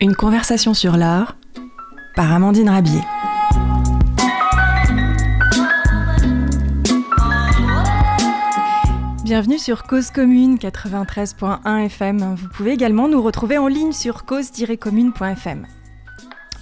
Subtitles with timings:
[0.00, 1.36] Une conversation sur l'art
[2.14, 3.00] par Amandine Rabier.
[9.24, 12.36] Bienvenue sur Cause Commune 93.1 FM.
[12.36, 15.66] Vous pouvez également nous retrouver en ligne sur cause-commune.fm.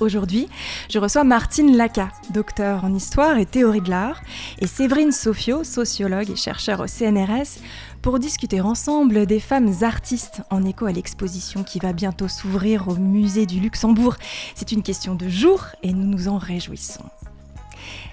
[0.01, 0.49] Aujourd'hui,
[0.89, 4.21] je reçois Martine Laca, docteur en histoire et théorie de l'art,
[4.61, 7.61] et Séverine Sofio, sociologue et chercheur au CNRS,
[8.03, 12.97] pour discuter ensemble des femmes artistes en écho à l'exposition qui va bientôt s'ouvrir au
[12.97, 14.17] musée du Luxembourg.
[14.55, 17.05] C'est une question de jour et nous nous en réjouissons.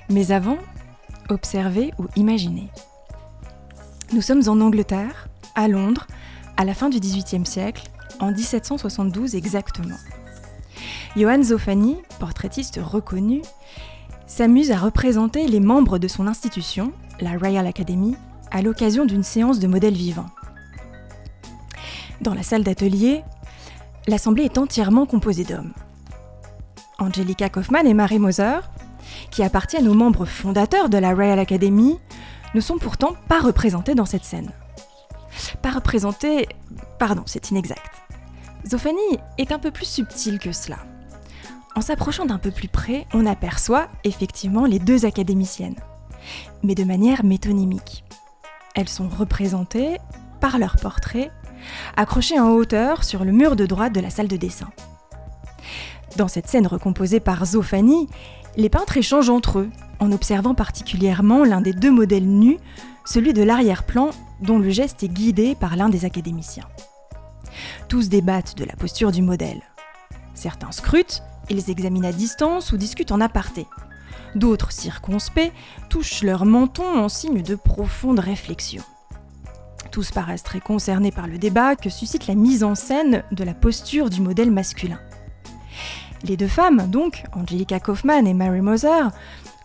[0.10, 0.58] Mais avant,
[1.30, 2.70] observez ou imaginez.
[4.14, 6.08] Nous sommes en Angleterre, à Londres,
[6.58, 7.84] à la fin du XVIIIe siècle,
[8.20, 9.98] en 1772 exactement.
[11.16, 13.42] Johann Zoffany, portraitiste reconnu,
[14.28, 18.16] s'amuse à représenter les membres de son institution, la Royal Academy,
[18.52, 20.30] à l'occasion d'une séance de modèles vivants.
[22.22, 23.24] Dans la salle d'atelier,
[24.08, 25.74] l'assemblée est entièrement composée d'hommes.
[26.98, 28.60] Angelica Kaufmann et Mary Moser,
[29.32, 32.00] qui appartiennent aux membres fondateurs de la Royal Academy,
[32.54, 34.52] ne sont pourtant pas représentés dans cette scène.
[35.62, 36.48] Pas représentés...
[37.00, 37.92] Pardon, c'est inexact.
[38.66, 40.78] Zoffany est un peu plus subtil que cela.
[41.76, 45.76] En s'approchant d'un peu plus près, on aperçoit effectivement les deux académiciennes,
[46.64, 48.06] mais de manière métonymique.
[48.76, 49.98] Elles sont représentées
[50.40, 51.32] par leurs portraits,
[51.98, 54.70] accrochés en hauteur sur le mur de droite de la salle de dessin.
[56.16, 58.08] Dans cette scène recomposée par Zoffany,
[58.56, 62.58] les peintres échangent entre eux, en observant particulièrement l'un des deux modèles nus,
[63.04, 64.12] celui de l'arrière-plan,
[64.42, 66.68] dont le geste est guidé par l'un des académiciens.
[67.90, 69.62] Tous débattent de la posture du modèle.
[70.34, 73.68] Certains scrutent, ils examinent à distance ou discutent en aparté.
[74.36, 75.52] D'autres, circonspects,
[75.90, 78.84] touchent leur menton en signe de profonde réflexion.
[79.92, 83.54] Tous paraissent très concernés par le débat que suscite la mise en scène de la
[83.54, 85.00] posture du modèle masculin.
[86.24, 89.10] Les deux femmes, donc, Angelica Kaufmann et Mary Moser,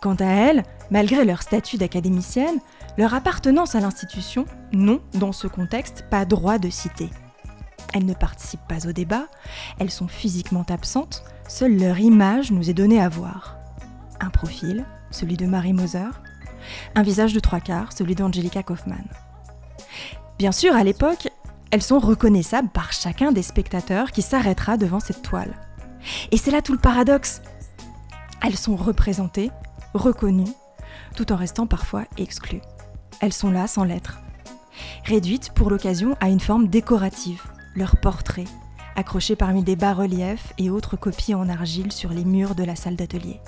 [0.00, 2.60] quant à elles, malgré leur statut d'académicienne,
[2.96, 7.10] leur appartenance à l'institution n'ont, dans ce contexte, pas droit de citer.
[7.92, 9.26] Elles ne participent pas au débat,
[9.78, 13.56] elles sont physiquement absentes, seule leur image nous est donnée à voir.
[14.20, 16.10] Un profil, celui de Marie Moser,
[16.94, 19.04] un visage de trois quarts, celui d'Angelica Kaufmann.
[20.38, 21.28] Bien sûr, à l'époque,
[21.72, 25.52] elles sont reconnaissables par chacun des spectateurs qui s'arrêtera devant cette toile.
[26.30, 27.42] Et c'est là tout le paradoxe.
[28.42, 29.50] Elles sont représentées,
[29.92, 30.54] reconnues,
[31.16, 32.62] tout en restant parfois exclues.
[33.20, 34.20] Elles sont là sans l'être.
[35.04, 37.42] Réduites pour l'occasion à une forme décorative,
[37.74, 38.48] leurs portraits,
[38.96, 42.96] accrochés parmi des bas-reliefs et autres copies en argile sur les murs de la salle
[42.96, 43.40] d'atelier.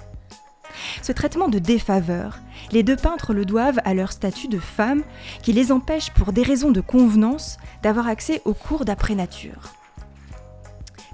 [1.02, 2.38] Ce traitement de défaveur,
[2.70, 5.02] les deux peintres le doivent à leur statut de femmes
[5.42, 9.72] qui les empêche pour des raisons de convenance d'avoir accès aux cours d'après-nature.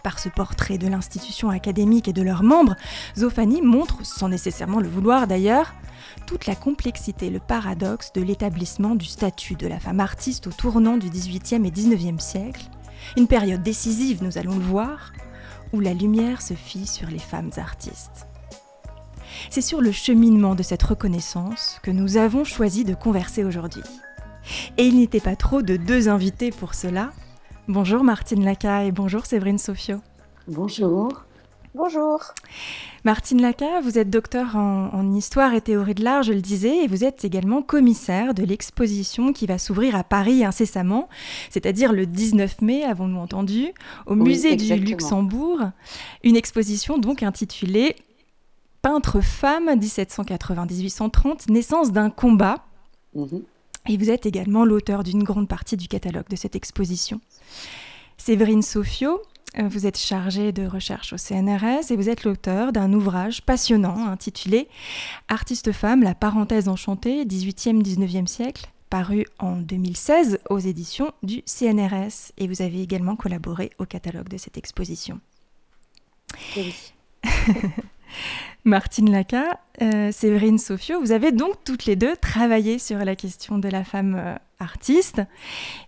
[0.03, 2.77] Par ce portrait de l'institution académique et de leurs membres,
[3.17, 5.75] Zoffany montre, sans nécessairement le vouloir d'ailleurs,
[6.27, 10.97] toute la complexité le paradoxe de l'établissement du statut de la femme artiste au tournant
[10.97, 12.63] du XVIIIe et XIXe siècle,
[13.17, 15.13] une période décisive, nous allons le voir,
[15.73, 18.27] où la lumière se fit sur les femmes artistes.
[19.51, 23.83] C'est sur le cheminement de cette reconnaissance que nous avons choisi de converser aujourd'hui.
[24.77, 27.13] Et il n'était pas trop de deux invités pour cela.
[27.69, 30.01] Bonjour Martine Laca et bonjour Séverine Sofio.
[30.47, 31.28] Bonjour.
[31.79, 32.35] Bonjour.
[33.05, 36.89] Martine Laca, vous êtes docteur en, histoire et théorie de l'art, je le disais, et
[36.89, 41.09] vous êtes également commissaire de l'exposition qui va s'ouvrir à Paris incessamment,
[41.51, 43.69] c'est-à-dire le 19 mai, avons-nous entendu,
[44.07, 45.71] au musée du Luxembourg.
[46.25, 47.95] Une exposition donc intitulée
[48.83, 52.65] Peintre femme 1780-1830, naissance d'un combat.
[53.15, 53.43] Mhm.
[53.89, 57.21] Et vous êtes également l'auteur d'une grande partie du catalogue de cette exposition.
[58.17, 59.23] Séverine Sofio,
[59.67, 64.69] vous êtes chargée de recherche au CNRS et vous êtes l'auteur d'un ouvrage passionnant intitulé
[65.29, 72.33] Artiste femme, la parenthèse enchantée, 18e-19e siècle, paru en 2016 aux éditions du CNRS.
[72.37, 75.21] Et vous avez également collaboré au catalogue de cette exposition.
[76.57, 76.75] Oui.
[78.69, 83.59] Martine Laca, euh, Séverine Sofio, vous avez donc toutes les deux travaillé sur la question
[83.59, 85.23] de la femme euh, artiste,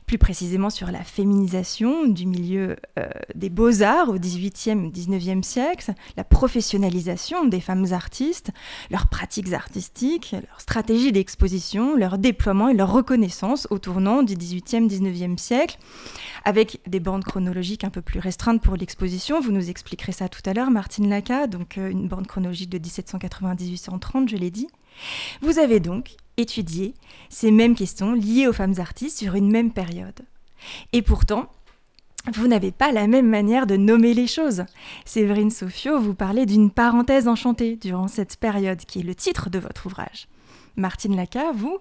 [0.06, 6.22] plus précisément sur la féminisation du milieu euh, des beaux-arts au XVIIIe, XIXe siècle, la
[6.22, 8.50] professionnalisation des femmes artistes,
[8.92, 14.86] leurs pratiques artistiques, leur stratégie d'exposition, leur déploiement et leur reconnaissance au tournant du XVIIIe,
[14.86, 15.78] XIXe siècle,
[16.44, 19.40] avec des bandes chronologiques un peu plus restreintes pour l'exposition.
[19.40, 24.28] Vous nous expliquerez ça tout à l'heure, Martine Laca, donc une bande chronologique de 1790-1830,
[24.28, 24.68] je l'ai dit.
[25.42, 26.94] Vous avez donc étudié
[27.28, 30.20] ces mêmes questions liées aux femmes artistes sur une même période.
[30.92, 31.50] Et pourtant,
[32.32, 34.64] vous n'avez pas la même manière de nommer les choses.
[35.04, 39.58] Séverine Sofio, vous parlez d'une parenthèse enchantée durant cette période, qui est le titre de
[39.58, 40.28] votre ouvrage.
[40.76, 41.78] Martine Laca, vous,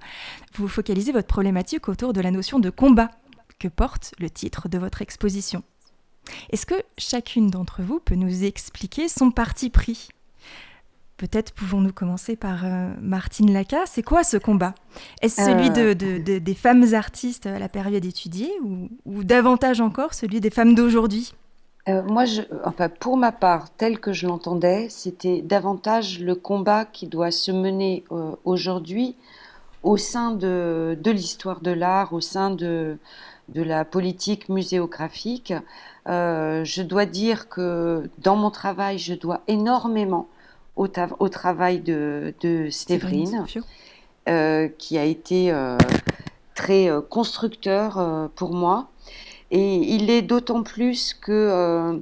[0.56, 3.12] vous focalisez votre problématique autour de la notion de combat
[3.60, 5.64] que porte le titre de votre exposition.
[6.52, 10.10] Est-ce que chacune d'entre vous peut nous expliquer son parti pris?
[11.20, 13.86] Peut-être pouvons-nous commencer par euh, Martine Laca.
[13.86, 14.74] C'est quoi ce combat?
[15.22, 15.94] Est-ce celui euh.
[15.94, 21.34] de, des femmes artistes à la période étudiée ou, davantage encore celui des femmes d'aujourd'hui?
[21.90, 26.86] Euh, moi, je, enfin, pour ma part, tel que je l'entendais, c'était davantage le combat
[26.86, 28.06] qui doit se mener
[28.46, 29.18] aujourd'hui
[29.84, 32.98] au sein de, l'histoire de l'art, au sein de
[33.54, 35.54] la politique muséographique.
[36.06, 40.30] je dois dire que dans mon travail, je dois énormément
[40.80, 42.34] au, travail de,
[42.72, 43.46] Séverine,
[44.28, 45.78] euh, qui a été euh,
[46.56, 48.88] très euh, constructeur pour moi.
[49.52, 52.00] Et il est d'autant plus que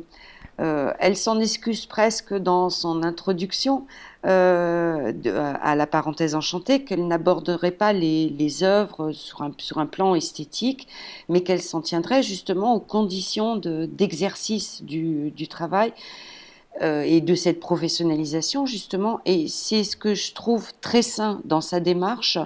[0.59, 3.85] elle s'en excuse presque dans son introduction
[4.23, 10.89] à la parenthèse enchantée, qu'elle n'aborderait pas les, œuvres sur un, sur un, plan esthétique,
[11.29, 15.93] mais qu'elle s'en tiendrait justement aux conditions d'exercice du, du, travail
[16.81, 19.19] euh, et de cette professionnalisation justement.
[19.25, 22.37] Et c'est ce que je trouve très sain dans sa démarche,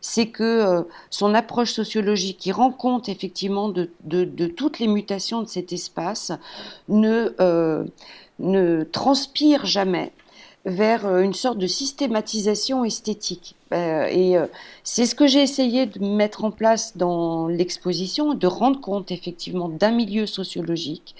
[0.00, 3.88] c'est que euh, son approche sociologique, qui rend compte effectivement de,
[4.46, 6.32] toutes les mutations de cet espace,
[6.88, 7.84] ne, euh,
[8.38, 10.12] ne transpire jamais
[10.66, 13.54] vers une sorte de systématisation esthétique.
[13.72, 14.34] et
[14.82, 19.68] c'est ce que j'ai essayé de mettre en place dans l'exposition, de rendre compte effectivement
[19.68, 21.14] d'un milieu sociologique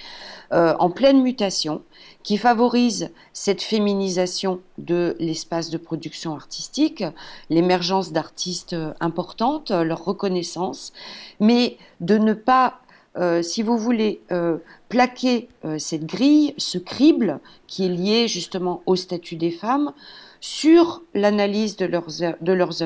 [0.50, 1.82] en pleine mutation,
[2.26, 7.04] qui favorise cette féminisation de l'espace de production artistique,
[7.50, 10.92] l'émergence d'artistes euh, importantes, leur reconnaissance,
[11.38, 12.80] mais de ne pas,
[13.18, 14.58] euh, si vous voulez, euh,
[14.88, 15.48] plaquer
[15.78, 19.92] cette grille, ce crible qui est lié justement au statut des femmes,
[20.40, 22.36] sur l'analyse de leurs, œuvres,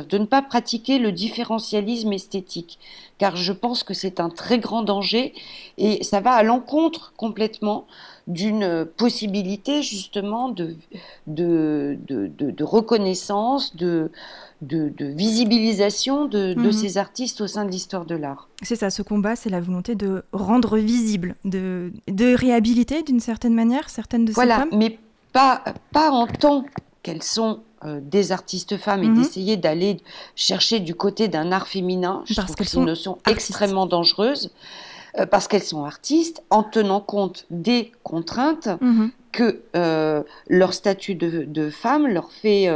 [0.08, 2.78] de ne pas pratiquer le différentialisme esthétique,
[3.18, 5.34] car je pense que c'est un très grand danger
[5.76, 7.86] et ça va à l'encontre complètement
[8.26, 10.76] d'une possibilité justement de,
[12.62, 14.10] reconnaissance, de,
[14.62, 16.72] de, visibilisation de, mhm.
[16.72, 18.48] ces artistes au sein de l'histoire de l'art.
[18.62, 23.54] C'est ça, ce combat, c'est la volonté de rendre visible, de, de réhabiliter d'une certaine
[23.54, 24.68] manière certaines de ces voilà, femmes.
[24.72, 24.98] mais
[25.32, 25.62] pas,
[25.92, 26.64] pas en tant
[27.02, 29.22] qu'elles sont euh, des artistes femmes et mhm.
[29.22, 30.00] d'essayer d'aller
[30.36, 32.22] chercher du côté d'un art féminin.
[32.26, 34.50] Je Parce trouve que c'est une notion extrêmement dangereuse.
[35.18, 39.10] Euh, parce qu'elles sont artistes, en tenant compte des contraintes mhm.
[39.32, 42.68] Que euh, leur statut de, femme leur fait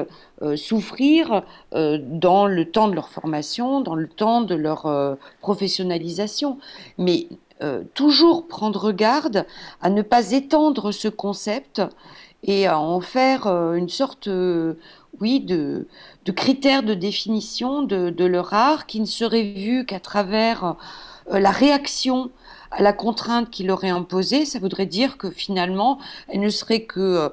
[0.42, 1.42] euh, souffrir
[1.72, 6.58] dans le temps de leur formation, dans le temps de leur professionnalisation.
[6.98, 7.28] Mais
[7.94, 9.46] toujours prendre garde
[9.80, 11.80] à ne pas étendre ce concept
[12.42, 14.28] et à en faire une sorte,
[15.20, 15.86] oui, de,
[16.34, 20.76] critère de définition de, de, leur art qui ne serait vu qu'à travers
[21.30, 22.30] euh, la réaction
[22.76, 25.98] à la contrainte qu'il aurait imposée, ça voudrait dire que finalement,
[26.28, 27.28] elle ne serait que euh,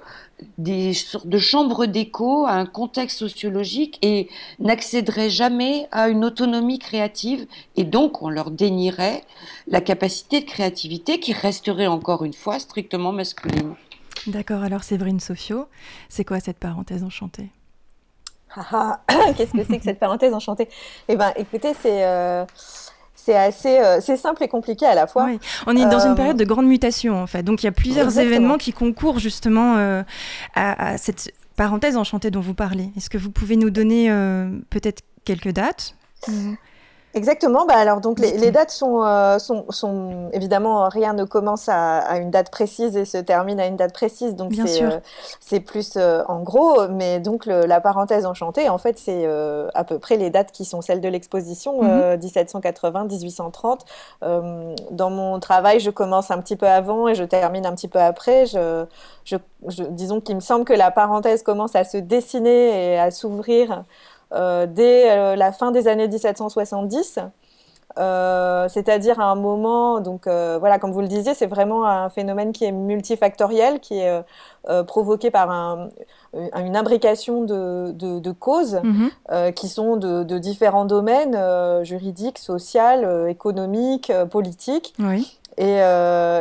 [0.58, 4.30] des sortes de chambres d'écho à un contexte sociologique et
[4.60, 7.46] n'accéderait jamais à une autonomie créative
[7.76, 9.24] et donc on leur dénierait
[9.68, 13.76] la capacité de créativité qui resterait encore une fois strictement masculine.
[14.28, 15.68] D'accord, alors Séverine Sofio,
[16.10, 17.50] c'est quoi cette parenthèse enchantée?
[18.56, 20.68] Ah, ah, Qu'est-ce que c'est que cette parenthèse enchantée?
[21.08, 22.06] Eh bien écoutez, c'est...
[22.06, 22.46] Euh,
[23.24, 25.30] c'est assez euh, c'est simple et compliqué à la fois.
[25.68, 27.72] On est dans une euh, période de grande mutation en fait, donc il y a
[27.72, 30.04] plusieurs événements qui concourent justement euh,
[30.56, 32.92] à, cette parenthèse enchantée dont vous parlez.
[32.98, 34.10] Est-ce que vous pouvez nous donner
[34.70, 35.96] peut-être quelques dates?
[37.14, 37.66] Exactement.
[37.66, 42.32] Bah alors donc les, dates sont, euh, sont, sont, évidemment rien ne commence à, une
[42.32, 44.36] date précise et se termine à une date précise.
[44.36, 49.28] Donc c'est euh, plus euh, en gros, mais donc la parenthèse enchantée en fait c'est
[49.74, 51.82] à peu près les dates qui sont celles de l'exposition
[52.18, 53.86] 1780 1830.
[54.22, 54.76] Mhm.
[54.92, 58.00] dans mon travail, je commence un petit peu avant et je termine un petit peu
[58.00, 58.46] après.
[58.46, 58.86] Je,
[59.26, 59.36] je,
[59.68, 63.72] je disons qu'il me semble que la parenthèse commence à se dessiner et à s'ouvrir
[63.72, 63.82] euh,
[64.32, 67.20] dès euh, la fin des années 1770.
[68.00, 72.54] Euh, c'est-à-dire à un moment, donc voilà, comme vous le disiez, c'est vraiment un phénomène
[72.54, 74.24] qui est multifactoriel, qui est
[74.88, 75.52] provoqué par
[76.34, 79.52] une imbrication de, causes mhm.
[79.54, 81.38] qui sont de, différents domaines
[81.84, 84.94] juridiques, sociaux, économiques, politiques.
[85.58, 85.80] Et,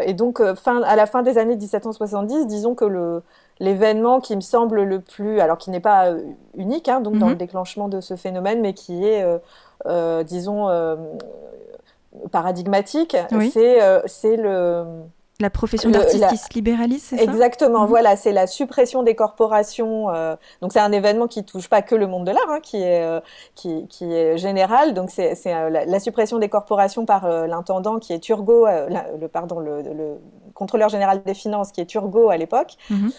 [0.07, 3.25] et, donc, fin, à la fin des années 1770, disons que le,
[3.61, 6.23] l'événement qui me semble le plus, alors qui n'est pas euh,
[6.57, 7.39] unique hein, donc dans le mhm.
[7.39, 9.39] déclenchement de ce phénomène, mais qui est, euh,
[9.87, 10.69] euh, disons,
[12.33, 13.17] paradigmatique,
[13.49, 15.05] c'est le
[15.41, 17.23] la profession d'artiste qui se libéralise, c'est ça?
[17.23, 17.89] Exactement, mhm.
[17.89, 20.11] voilà, c'est la suppression des corporations.
[20.11, 22.77] Euh, donc c'est un événement qui touche pas que le monde de l'art, hein, qui,
[22.77, 23.21] est, euh,
[23.55, 24.93] qui, qui, est général.
[24.93, 29.61] Donc c'est euh, la, la, suppression des corporations par l'intendant qui est Turgot, le, pardon,
[29.61, 30.19] le, le,
[30.61, 33.11] contrôleur général des finances qui est Turgot à l'époque, mhm.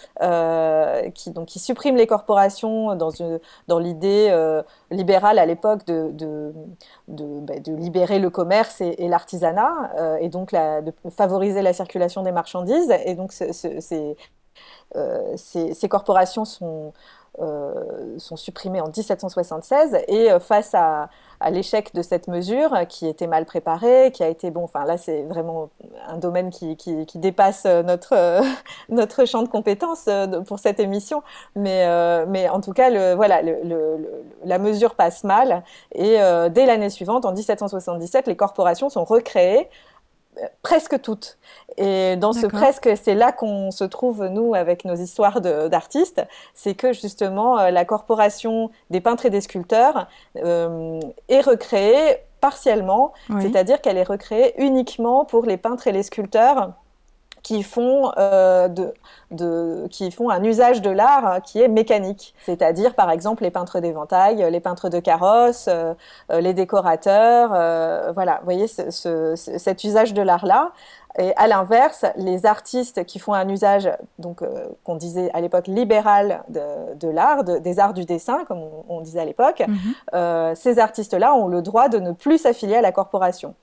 [1.12, 4.30] qui, donc, qui supprime les corporations dans, une, dans l'idée
[4.90, 6.52] libérale à l'époque de, de,
[7.08, 11.72] de, bah, de, libérer le commerce et, et l'artisanat, et donc la, de favoriser la
[11.72, 12.92] circulation des marchandises.
[13.04, 13.32] Et donc,
[14.96, 16.92] euh, ces, corporations sont,
[17.40, 19.98] euh, sont supprimées en 1776.
[20.08, 21.08] Et euh, face à,
[21.50, 25.22] l'échec de cette mesure, qui était mal préparée, qui a été, bon, enfin là, c'est
[25.22, 25.70] vraiment
[26.08, 26.76] un domaine qui,
[27.14, 28.42] dépasse notre,
[28.88, 30.08] notre champ de compétences
[30.46, 31.22] pour cette émission.
[31.56, 31.86] Mais,
[32.26, 33.40] mais en tout cas, le, voilà,
[34.44, 35.62] la mesure passe mal.
[35.94, 36.18] Et
[36.50, 39.68] dès l'année suivante, en 1777, les corporations sont recréées
[40.62, 41.38] presque toutes.
[41.76, 46.22] Et dans ce presque, c'est là qu'on se trouve, nous, avec nos histoires d'artistes,
[46.54, 53.12] c'est que justement, euh, la corporation des peintres et des sculpteurs euh, est recréée partiellement,
[53.40, 56.72] c'est-à-dire qu'elle est recréée uniquement pour les peintres et les sculpteurs
[57.42, 58.94] qui font, euh, de,
[59.30, 62.34] de, qui font un usage de l'art hein, qui est mécanique.
[62.44, 65.94] C'est-à-dire, par exemple, les peintres d'éventail, les peintres de carrosses, euh,
[66.30, 67.50] euh, les décorateurs.
[68.14, 70.72] voilà, vous voyez ce, ce, cet usage de l'art-là.
[71.18, 75.66] Et à l'inverse, les artistes qui font un usage, donc euh, qu'on disait à l'époque
[75.66, 79.78] libéral de, de l'art, des arts du dessin, comme on, disait à l'époque, mhm.
[80.14, 83.54] euh, ces artistes-là ont le droit de ne plus s'affilier à la corporation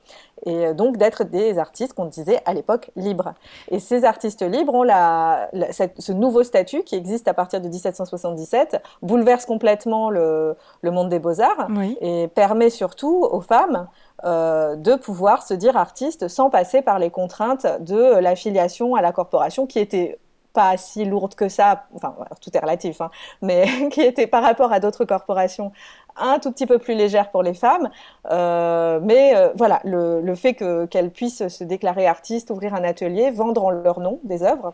[0.45, 3.33] et euh, donc d'être des artistes qu'on disait à l'époque libres.
[3.71, 5.49] Et ces artistes libres ont la,
[5.97, 11.19] ce nouveau statut qui existe à partir de 1777, bouleverse complètement le, le monde des
[11.19, 11.67] beaux-arts
[12.01, 13.87] et permet surtout aux femmes
[14.23, 19.11] euh, de pouvoir se dire artiste sans passer par les contraintes de l'affiliation à la
[19.11, 20.19] corporation qui était
[20.53, 23.11] pas si lourde que ça, enfin tout est relatif, hein,
[23.41, 25.71] mais qui était par rapport à d'autres corporations
[26.19, 27.89] un tout petit peu plus légère pour les femmes.
[28.31, 30.53] Euh, mais euh, voilà, le, le fait
[30.89, 34.73] qu'elles puissent se déclarer artistes, ouvrir un atelier, vendre en leur nom des œuvres,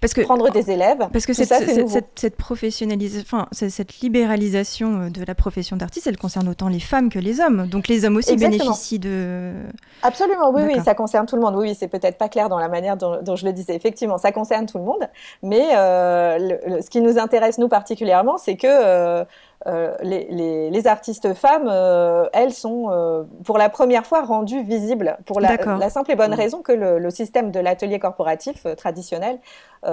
[0.00, 1.08] parce que, prendre des élèves.
[1.12, 2.36] Parce que cette, ça, cette, cette,
[3.20, 7.40] enfin, cette libéralisation euh, de la profession d'artiste, elle concerne autant les femmes que les
[7.40, 7.66] hommes.
[7.66, 9.52] Donc les hommes aussi bénéficient de.
[10.02, 11.56] Absolument, oui, oui, ça concerne tout le monde.
[11.56, 13.74] Oui, c'est peut-être pas clair dans la manière dont, dont, je le disais.
[13.74, 15.08] Effectivement, ça concerne tout le monde.
[15.42, 19.24] Mais ce qui nous intéresse, nous particulièrement, c'est que
[19.66, 25.16] euh, les, les, artistes femmes, euh, elles sont euh, pour la première fois rendues visibles
[25.24, 26.34] pour la, la simple et bonne mmh.
[26.34, 29.38] raison que le, le système de l'atelier corporatif traditionnel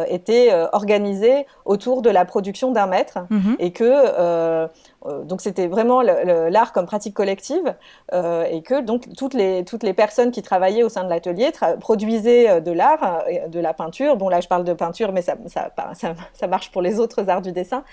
[0.07, 3.53] était organisé autour de la production d'un maître mmh.
[3.57, 4.67] et que
[5.23, 7.75] donc c'était vraiment l'art comme pratique collective
[8.13, 12.61] et que donc toutes les toutes les personnes qui travaillaient au sein de l'atelier produisaient
[12.61, 14.17] de l'art, de la peinture.
[14.17, 17.29] Bon là je parle de peinture, mais ça ça, ça, ça marche pour les autres
[17.29, 17.83] arts du dessin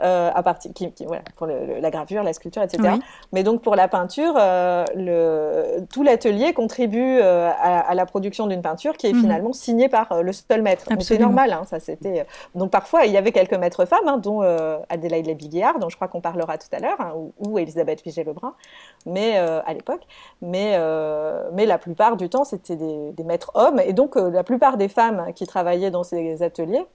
[0.00, 2.96] à partir qui, qui voilà, pour la gravure, la sculpture, etc.
[3.32, 8.62] Mais donc pour la peinture, euh, le, tout l'atelier contribue euh, à, la production d'une
[8.62, 9.20] peinture qui est mhm.
[9.20, 10.86] finalement signée par euh, le seul maître.
[11.00, 12.26] C'est normal, hein, ça c'était.
[12.54, 14.42] Donc parfois il y avait quelques maîtres femmes, hein, dont
[14.88, 18.54] Adélaïde Labiguiard, dont je crois qu'on parlera tout à l'heure, hein, ou, Elisabeth Vigée-Lebrun,
[19.06, 20.02] mais à l'époque.
[20.42, 20.78] Mais
[21.52, 24.88] mais la plupart du temps c'était des, des, maîtres hommes, et donc la plupart des
[24.88, 26.86] femmes qui travaillaient dans ces ateliers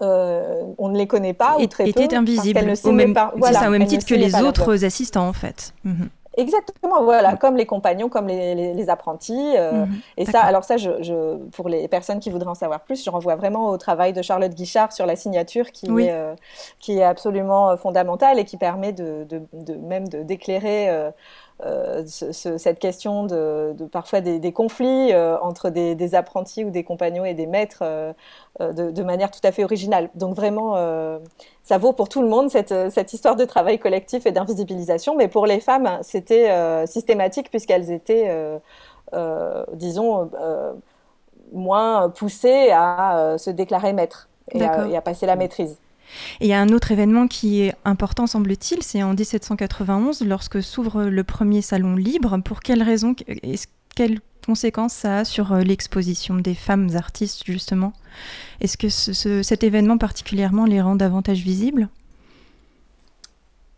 [0.00, 3.86] euh, on ne les connaît pas ou très étaient invisibles au même, ça, au même
[3.86, 5.74] titre que les autres assistants en fait.
[5.84, 6.08] Mhm.
[6.36, 9.54] Exactement, voilà, comme les compagnons, comme les, apprentis.
[9.56, 10.00] Euh, mhm.
[10.16, 13.36] et ça, alors ça, je, pour les personnes qui voudraient en savoir plus, je renvoie
[13.36, 16.34] vraiment au travail de Charlotte Guichard sur la signature, qui, est, euh,
[16.80, 20.88] qui est absolument fondamental et qui permet de, de même d'éclairer
[21.62, 27.32] euh, cette question de, parfois des, conflits euh, entre des, apprentis ou des compagnons et
[27.34, 28.12] des maîtres euh,
[28.58, 30.10] de, manière tout à fait originale.
[30.16, 30.74] Donc vraiment,
[31.62, 35.28] ça vaut pour tout le monde cette, cette histoire de travail collectif et d'invisibilisation, mais
[35.28, 38.30] pour les femmes, c'était systématique puisqu'elles étaient,
[39.72, 40.30] disons,
[41.52, 45.78] moins poussées à se déclarer maître et à passer la maîtrise.
[46.40, 50.62] Et il y a un autre événement qui est important, semble-t-il, c'est en 1791, lorsque
[50.62, 52.38] s'ouvre le premier salon libre.
[52.44, 53.14] Pour quelles raisons,
[53.94, 57.92] quelles conséquences ça a sur euh, l'exposition des femmes artistes, justement?
[58.60, 58.88] Est-ce que
[59.42, 61.88] cet événement particulièrement les rend davantage visibles?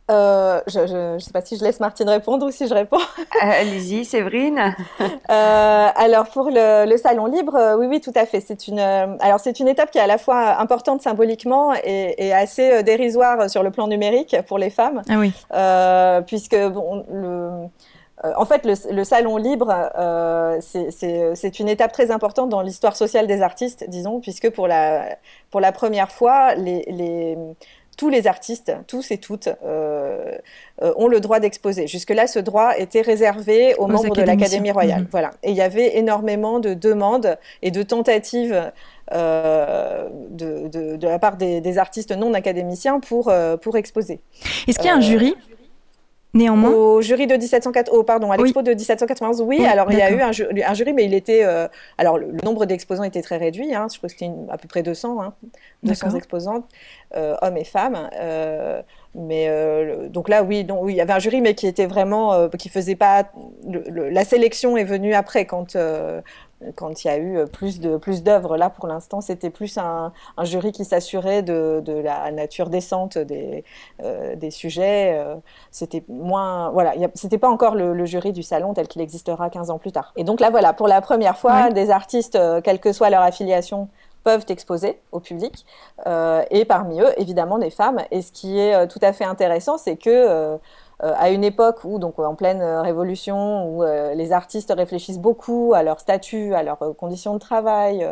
[0.09, 3.01] Euh, je ne sais pas si je laisse Martine répondre ou si je réponds.
[3.19, 4.75] Euh, allez-y, Séverine.
[5.01, 8.41] euh, alors pour le, le, salon libre, euh, oui, oui, tout à fait.
[8.41, 12.33] C'est une, alors c'est une étape qui est à la fois importante symboliquement et, et,
[12.33, 15.33] assez dérisoire sur le plan numérique pour les femmes, ah oui.
[16.27, 17.69] puisque bon, le
[18.25, 19.73] en fait, le, salon libre,
[20.61, 25.17] c'est une étape très importante dans l'histoire sociale des artistes, disons, puisque pour la,
[25.51, 27.37] pour la première fois, les,
[27.97, 30.37] tous les artistes, tous et toutes, euh,
[30.83, 31.87] euh, ont le droit d'exposer.
[31.87, 35.03] Jusque-là, ce droit était réservé aux, membres de l'Académie royale.
[35.03, 35.09] Mhm.
[35.11, 35.31] Voilà.
[35.43, 38.73] Et il y avait énormément de demandes et de tentatives
[39.13, 44.21] euh, de, de, la part des, artistes non académiciens pour, pour exposer.
[44.67, 45.35] Est-ce qu'il y a un jury?
[46.37, 46.71] Néanmoins.
[46.71, 49.65] Au jury de 1704, oh pardon, à l'expo de 1791, oui.
[49.65, 51.45] alors il y a eu un, jury, mais il était,
[51.99, 53.75] alors le, nombre d'exposants était très réduit.
[53.75, 55.35] Hein, je crois que c'était à peu près 200, hein,
[55.83, 56.65] 200 exposants.
[57.15, 58.11] Euh, hommes et femmes.
[58.15, 58.83] Euh,
[59.15, 61.87] mais euh, donc là, oui, donc, oui, il y avait un jury, mais qui était
[61.87, 63.31] vraiment, qui faisait pas.
[63.65, 65.77] la sélection est venue après quand
[66.75, 68.57] quand il y a eu plus de plus d'œuvres.
[68.57, 73.65] Là, pour l'instant, c'était plus un, jury qui s'assurait de, de, la nature décente des,
[74.37, 75.23] des sujets.
[75.71, 79.79] c'était moins, voilà, c'était pas encore le, jury du salon tel qu'il existera 15 ans
[79.79, 80.13] plus tard.
[80.17, 83.89] Et donc là, voilà, pour la première fois, des artistes, quelle que soit leur affiliation,
[84.27, 85.65] peuvent exposer au public,
[86.09, 88.03] euh, et parmi eux, évidemment, des femmes.
[88.11, 90.57] Et ce qui est euh, tout à fait intéressant, c'est que euh,
[91.01, 96.01] à une époque où, donc en pleine révolution, où les artistes réfléchissent beaucoup à leur
[96.01, 98.07] statut, à leurs conditions de travail,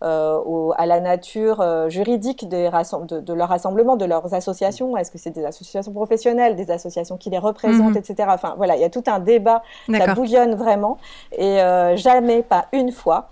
[0.00, 4.96] à la nature juridique des de, de, leur rassemblement, de leurs associations.
[4.96, 7.96] Est-ce que c'est des associations professionnelles, des associations qui les représentent, mhm.
[7.96, 8.28] etc.
[8.32, 10.98] Enfin, voilà, il y a tout un débat, ça bouillonne vraiment.
[11.32, 11.58] Et
[11.96, 13.30] jamais, pas une fois,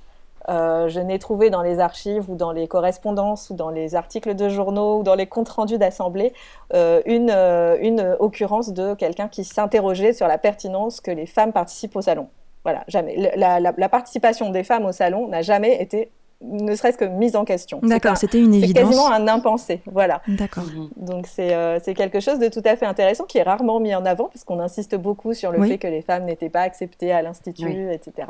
[0.49, 4.35] euh, je n'ai trouvé dans les archives ou dans les correspondances ou dans les articles
[4.35, 6.33] de journaux ou dans les comptes rendus d'assemblée
[6.75, 11.53] euh, une, euh, une occurrence de quelqu'un qui s'interrogeait sur la pertinence que les femmes
[11.53, 12.29] participent au salon.
[12.65, 13.33] Voilà, jamais.
[13.37, 17.45] La, la, participation des femmes au salon n'a jamais été ne serait-ce que mise en
[17.45, 17.81] question.
[17.83, 18.77] D'accord, c'était une évidence.
[18.77, 20.23] C'est quasiment un impensé, voilà.
[20.29, 20.65] D'accord.
[20.97, 24.27] Donc c'est quelque chose de tout à fait intéressant qui est rarement mis en avant
[24.27, 27.93] parce qu'on insiste beaucoup sur le fait que les femmes n'étaient pas acceptées à l'institut,
[27.93, 28.29] etc.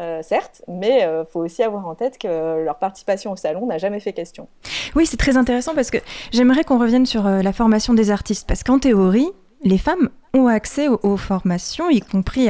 [0.00, 3.66] Euh, certes, mais il euh, faut aussi avoir en tête que leur participation au salon
[3.66, 4.48] n'a jamais fait question.
[4.96, 5.98] Oui, c'est très intéressant parce que
[6.32, 9.30] j'aimerais qu'on revienne sur euh, la formation des artistes, parce qu'en théorie,
[9.62, 12.48] les femmes ont accès aux formations, y compris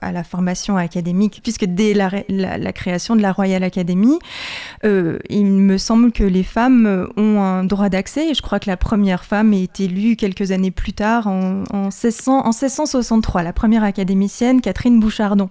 [0.00, 4.18] à la formation académique, puisque dès la, création de la Royal Academy,
[4.84, 8.30] euh, il me semble que les femmes ont un droit d'accès.
[8.30, 11.84] Et je crois que la première femme est élue quelques années plus tard, en, en,
[11.90, 15.50] 1663, la première académicienne, Catherine Bouchardon.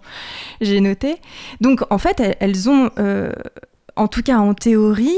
[0.61, 1.17] J'ai noté.
[1.61, 3.31] Donc, en fait, elles, ont, euh,
[3.95, 5.17] en tout cas en théorie,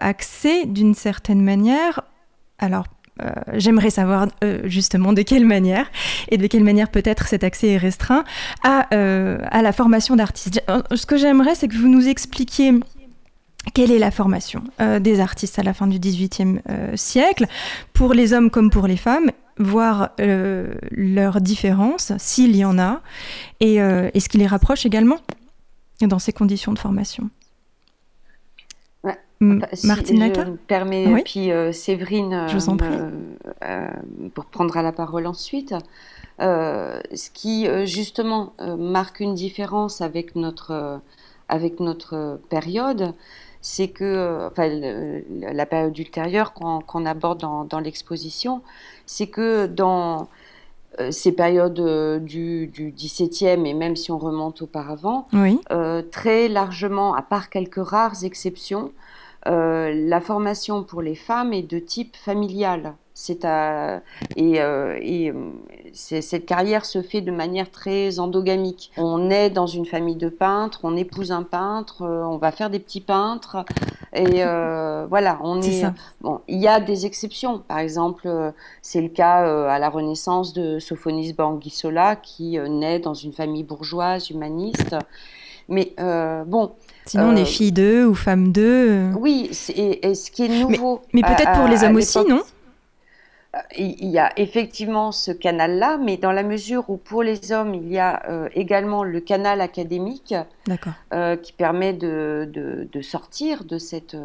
[0.00, 2.02] accès d'une certaine manière.
[2.58, 2.84] Alors,
[3.20, 5.90] euh, j'aimerais savoir euh, justement de quelle manière
[6.30, 8.24] et de quelle manière peut-être cet accès est restreint
[8.64, 10.62] à, euh, la formation d'artistes.
[10.94, 12.72] Ce que j'aimerais, c'est que vous nous expliquiez
[13.74, 14.64] quelle est la formation
[15.00, 16.60] des artistes à la fin du XVIIIe
[16.96, 17.46] siècle,
[17.92, 23.02] pour les hommes comme pour les femmes, voir leurs différences, s'il y en a,
[23.60, 25.18] et ce qui les rapproche également
[26.00, 27.30] dans ces conditions de formation.
[29.84, 33.10] Martine Je me permets, puis euh, Séverine, euh,
[33.64, 33.88] euh,
[34.34, 35.74] pour prendre à la parole ensuite.
[36.38, 41.00] ce qui justement marque une différence avec notre,
[41.48, 43.14] avec notre période,
[43.60, 44.68] c'est que, enfin,
[45.40, 48.62] la période ultérieure qu'on aborde dans, dans l'exposition,
[49.06, 50.28] c'est que dans
[51.10, 55.26] ces périodes du, du, XVIIe et même si on remonte auparavant,
[56.10, 58.92] très largement, à part quelques rares exceptions,
[59.48, 62.94] euh, la formation pour les femmes est de type familial.
[63.14, 65.34] C'est et, euh, et
[65.92, 68.90] cette carrière se fait de manière très endogamique.
[68.96, 72.70] On est dans une famille de peintres, on épouse un peintre, euh, on va faire
[72.70, 73.66] des petits peintres,
[74.14, 74.42] et
[75.10, 75.38] voilà.
[75.42, 75.84] On est.
[76.22, 77.58] bon, il y a des exceptions.
[77.58, 78.28] Par exemple,
[78.80, 84.30] c'est le cas à la Renaissance de Sophonis Banguissola, qui naît dans une famille bourgeoise
[84.30, 84.96] humaniste.
[85.68, 85.94] Mais
[86.46, 86.72] bon,
[87.06, 88.90] Sinon, on est euh, fille d'eux ou femme d'eux.
[88.90, 89.12] Euh.
[89.18, 91.02] Oui, et, ce qui est nouveau.
[91.12, 92.42] Mais, peut-être pour les hommes aussi, non
[93.54, 97.74] euh, il y a effectivement ce canal-là, mais dans la mesure où pour les hommes,
[97.74, 100.34] il y a également le canal académique
[101.42, 104.16] qui permet de, de, sortir de, cette,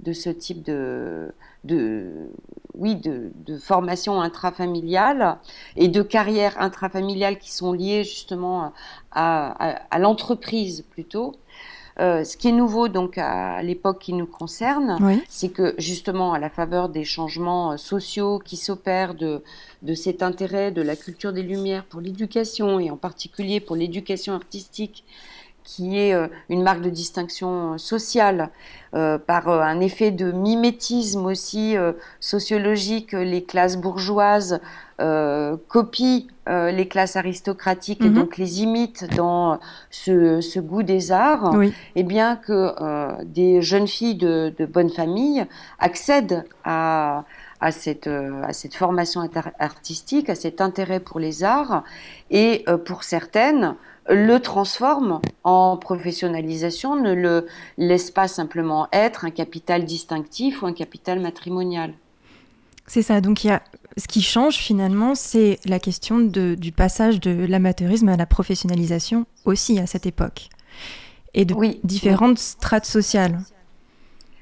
[0.00, 2.30] de ce type de, de,
[2.74, 5.38] oui, de, de, formation intrafamiliale
[5.76, 8.72] et de carrière intrafamiliale qui sont liées justement
[9.12, 11.36] à, à, à l'entreprise plutôt.
[12.00, 16.38] Euh, ce qui est nouveau donc à l'époque qui nous concerne, c'est que justement à
[16.38, 19.42] la faveur des changements euh, sociaux qui s'opèrent de,
[19.82, 24.34] de cet intérêt de la culture des Lumières pour l'éducation et en particulier pour l'éducation
[24.34, 25.04] artistique
[25.64, 26.14] qui est
[26.48, 28.48] une marque de distinction sociale,
[28.92, 31.76] par un effet de mimétisme aussi
[32.20, 34.60] sociologique, les classes bourgeoises
[34.98, 38.14] copient les classes aristocratiques et mhm.
[38.14, 41.54] donc les imitent dans ce, goût des arts,
[41.94, 45.46] et bien que des jeunes filles de, de bonne famille
[45.78, 47.24] accèdent à
[47.60, 51.84] à cette, euh, à cette formation artistique, à cet intérêt pour les arts,
[52.30, 53.74] et euh, pour certaines,
[54.08, 60.72] le transforme en professionnalisation, ne le laisse pas simplement être un capital distinctif ou un
[60.72, 61.92] capital matrimonial.
[62.88, 63.62] C'est ça, donc il y a...
[63.96, 69.26] ce qui change finalement, c'est la question de, du passage de l'amateurisme à la professionnalisation
[69.44, 70.48] aussi à cette époque,
[71.34, 73.38] et de différentes strates sociales.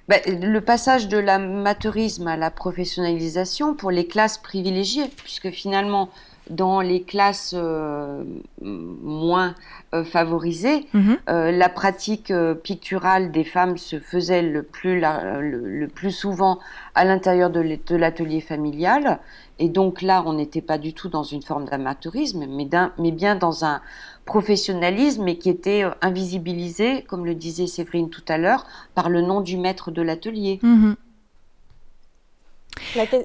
[0.09, 6.09] Ben, le passage de l'amateurisme à la professionnalisation pour les classes privilégiées, puisque finalement,
[6.51, 8.25] dans les classes euh,
[8.61, 9.55] moins
[9.95, 11.19] euh, favorisées, mhm.
[11.29, 12.33] euh, la pratique
[12.63, 16.59] picturale des femmes se faisait le plus, le, plus souvent
[16.95, 19.19] à l'intérieur de l'atelier familial.
[19.59, 23.37] Et donc là, on n'était pas du tout dans une forme d'amateurisme, mais, mais bien
[23.37, 23.81] dans un
[24.27, 29.41] professionnalisme mais qui était invisibilisé, comme le disait Séverine tout à l'heure, par le nom
[29.41, 30.59] du maître de l'atelier.
[30.63, 30.97] Mhm.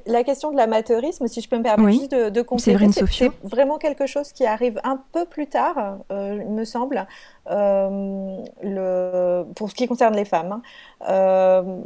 [0.06, 4.06] La, question de l'amateurisme, si je peux me permettre juste de, de c'est vraiment quelque
[4.06, 7.06] chose qui arrive un peu plus tard, euh, il me semble,
[7.50, 10.62] euh, le, pour ce qui concerne les femmes.
[11.02, 11.84] Hein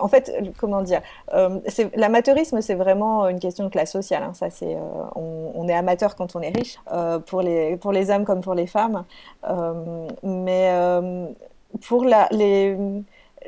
[0.00, 1.00] en fait, comment dire,
[1.34, 1.60] euh,
[1.94, 4.22] l'amateurisme, c'est vraiment une question de classe sociale.
[4.22, 4.34] Hein.
[4.34, 4.80] Ça, c'est, euh,
[5.14, 8.54] on, est amateur quand on est riche, euh, pour, les, pour les hommes comme pour
[8.54, 9.04] les femmes.
[10.22, 10.72] mais
[11.86, 12.28] pour la,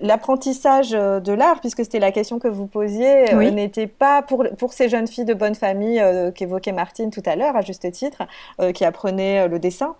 [0.01, 4.89] l'apprentissage de l'art, puisque c'était la question que vous posiez, n'était pas pour, pour ces
[4.89, 6.03] jeunes filles de bonne famille
[6.35, 8.23] qu'évoquait Martine tout à l'heure, à juste titre,
[8.75, 9.95] qui apprenaient le dessin.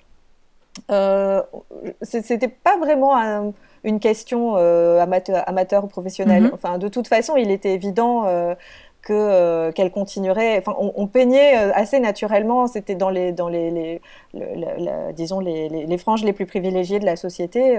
[2.03, 3.53] c'était pas vraiment un
[3.85, 6.45] une question euh, amateur, amateur, ou professionnel.
[6.45, 6.51] Mhm.
[6.53, 8.55] Enfin, de toute façon, il était évident euh,
[9.09, 10.59] euh, qu'elle continuerait.
[10.59, 12.67] Enfin, on, peignait assez naturellement.
[12.67, 14.01] C'était dans les dans les,
[15.15, 17.79] disons les, les, franges les plus privilégiées de la société.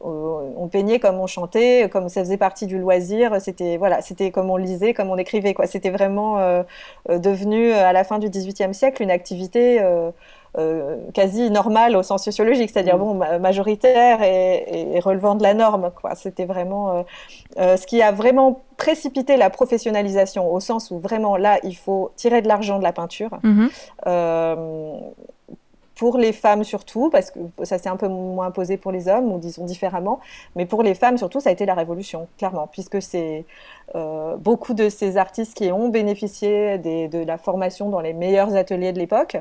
[0.00, 3.40] on peignait comme on chantait, comme ça faisait partie du loisir.
[3.40, 5.54] C'était voilà, c'était comme on lisait, comme on écrivait.
[5.54, 5.66] Quoi.
[5.66, 6.38] C'était vraiment
[7.08, 9.80] devenu à la fin du XVIIIe siècle une activité.
[10.58, 13.00] Euh, quasi normal au sens sociologique, c'est-à-dire mm.
[13.00, 15.90] bon majoritaire et, relevant de la norme.
[16.14, 17.02] C'était vraiment euh,
[17.58, 22.12] euh, ce qui a vraiment précipité la professionnalisation au sens où vraiment là il faut
[22.16, 23.30] tirer de l'argent de la peinture.
[23.42, 25.12] Mm-hmm.
[25.94, 29.32] pour les femmes surtout, parce que ça s'est un peu moins posé pour les hommes,
[29.32, 30.20] ou disons différemment,
[30.54, 33.46] mais pour les femmes surtout, ça a été la révolution, clairement, puisque c'est
[34.38, 38.98] beaucoup de ces artistes qui ont bénéficié de la formation dans les meilleurs ateliers de
[38.98, 39.38] l'époque,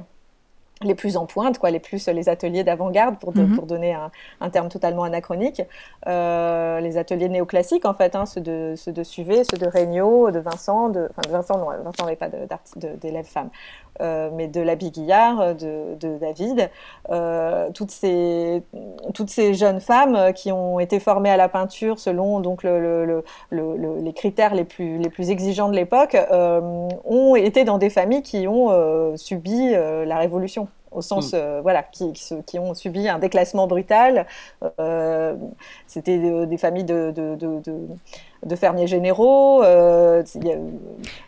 [0.83, 3.55] les plus en pointe, quoi, les plus les ateliers d'avant-garde pour, mhm.
[3.55, 5.61] pour, donner un, un, terme totalement anachronique,
[6.07, 10.31] euh, les ateliers néoclassiques en fait, hein, ceux de ceux de Suvé, ceux de Regnault,
[10.31, 12.29] de Vincent, de, enfin de Vincent non, Vincent n'avait pas
[12.75, 13.49] d'élèves femmes,
[14.01, 16.69] euh, mais de la Biguillard, de, de David,
[17.09, 18.63] euh, toutes ces
[19.13, 23.23] toutes ces jeunes femmes qui ont été formées à la peinture selon donc le, le,
[23.49, 28.23] le, les critères les plus les plus exigeants de l'époque, ont été dans des familles
[28.23, 31.35] qui ont subi la révolution au sens, mm.
[31.35, 32.13] euh, voilà, qui,
[32.45, 34.25] qui, ont subi un déclassement brutal.
[34.79, 35.35] Euh,
[35.87, 37.61] C'était des familles de, de, de,
[38.43, 39.63] de, fermiers généraux.
[39.63, 40.23] Euh,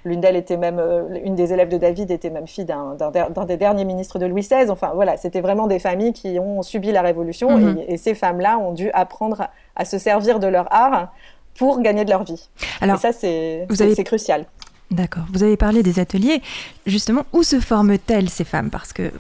[0.04, 2.98] L'une d'elles était même, euh, une des élèves de David était même fille d'un
[3.46, 4.70] des derniers ministres de Louis XVI.
[4.70, 7.86] Enfin, voilà, c'était vraiment des familles qui ont subi la Révolution mm-hmm.
[7.88, 11.14] et, ces femmes-là ont dû apprendre à, se servir de leur art
[11.58, 12.50] pour gagner de leur vie.
[12.82, 14.46] Alors, et ça, c'est crucial.
[14.94, 15.26] D'accord.
[15.34, 16.44] Vous avez parlé des ateliers.
[16.86, 18.70] Justement, où se forment-elles ces femmes?
[18.70, 19.12] Parce que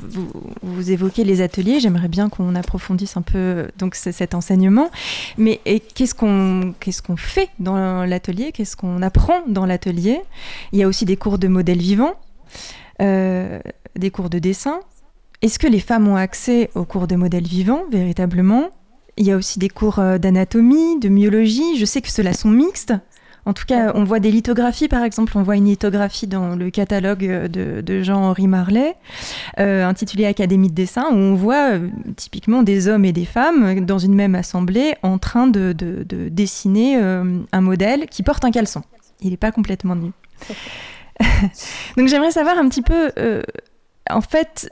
[0.62, 1.80] vous, évoquez les ateliers.
[1.80, 4.92] J'aimerais bien qu'on approfondisse un peu donc cet enseignement.
[5.40, 5.60] Mais
[5.96, 8.52] qu'est-ce qu'on qu'est-ce qu'on fait dans l'atelier?
[8.52, 10.22] Qu'est-ce qu'on apprend dans l'atelier?
[10.74, 12.14] Il y a aussi des cours de modèles vivants,
[13.02, 13.60] euh,
[13.96, 14.80] des cours de dessin.
[15.42, 18.70] Est-ce que les femmes ont accès aux cours de modèles vivants véritablement?
[19.18, 21.78] Il y a aussi des cours euh, d'anatomie, de myologie.
[21.78, 22.94] Je sais que ceux-là sont mixtes.
[23.46, 26.70] En tout cas, on voit des lithographies, par exemple, on voit une lithographie dans le
[26.70, 28.96] catalogue de, Jean-Henri Marlet,
[29.60, 33.86] euh, intitulé Académie de dessin, où on voit euh, typiquement des hommes et des femmes
[33.86, 35.74] dans une même assemblée en train de,
[36.30, 38.82] dessiner euh, un modèle qui porte un caleçon.
[39.22, 40.12] Il n'est pas complètement nu.
[41.98, 43.12] Donc j'aimerais savoir un petit peu,
[44.10, 44.70] en fait,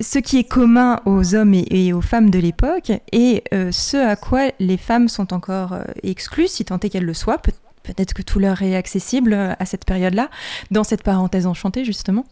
[0.00, 4.16] ce qui est commun aux hommes et, aux femmes de l'époque et euh, ce à
[4.16, 7.38] quoi les femmes sont encore euh, exclues, si tant est qu'elles le soient.
[7.38, 10.28] peut-être que tout leur est accessible euh, à cette période-là,
[10.70, 12.24] dans cette parenthèse enchantée justement.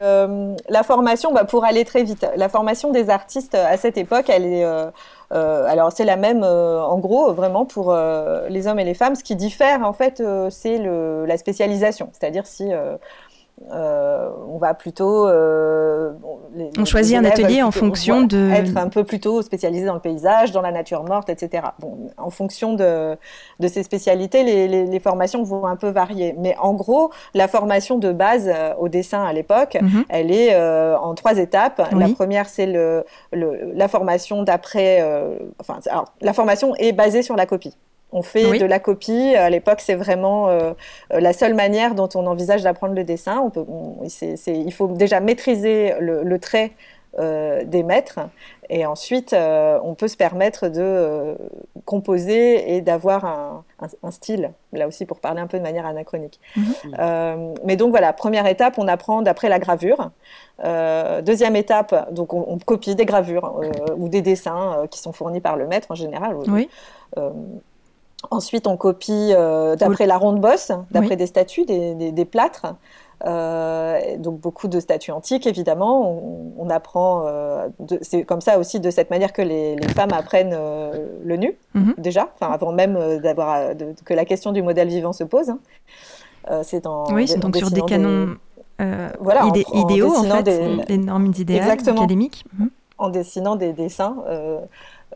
[0.00, 4.30] la formation, bah, pour aller très vite, la formation des artistes à cette époque,
[5.30, 7.96] alors c'est la même, en gros, vraiment pour
[8.50, 9.14] les hommes et les femmes.
[9.14, 12.10] Ce qui diffère, en fait, c'est la spécialisation.
[12.12, 12.70] C'est-à-dire si
[13.70, 15.28] euh, on va plutôt.
[15.28, 16.12] Euh,
[16.76, 18.50] on choisit un atelier en fonction de.
[18.50, 21.68] Être un peu plutôt spécialisé dans le paysage, dans la nature morte, etc.
[21.78, 23.16] Bon, en fonction de,
[23.66, 26.34] ces spécialités, les, formations vont un peu varier.
[26.38, 30.04] Mais en gros, la formation de base euh, au dessin à l'époque, mhm.
[30.08, 30.54] elle est
[30.96, 31.80] en trois étapes.
[31.96, 35.02] La première, c'est le, la formation d'après.
[35.60, 37.76] enfin, alors, la formation est basée sur la copie.
[38.14, 39.34] On fait de la copie.
[39.34, 40.72] À l'époque, c'est vraiment euh,
[41.10, 43.40] la seule manière dont on envisage d'apprendre le dessin.
[43.40, 43.66] On peut,
[44.46, 46.70] il faut déjà maîtriser le, trait
[47.18, 48.20] euh, des maîtres
[48.70, 51.36] et ensuite euh, on peut se permettre de
[51.84, 56.38] composer et d'avoir un, style, là aussi pour parler un peu de manière anachronique.
[56.56, 57.54] Mhm.
[57.64, 60.12] mais donc voilà, première étape, on apprend d'après la gravure.
[61.22, 63.60] deuxième étape, donc on, copie des gravures
[63.96, 66.36] ou des dessins qui sont fournis par le maître en général.
[66.46, 66.68] Oui.
[68.30, 72.66] Ensuite, on copie euh, d'après la ronde bosse, d'après des statues, des, plâtres.
[73.26, 76.22] Euh, donc beaucoup de statues antiques, évidemment.
[76.58, 77.68] On, apprend, euh,
[78.02, 80.56] c'est comme ça aussi, de cette manière que les, femmes apprennent
[81.24, 81.94] le nu, mhm.
[81.98, 83.70] déjà, enfin avant même d'avoir
[84.04, 85.50] que la question du modèle vivant se pose.
[85.50, 86.62] Hein.
[86.62, 88.36] c'est dans, oui, c'est donc sur des canons
[89.20, 92.44] voilà, idéaux, en, fait, des, normes idéales académiques.
[92.58, 92.70] Mhm.
[92.96, 94.16] En dessinant des dessins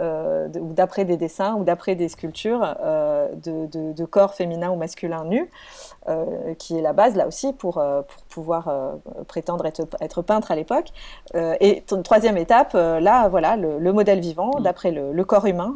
[0.00, 5.24] euh, ou d'après des dessins ou d'après des sculptures euh, de, corps féminins ou masculins
[5.24, 5.50] nus,
[6.08, 8.72] euh, qui est la base là aussi pour, pour pouvoir
[9.26, 10.88] prétendre être, être, peintre à l'époque.
[11.34, 14.62] et troisième étape, là, voilà, le, modèle vivant mm.
[14.62, 15.74] d'après le, corps humain.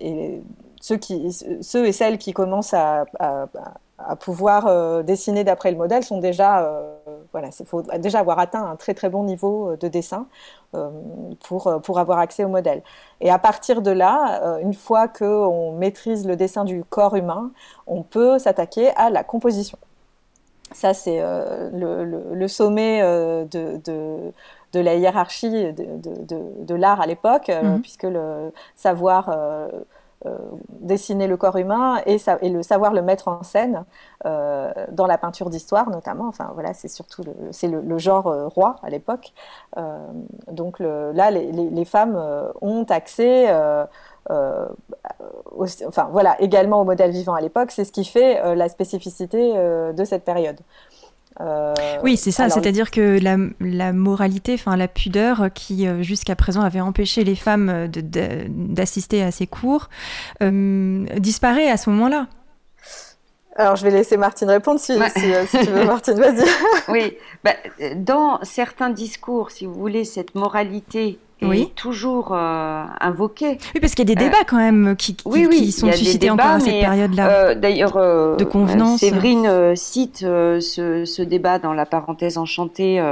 [0.00, 0.42] et
[0.80, 3.46] ceux, qui, ceux et celles qui commencent à, à
[4.20, 6.84] pouvoir dessiner d'après le modèle sont déjà
[7.34, 10.28] voilà, il faut déjà avoir atteint un très très bon niveau euh, de dessin
[10.74, 10.88] euh,
[11.42, 12.82] pour, euh, pour avoir accès au modèle.
[13.20, 17.50] Et à partir de là, une fois qu'on maîtrise le dessin du corps humain,
[17.88, 19.78] on peut s'attaquer à la composition.
[20.72, 27.80] Ça, c'est le, sommet de, de, la hiérarchie de, l'art à l'époque, mhm.
[27.80, 29.68] puisque le savoir euh,
[30.68, 33.84] dessiner le corps humain et, le savoir le mettre en scène
[34.26, 36.28] euh, dans la peinture d'histoire notamment.
[36.28, 39.32] Enfin voilà, c'est surtout le, genre euh, roi à l'époque.
[40.50, 42.16] donc là, les, femmes
[42.60, 43.52] ont accès.
[46.10, 49.52] voilà, également au modèle vivant à l'époque, c'est ce qui fait la spécificité
[49.92, 50.60] de cette période.
[51.40, 53.18] Euh, oui, c'est ça, c'est-à-dire que
[53.60, 59.22] la, moralité, enfin la pudeur qui euh, jusqu'à présent avait empêché les femmes euh, d'assister
[59.22, 59.88] à ces cours,
[60.40, 62.28] disparaît à ce moment-là.
[63.56, 66.44] Alors, je vais laisser Martine répondre si, tu veux, Martine, vas-y.
[66.88, 67.54] oui, bah,
[67.94, 71.72] dans certains discours, si vous voulez, cette moralité oui.
[71.76, 73.58] toujours euh, invoqué.
[73.74, 76.46] Oui, parce qu'il y a des euh, débats quand même qui, qui, sont suscités encore
[76.46, 77.28] à cette période-là.
[77.28, 79.00] Euh, d'ailleurs, de convenance.
[79.00, 83.02] Séverine cite ce, ce, débat dans la parenthèse enchantée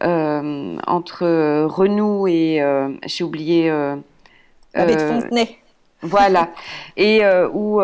[0.00, 2.62] entre Renou et
[3.06, 3.70] j'ai oublié.
[4.74, 5.58] Avec Fontenay.
[6.02, 6.50] Voilà,
[6.96, 7.22] et
[7.54, 7.80] où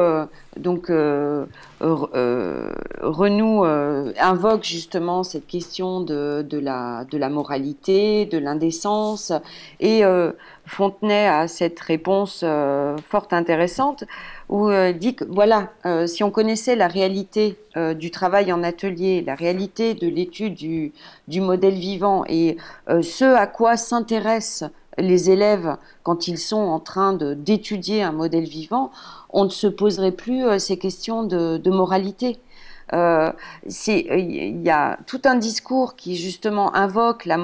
[0.57, 1.46] donc euh,
[1.81, 9.33] Renou euh, invoque justement cette question de, la, moralité, de l'indécence,
[9.81, 10.33] et euh,
[10.66, 12.45] Fontenay a cette réponse
[13.09, 14.05] fort intéressante
[14.49, 15.71] où il dit que voilà,
[16.07, 17.57] si on connaissait la réalité
[17.97, 20.93] du travail en atelier, la réalité de l'étude du,
[21.29, 22.57] du, modèle vivant et
[22.88, 28.90] ce à quoi s'intéressent les élèves quand ils sont en train d'étudier un modèle vivant,
[29.31, 32.38] on ne se poserait plus euh, ces questions de, moralité.
[32.92, 33.31] Euh,
[33.64, 37.37] il y a tout un discours qui justement invoque la,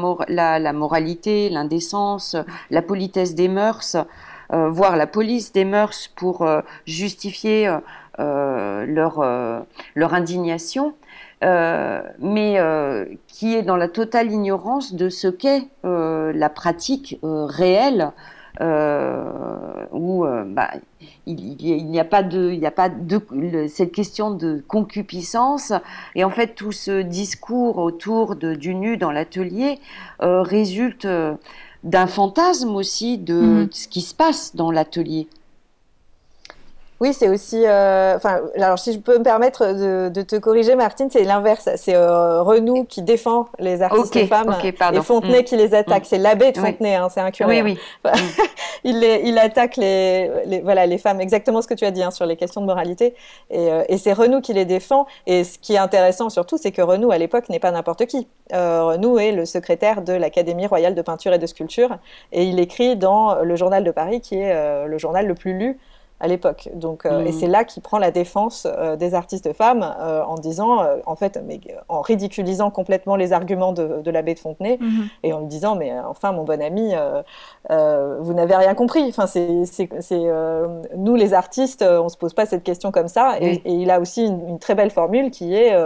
[0.73, 2.35] moralité, l'indécence,
[2.71, 3.97] la politesse des mœurs,
[4.53, 6.49] euh, voire la police des mœurs pour
[6.85, 7.73] justifier
[8.19, 9.21] leur
[9.95, 10.95] indignation.
[11.43, 12.59] Mais
[13.29, 18.13] qui est dans la totale ignorance de ce qu'est la pratique réelle
[18.63, 20.71] euh, où euh, bah,
[21.27, 21.37] il
[21.87, 23.21] n'y a pas de, il n'y a pas de
[23.69, 25.75] cette question de concupiscence
[26.15, 29.79] et en fait tout ce discours autour de, du nu dans l'atelier
[30.23, 31.07] euh, résulte
[31.85, 33.73] d'un fantasme aussi de, mm-hmm.
[33.73, 35.29] ce qui se passe dans l'atelier.
[36.99, 37.63] Oui, c'est aussi.
[37.67, 39.67] Euh, enfin, alors si je peux me permettre
[40.09, 41.69] de, te corriger, Martine, c'est l'inverse.
[41.77, 45.45] C'est euh, Renou qui défend les artistes femmes et Fontenay mm.
[45.45, 46.05] qui les attaque.
[46.05, 46.07] Mm.
[46.09, 47.61] C'est l'abbé de Fontenay, hein, c'est un curé.
[47.61, 48.11] Oui, oui.
[48.11, 48.19] Mm.
[48.85, 50.31] il, il attaque les,
[50.65, 53.15] voilà, les femmes, exactement ce que tu as dit hein, sur les questions de moralité.
[53.51, 55.07] Et, euh, et c'est Renou qui les défend.
[55.27, 58.27] Et ce qui est intéressant surtout, c'est que Renou, à l'époque, n'est pas n'importe qui.
[58.53, 61.99] Renou est le secrétaire de l'Académie royale de peinture et de sculpture.
[62.33, 65.79] Et il écrit dans le Journal de Paris, qui est le journal le plus lu
[66.19, 66.71] à l'époque.
[66.75, 67.33] Donc, euh, et mm.
[67.33, 71.43] c'est là qu'il prend la défense euh, des artistes femmes euh, en disant, en fait,
[71.47, 75.09] mais, en ridiculisant complètement les arguments de, de l'abbé de Fontenay mm-hmm.
[75.25, 76.95] et en lui disant, mais enfin, mon bon ami,
[77.69, 79.05] vous n'avez rien compris.
[79.09, 80.21] Enfin, c'est,
[80.97, 83.37] nous les artistes, on se pose pas cette question comme ça.
[83.41, 85.77] Et, il a aussi une, une, très belle formule qui est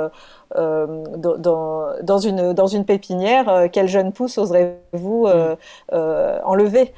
[0.56, 5.54] euh, dans, dans, une, dans une pépinière, euh, quelle jeune pousse oserez-vous euh,
[5.92, 6.40] mm.
[6.44, 6.92] enlever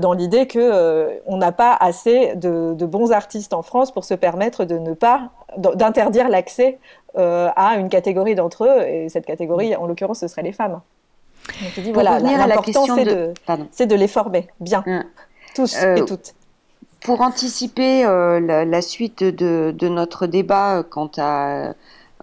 [0.00, 4.64] Dans l'idée que on n'a pas assez de, bons artistes en France pour se permettre
[4.64, 6.78] de ne pas d'interdire l'accès
[7.16, 10.80] à une catégorie d'entre eux, et cette catégorie, en l'occurrence, ce serait les femmes.
[11.62, 13.32] Donc, dit, voilà, l'important, c'est de,
[13.86, 15.04] de, les former bien, mm.
[15.54, 16.34] tous et toutes.
[17.00, 21.72] Pour anticiper la, suite de, de, notre débat quant à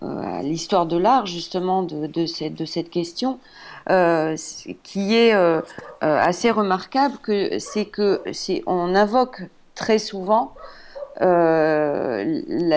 [0.01, 3.39] à l'histoire de l'art justement de, cette, question,
[3.89, 4.36] euh,
[4.84, 5.62] qui est euh,
[6.01, 7.17] assez remarquable,
[7.60, 10.53] c'est que c'est on invoque très souvent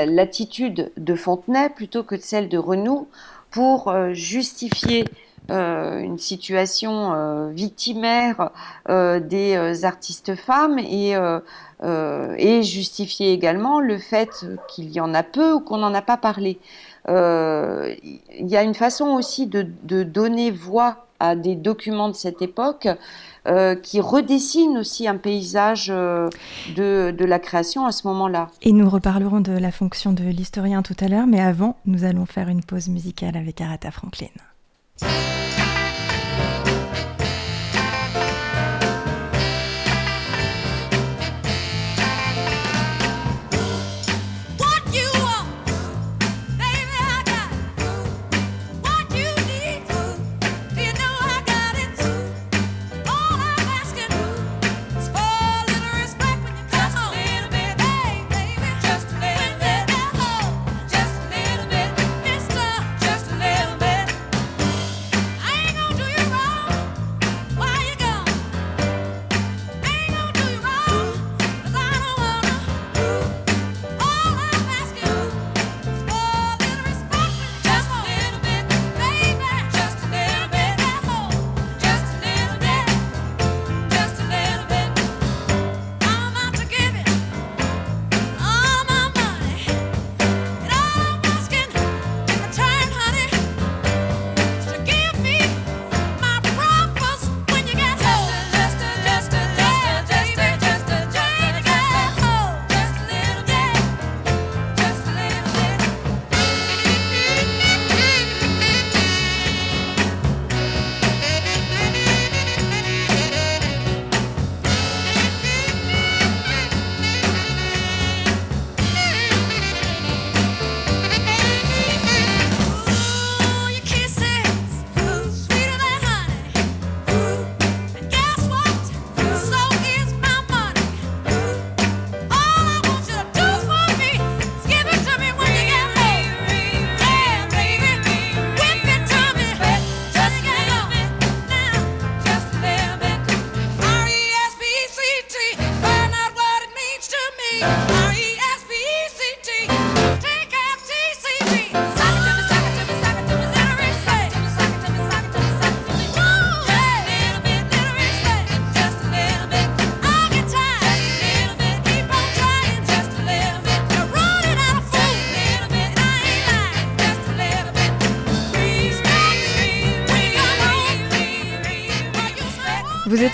[0.04, 3.09] l'attitude de Fontenay plutôt que celle de Renou
[3.50, 5.04] pour justifier
[5.50, 8.50] euh, une situation euh, victimaire
[8.90, 15.61] euh, des artistes femmes et justifier également le fait qu'il y en a peu ou
[15.61, 16.59] qu'on n'en a pas parlé.
[17.09, 19.62] Il y a une façon aussi de,
[20.03, 22.87] donner voix à des documents de cette époque
[23.47, 26.29] euh, qui redessinent aussi un paysage de,
[26.77, 28.49] de, la création à ce moment-là.
[28.62, 32.27] Et nous reparlerons de la fonction de l'historien tout à l'heure, mais avant, nous allons
[32.27, 34.29] faire une pause musicale avec Aretha Franklin.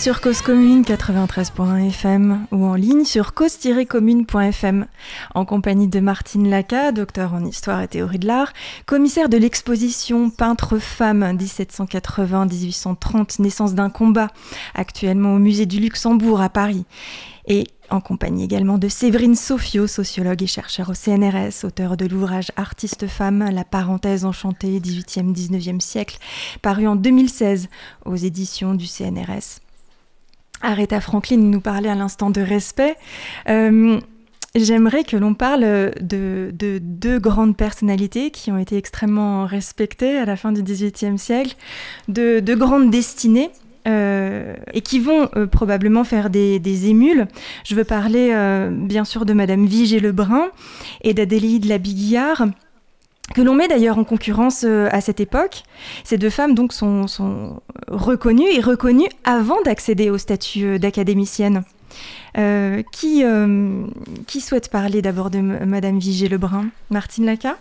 [0.05, 4.87] Sur Cause Commune 93.1 FM ou en ligne sur cause-commune.fm
[5.35, 8.53] en compagnie de Martine Laca, docteur en histoire et théorie de l'art,
[8.85, 14.29] commissaire de l'exposition Peintre femme 1780-1830, naissance d'un combat,
[14.75, 16.85] actuellement au musée du Luxembourg à Paris.
[17.47, 22.53] Et en compagnie également de Séverine Sofio, sociologue et chercheur au CNRS, auteur de l'ouvrage
[22.57, 26.19] Artiste femme, la parenthèse enchantée 18e-19e siècle,
[26.61, 27.71] paru en 2016
[28.05, 29.64] aux éditions du CNRS.
[30.63, 32.97] Aretha Franklin nous parlait à l'instant de respect.
[33.49, 34.01] Euh,
[34.55, 36.51] j'aimerais que l'on parle de,
[36.81, 41.57] deux grandes personnalités qui ont été extrêmement respectées à la fin du XVIIIe siècle,
[42.09, 43.51] de, de grandes destinées
[43.87, 47.27] euh, et qui vont euh, probablement faire des, émules.
[47.65, 48.35] Je veux parler
[48.71, 50.49] bien sûr de Madame Vigée Lebrun
[51.03, 52.47] et d'Adélie Labiguillard
[53.35, 55.63] que l'on met d'ailleurs en concurrence à cette époque.
[56.05, 61.65] Ces deux femmes donc sont, reconnues et reconnues avant d'accéder au statut d'académicienne.
[62.35, 63.25] qui,
[64.27, 67.57] qui souhaite parler d'abord de Madame Vigée Lebrun Martine Laca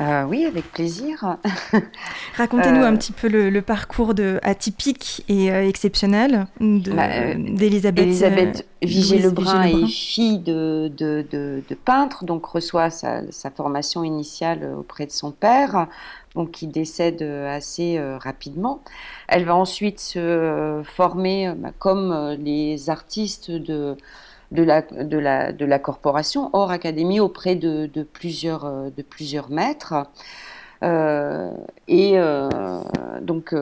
[0.00, 1.36] euh, oui, avec plaisir.
[2.36, 9.62] Racontez-nous un euh, petit peu le, parcours de, atypique et euh, exceptionnel d'Elisabeth Elisabeth Vigée-Lebrun
[9.62, 15.30] est fille de, de, de, peintre, donc reçoit sa, sa, formation initiale auprès de son
[15.30, 15.86] père,
[16.34, 18.82] donc qui décède assez rapidement.
[19.28, 23.96] Elle va ensuite se former bah, comme les artistes de
[24.52, 29.02] de la, de la, de la corporation hors académie auprès de, de plusieurs, euh, de
[29.02, 29.94] plusieurs maîtres.
[30.82, 31.50] Euh,
[31.88, 32.48] et euh,
[33.22, 33.54] donc,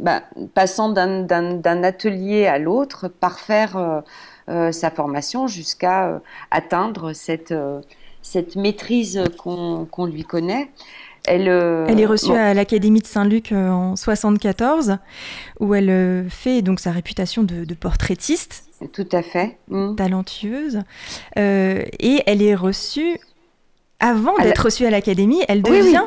[0.00, 0.22] bah,
[0.54, 4.02] passant d'un atelier à l'autre, parfaire
[4.46, 7.52] sa formation jusqu'à atteindre cette,
[8.22, 10.70] cette maîtrise qu'on lui connaît.
[11.26, 14.96] Elle, elle, est reçue à l'Académie de Saint-Luc en 74,
[15.60, 18.67] où elle fait donc sa réputation de, de portraitiste.
[18.92, 19.58] Tout à fait.
[19.68, 19.96] Mm.
[19.96, 20.82] Talentueuse.
[21.38, 23.18] Euh, et elle est reçue,
[24.00, 26.04] avant d'être reçue à l'Académie, elle devient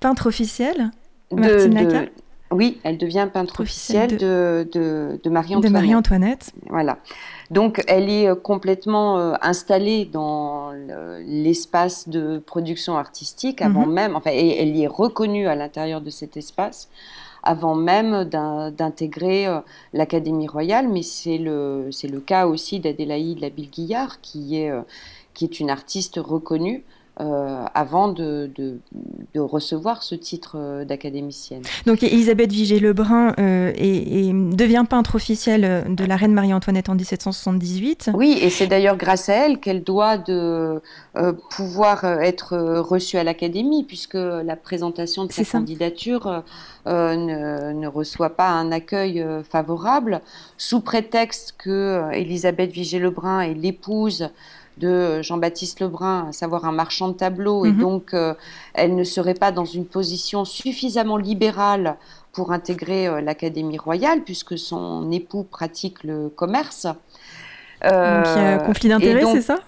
[0.00, 0.90] peintre officielle,
[1.30, 2.10] Martine
[2.50, 5.68] Oui, elle devient peintre officielle de, de, Marie-Antoinette.
[5.68, 6.52] De Marie-Antoinette.
[6.68, 6.98] Voilà.
[7.50, 10.72] Donc, elle est euh, complètement euh, installée dans
[11.26, 13.92] l'espace de production artistique avant mhm.
[13.92, 16.88] même, enfin, et elle y est reconnue à l'intérieur de cet espace
[17.42, 19.60] avant même d'intégrer euh,
[19.92, 21.90] l'Académie royale, mais c'est le,
[22.26, 24.82] cas aussi d'Adélaïde Labille-Guillard, qui euh,
[25.34, 26.84] qui est une artiste reconnue
[27.20, 31.62] euh, avant de, de, recevoir ce titre euh, d'académicienne.
[31.84, 33.72] Donc Elisabeth Vigée-Lebrun euh,
[34.52, 38.12] devient peintre officielle de la reine Marie-Antoinette en 1778.
[38.14, 40.80] Oui, et c'est d'ailleurs grâce à elle qu'elle doit de,
[41.50, 46.42] pouvoir être reçue à l'Académie, puisque la présentation de sa candidature
[46.86, 50.20] ne, ne, reçoit pas un accueil favorable,
[50.56, 54.30] sous prétexte que Elisabeth Vigée-Lebrun est l'épouse
[54.80, 57.78] de Jean-Baptiste Lebrun, à savoir un marchand de tableaux, et mhm.
[57.78, 58.34] donc euh,
[58.74, 61.96] elle ne serait pas dans une position suffisamment libérale
[62.32, 66.86] pour intégrer euh, l'Académie royale, puisque son époux pratique le commerce.
[67.84, 69.58] Euh, donc il y a conflit d'intérêts, c'est ça?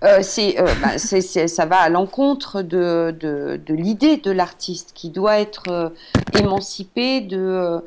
[0.00, 5.92] bah, c'est, ça va à l'encontre de, de, l'idée de l'artiste qui doit être
[6.38, 7.80] émancipé de,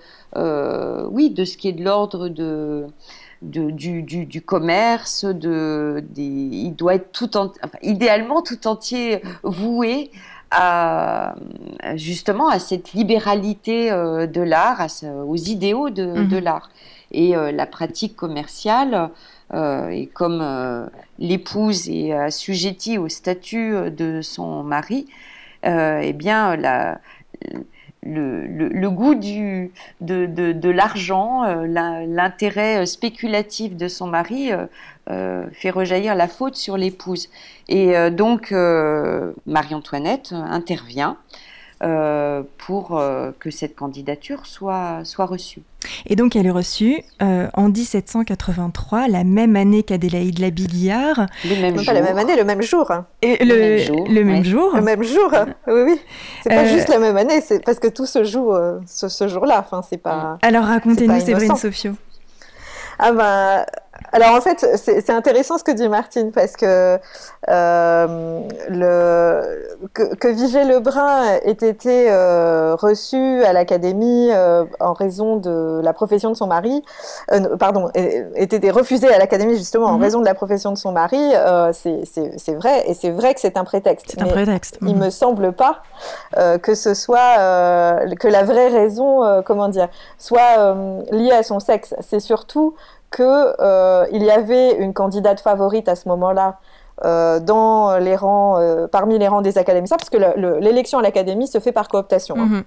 [1.12, 2.88] oui, de ce qui est de l'ordre de,
[3.42, 7.30] du, du, commerce, de, des, il doit être tout
[7.82, 10.12] idéalement tout entier voué
[10.52, 11.36] à,
[11.96, 14.86] justement à cette libéralité euh, de l'art,
[15.26, 16.40] aux idéaux de, mhm.
[16.40, 16.70] l'art.
[17.12, 19.10] Et euh, la pratique commerciale,
[19.54, 25.08] euh, et comme l'épouse est assujettie au statut de son mari,
[25.64, 27.00] eh bien la,
[28.08, 34.52] le, goût du, de, l'argent, euh, l'intérêt euh, spéculatif de son mari
[35.10, 37.30] euh, fait rejaillir la faute sur l'épouse.
[37.70, 38.52] Et donc
[39.46, 41.18] Marie-Antoinette intervient
[41.80, 45.62] pour euh, que cette candidature soit, soit reçue.
[46.08, 51.28] Et donc elle est reçue euh, en 1783, la même année qu'Adélaïde Labillard.
[51.46, 51.86] Le même jour.
[51.86, 52.92] Pas la même année, le même jour.
[53.22, 54.08] Et le, même jour.
[54.10, 54.76] Le même jour.
[54.76, 55.32] Le même jour.
[55.68, 56.02] oui, oui.
[56.44, 58.54] C'est pas juste la même année, c'est parce que tout se joue
[58.86, 59.60] ce, ce jour-là.
[59.60, 60.38] Enfin, c'est pas.
[60.42, 61.94] Alors racontez-nous, Séverine Sofio.
[63.00, 63.66] Ah ben,
[64.12, 67.00] alors en fait, c'est intéressant ce que dit Martine parce que
[67.50, 75.38] euh, le, que, que Vigée Lebrun ait été euh, reçu à l'académie euh, en raison
[75.38, 76.84] de la profession de son mari,
[77.32, 80.04] euh, pardon, ait été refusé à l'académie justement en mhm.
[80.04, 81.34] raison de la profession de son mari,
[81.74, 84.08] c'est vrai et c'est vrai que c'est un prétexte.
[84.12, 84.78] C'est un prétexte.
[84.82, 85.06] Il mhm.
[85.06, 85.82] me semble pas
[86.62, 87.36] que ce soit
[88.20, 90.76] que la vraie raison, comment dire, soit
[91.12, 91.94] liée à son sexe.
[92.00, 92.76] C'est surtout
[93.18, 96.60] qu'il euh, y avait une candidate favorite à ce moment-là
[97.06, 100.18] euh, dans les rangs, euh, parmi les rangs des académiciens, parce que
[100.60, 102.36] l'élection à l'académie se fait par cooptation.
[102.38, 102.46] Hein.
[102.46, 102.64] Mhm.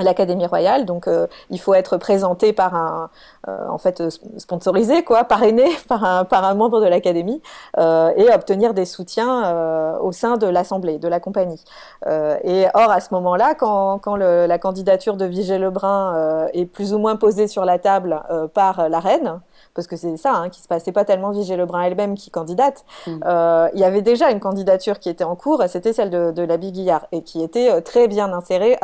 [0.00, 0.86] l'Académie royale.
[0.86, 3.10] Donc, euh, il faut être présenté par un,
[3.46, 4.02] euh, en fait,
[4.38, 7.40] sponsorisé, quoi, parrainé par un, par un membre de l'Académie
[7.78, 11.62] euh, et obtenir des soutiens au sein de l'Assemblée, de la compagnie.
[12.08, 16.92] et or, à ce moment-là, quand, quand le, la candidature de Vigée Lebrun est plus
[16.92, 18.20] ou moins posée sur la table
[18.52, 19.40] par la reine,
[19.74, 22.84] parce que c'est ça hein, qui se passait pas tellement Vigée Lebrun elle-même qui candidate.
[23.06, 23.20] Mm.
[23.26, 26.42] Euh, il y avait déjà une candidature qui était en cours, c'était celle de, de
[26.42, 28.78] la Guillard, et qui était euh, très bien insérée,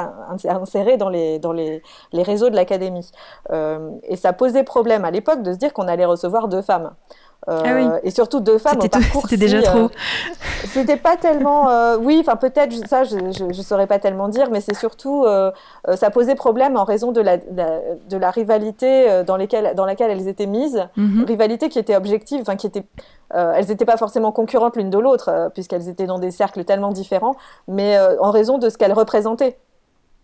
[0.45, 1.83] insérée dans, les, dans les,
[2.13, 3.11] les réseaux de l'Académie.
[3.51, 6.91] Euh, et ça posait problème à l'époque de se dire qu'on allait recevoir deux femmes.
[7.51, 7.85] Euh, ah oui.
[8.05, 9.23] Et surtout deux femmes au parcours.
[9.23, 9.79] C'était déjà trop.
[9.79, 9.89] Euh,
[10.67, 11.69] c'était pas tellement.
[11.69, 13.17] Euh, oui, enfin peut-être ça, je,
[13.53, 15.27] je, saurais pas tellement dire, mais c'est surtout
[15.95, 20.29] ça posait problème en raison de la, de la rivalité dans, lesquelles, dans laquelle elles
[20.29, 21.25] étaient mises, mhm.
[21.25, 22.85] rivalité qui était objective, enfin qui était.
[23.31, 27.37] elles n'étaient pas forcément concurrentes l'une de l'autre, puisqu'elles étaient dans des cercles tellement différents,
[27.67, 29.59] mais en raison de ce qu'elles représentaient.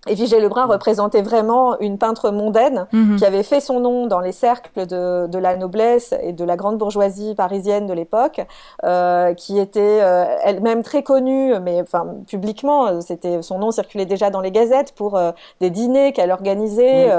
[0.06, 3.16] Et Vigée Lebrun représentait vraiment une peintre mondaine mhm.
[3.16, 6.56] qui avait fait son nom dans les cercles de, de, la noblesse et de la
[6.56, 8.40] grande bourgeoisie parisienne de l'époque,
[8.84, 14.30] euh, qui était euh, elle-même très connue, mais enfin publiquement, c'était son nom circulait déjà
[14.30, 17.10] dans les gazettes pour euh, des dîners qu'elle organisait,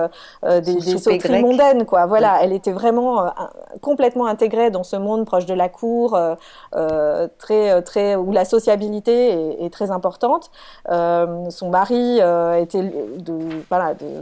[0.44, 2.06] des, des sauteries mondaines, quoi.
[2.06, 3.26] Voilà, elle était vraiment
[3.82, 6.18] complètement intégrée dans ce monde proche de la cour,
[7.38, 10.52] très très où la sociabilité est, est très importante.
[10.88, 12.20] son mari
[12.60, 12.77] était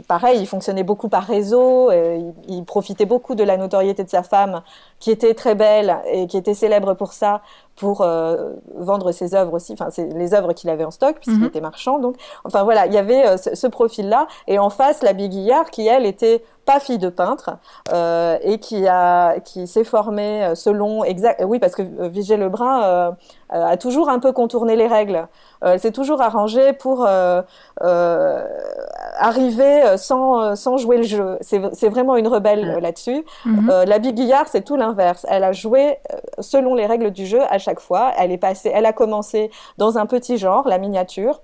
[0.06, 4.22] pareil, il fonctionnait beaucoup par réseau, il, il, profitait beaucoup de la notoriété de sa
[4.22, 4.62] femme,
[4.98, 7.42] qui était très belle et qui était célèbre pour ça,
[7.76, 11.40] pour euh, vendre ses œuvres aussi, enfin c'est les œuvres qu'il avait en stock puisqu'il
[11.40, 11.46] mhm.
[11.46, 11.98] était marchand.
[11.98, 15.86] Donc, enfin voilà, il y avait euh, ce, profil-là, et en face la Biguillard qui
[15.86, 17.58] elle était pas fille de peintre
[17.92, 23.14] euh, et qui a qui s'est formée selon exact oui parce que Vigée Lebrun
[23.50, 25.28] a toujours un peu contourné les règles.
[25.60, 27.06] elle s'est toujours arrangée pour
[29.16, 31.38] arriver sans sans jouer le jeu.
[31.40, 33.24] C'est vraiment une rebelle là-dessus.
[33.44, 33.84] Mhm.
[33.86, 35.24] la Biguillard c'est tout l'inverse.
[35.28, 35.98] Elle a joué
[36.40, 38.12] selon les règles du jeu à chaque fois.
[38.18, 41.40] Elle est passée, elle a commencé dans un petit genre, la miniature.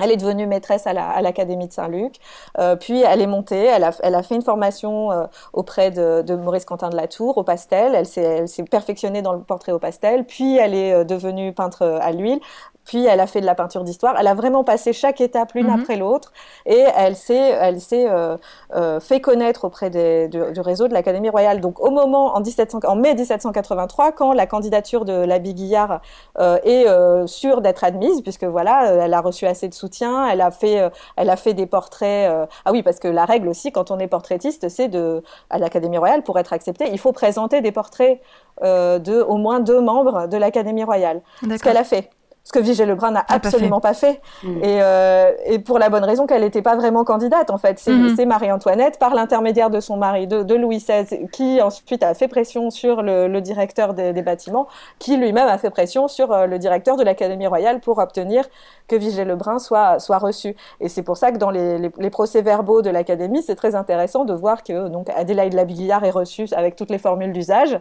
[0.00, 2.14] Elle est devenue maîtresse à l'Académie de Saint-Luc.
[2.58, 6.64] Euh, puis elle est montée, elle a, fait une formation euh, auprès de, de, Maurice
[6.64, 7.94] Quentin de la Tour au pastel.
[7.94, 10.24] Elle s'est perfectionnée dans le portrait au pastel.
[10.24, 12.40] Puis elle est euh, devenue peintre à l'huile
[12.84, 14.16] puis elle a fait de la peinture d'histoire.
[14.18, 15.80] Elle a vraiment passé chaque étape l'une mhm.
[15.80, 16.32] après l'autre
[16.66, 18.36] et elle s'est, elle s'est euh,
[18.74, 21.60] euh, fait connaître auprès des, du, réseau de l'Académie royale.
[21.60, 26.00] Donc au moment, en, 1700, en mai 1783, quand la candidature de l'abbe Guillard
[26.38, 26.86] euh, est
[27.26, 31.30] sûre d'être admise, puisque voilà, elle a reçu assez de soutien, elle a fait, elle
[31.30, 32.30] a fait des portraits.
[32.64, 35.98] ah oui, parce que la règle aussi, quand on est portraitiste, c'est de à l'Académie
[35.98, 38.20] royale pour être accepté, il faut présenter des portraits
[38.62, 41.22] de au moins deux membres de l'Académie royale.
[41.42, 42.10] Ce qu'elle a fait
[42.44, 44.64] ce que Vigée Lebrun n'a absolument pas fait, mm.
[44.64, 47.78] Et, euh, et, pour la bonne raison qu'elle n'était pas vraiment candidate en fait.
[47.78, 48.26] C'est mm-hmm.
[48.26, 52.70] Marie-Antoinette, par l'intermédiaire de son mari, de, de, Louis XVI, qui ensuite a fait pression
[52.70, 54.66] sur le, le directeur des, des, bâtiments,
[54.98, 58.44] qui lui-même a fait pression sur euh, le directeur de l'Académie royale pour obtenir
[58.88, 60.56] que Vigée Lebrun soit, soit reçu.
[60.80, 64.24] Et c'est pour ça que dans les, les, les procès-verbaux de l'Académie, c'est très intéressant
[64.24, 67.78] de voir que donc Adélaïde Labillard est reçue avec toutes les formules d'usage.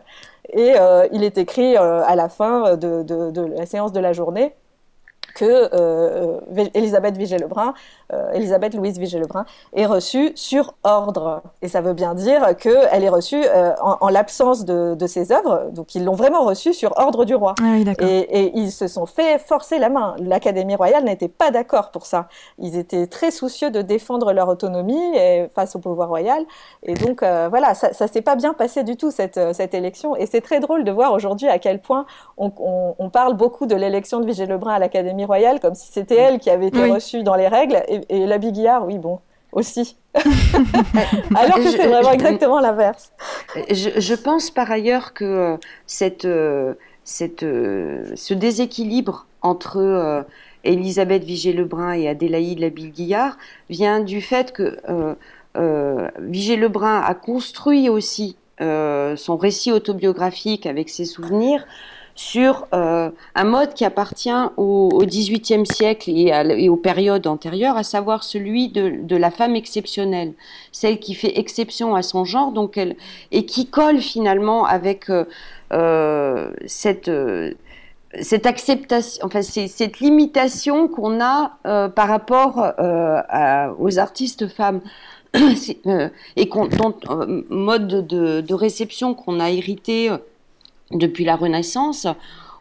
[0.49, 4.53] Et euh, il est écrit euh, à la fin de, la séance de la journée
[5.35, 6.39] que euh,
[6.73, 7.73] Elisabeth Vigée-Lebrun, euh,
[8.33, 11.41] Elisabeth Louise Vigée-Lebrun, est reçue sur ordre.
[11.61, 15.31] Et ça veut bien dire qu'elle est reçue euh, en, en l'absence de, de, ses
[15.31, 15.69] œuvres.
[15.71, 17.55] Donc ils l'ont vraiment reçue sur ordre du roi.
[17.59, 20.15] Ah oui, et, et, ils se sont fait forcer la main.
[20.19, 22.27] L'Académie royale n'était pas d'accord pour ça.
[22.59, 26.43] Ils étaient très soucieux de défendre leur autonomie et, face au pouvoir royal.
[26.83, 30.15] Et donc euh, voilà, ça, ça s'est pas bien passé du tout cette, cette élection.
[30.15, 32.05] Et c'est très drôle de voir aujourd'hui à quel point
[32.37, 36.15] on, on, on parle beaucoup de l'élection de Vigée-Lebrun à l'Académie royale comme si c'était
[36.15, 37.81] elle qui avait été reçue dans les règles.
[37.87, 39.19] Et, et la Biguillard, oui, bon,
[39.51, 39.97] aussi.
[41.35, 43.11] Alors que c'est vraiment exactement l'inverse.
[43.69, 46.73] Je, je, pense par ailleurs que euh, cette, euh,
[47.03, 50.25] cette, euh, ce déséquilibre entre
[50.63, 53.37] Elisabeth Vigée-Lebrun et Adélaïde Labille-Guillard
[53.69, 54.77] vient du fait que
[56.19, 61.65] Vigée-Lebrun a construit aussi son récit autobiographique avec ses souvenirs
[62.21, 68.23] sur euh, un mode qui appartient au, XVIIIe siècle et, aux périodes antérieures, à savoir
[68.23, 70.33] celui de, la femme exceptionnelle,
[70.71, 72.95] celle qui fait exception à son genre, donc elle,
[73.31, 75.25] et qui colle finalement avec euh,
[75.73, 77.09] euh, cette
[78.19, 81.57] cette acceptation, enfin cette limitation qu'on a
[81.89, 82.73] par rapport
[83.79, 84.81] aux artistes femmes.
[86.35, 86.93] Et dont,
[87.49, 90.11] mode de, de réception qu'on a hérité
[90.93, 92.07] depuis la Renaissance,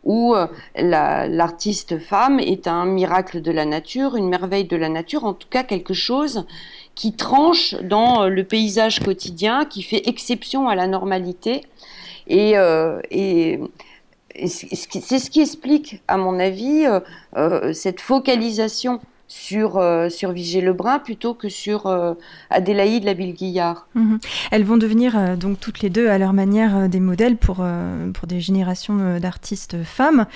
[0.04, 0.34] où
[0.76, 5.48] l'artiste femme est un miracle de la nature, une merveille de la nature, en tout
[5.48, 6.46] cas quelque chose
[6.94, 11.64] qui tranche dans le paysage quotidien, qui fait exception à la normalité.
[12.28, 12.54] Et,
[13.10, 13.60] et
[14.46, 16.86] c'est ce qui explique, à mon avis,
[17.74, 19.00] cette focalisation
[19.30, 22.14] sur, euh, sur Vigée Lebrun plutôt que sur euh,
[22.50, 23.86] Adélaïde Labille-Guillard.
[23.94, 24.18] Mhm.
[24.50, 27.64] Elles vont devenir euh, donc toutes les deux à leur manière des modèles pour,
[28.14, 30.26] pour des générations d'artistes femmes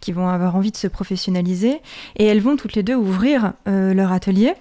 [0.00, 1.80] qui vont avoir envie de se professionnaliser
[2.16, 4.54] et elles vont toutes les deux ouvrir leur atelier.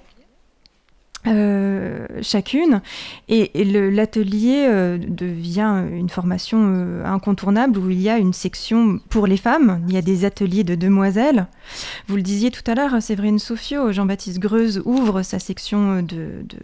[1.28, 2.82] Euh, chacune.
[3.30, 9.28] Et, l'atelier euh, devient une formation euh, incontournable où il y a une section pour
[9.28, 9.84] les femmes.
[9.88, 11.46] Il y a des ateliers de demoiselles.
[12.08, 16.04] Vous le disiez tout à l'heure, Séverine Sofio, Jean-Baptiste Greuze ouvre sa section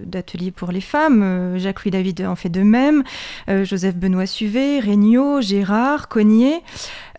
[0.05, 1.57] d'ateliers pour les femmes.
[1.57, 3.03] Jacques-Louis David en fait de même.
[3.47, 6.61] Joseph Benoît Suvet, Regnault, Gérard, Cognier.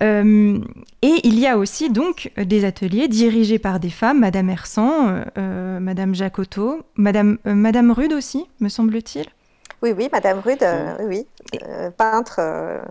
[0.03, 0.59] Euh,
[1.03, 5.25] et il y a aussi donc des ateliers dirigés par des femmes, Madame Hersan, euh,
[5.39, 9.27] euh, Madame Jacotot, Madame, Madame Rude aussi, me semble-t-il.
[9.81, 10.67] Oui, oui, Madame Rude,
[11.07, 11.25] oui,
[11.97, 12.41] peintre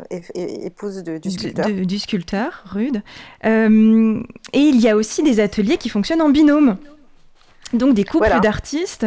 [0.10, 0.22] et,
[0.66, 1.66] épouse du sculpteur.
[1.68, 3.02] Du, sculpteur, Rude.
[3.44, 3.50] et
[4.54, 6.78] il y a aussi des ateliers qui fonctionnent en binôme.
[7.74, 9.06] Donc des couples d'artistes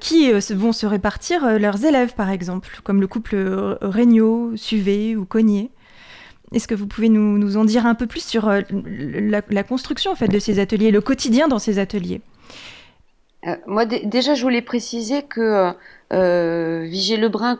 [0.00, 3.36] qui vont se répartir leurs élèves, par exemple, comme le couple
[3.80, 5.70] Regnault, Suvé ou Cognier.
[6.52, 10.16] Est-ce que vous pouvez nous, en dire un peu plus sur euh, la, construction en
[10.16, 12.20] fait, de ces ateliers, le quotidien dans ces ateliers?
[13.46, 15.72] Euh, Moi, déjà, je voulais préciser que
[16.12, 17.56] euh, Vigée Lebrun,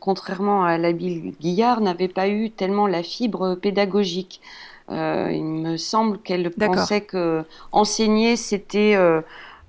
[0.00, 4.40] contrairement à Labille Guillard, n'avait pas eu tellement la fibre pédagogique.
[4.90, 8.94] Il me semble qu'elle pensait que enseigner, c'était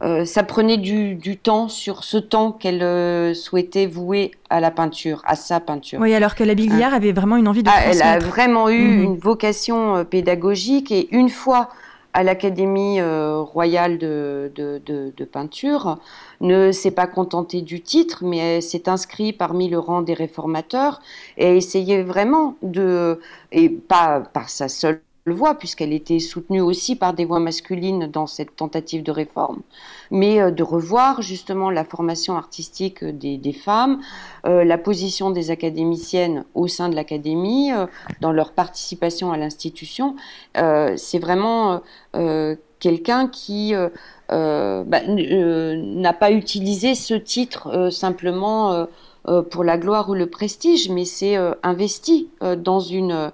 [0.01, 5.21] euh, ça prenait du, temps sur ce temps qu'elle euh, souhaitait vouer à la peinture,
[5.25, 5.99] à sa peinture.
[6.01, 6.97] Oui, alors que la Biguillard hein.
[6.97, 9.03] avait vraiment une envie de ah, Elle a vraiment eu mhm.
[9.03, 11.69] une vocation euh, pédagogique et une fois
[12.13, 15.99] à l'Académie royale de, de, peinture,
[16.39, 21.01] ne s'est pas contentée du titre, mais elle s'est inscrite parmi le rang des réformateurs
[21.37, 23.19] et essayait vraiment de,
[23.51, 25.01] et pas par sa seule
[25.32, 29.61] voix, puisqu'elle était soutenue aussi par des voix masculines dans cette tentative de réforme,
[30.11, 34.01] mais euh, de revoir justement la formation artistique des, femmes,
[34.45, 37.88] euh, la position des académiciennes au sein de l'académie, euh,
[38.21, 40.15] dans leur participation à l'institution.
[40.53, 41.82] C'est vraiment
[42.80, 43.73] quelqu'un qui
[44.30, 48.88] bah, n'a pas utilisé ce titre simplement
[49.49, 53.32] pour la gloire ou le prestige, mais s'est investi dans une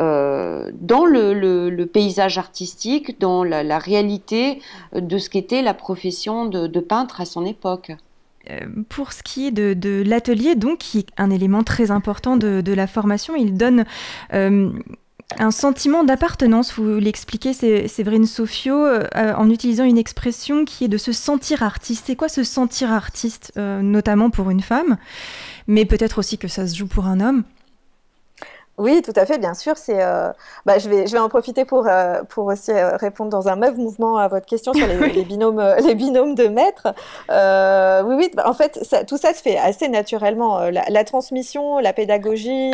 [0.00, 4.60] euh, dans le, paysage artistique, dans la, réalité
[4.94, 7.92] de ce qu'était la profession de, peintre à son époque.
[8.48, 12.72] Euh, pour ce qui est de, l'atelier, donc, qui est un élément très important de,
[12.72, 13.84] la formation, il donne
[14.32, 14.70] euh,
[15.38, 16.72] un sentiment d'appartenance.
[16.72, 22.04] Vous l'expliquez, Séverine Sofio, en utilisant une expression qui est de se sentir artiste.
[22.06, 24.96] C'est quoi se sentir artiste, notamment pour une femme,
[25.66, 27.44] mais peut-être aussi que ça se joue pour un homme?
[28.80, 29.76] Oui, tout à fait, bien sûr.
[29.76, 30.32] C'est, euh,
[30.64, 33.56] bah, je, vais, je vais en profiter pour, euh, pour aussi euh, répondre dans un
[33.56, 36.94] même mouvement à votre question sur les, binômes, les binômes de maîtres.
[37.28, 40.60] oui, oui, en fait, tout ça se fait assez naturellement.
[40.70, 42.72] La, transmission, la pédagogie,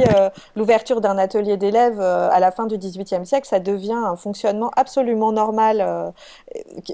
[0.55, 5.33] l'ouverture d'un atelier d'élèves à la fin du XVIIIe siècle, ça devient un fonctionnement absolument
[5.33, 6.13] normal.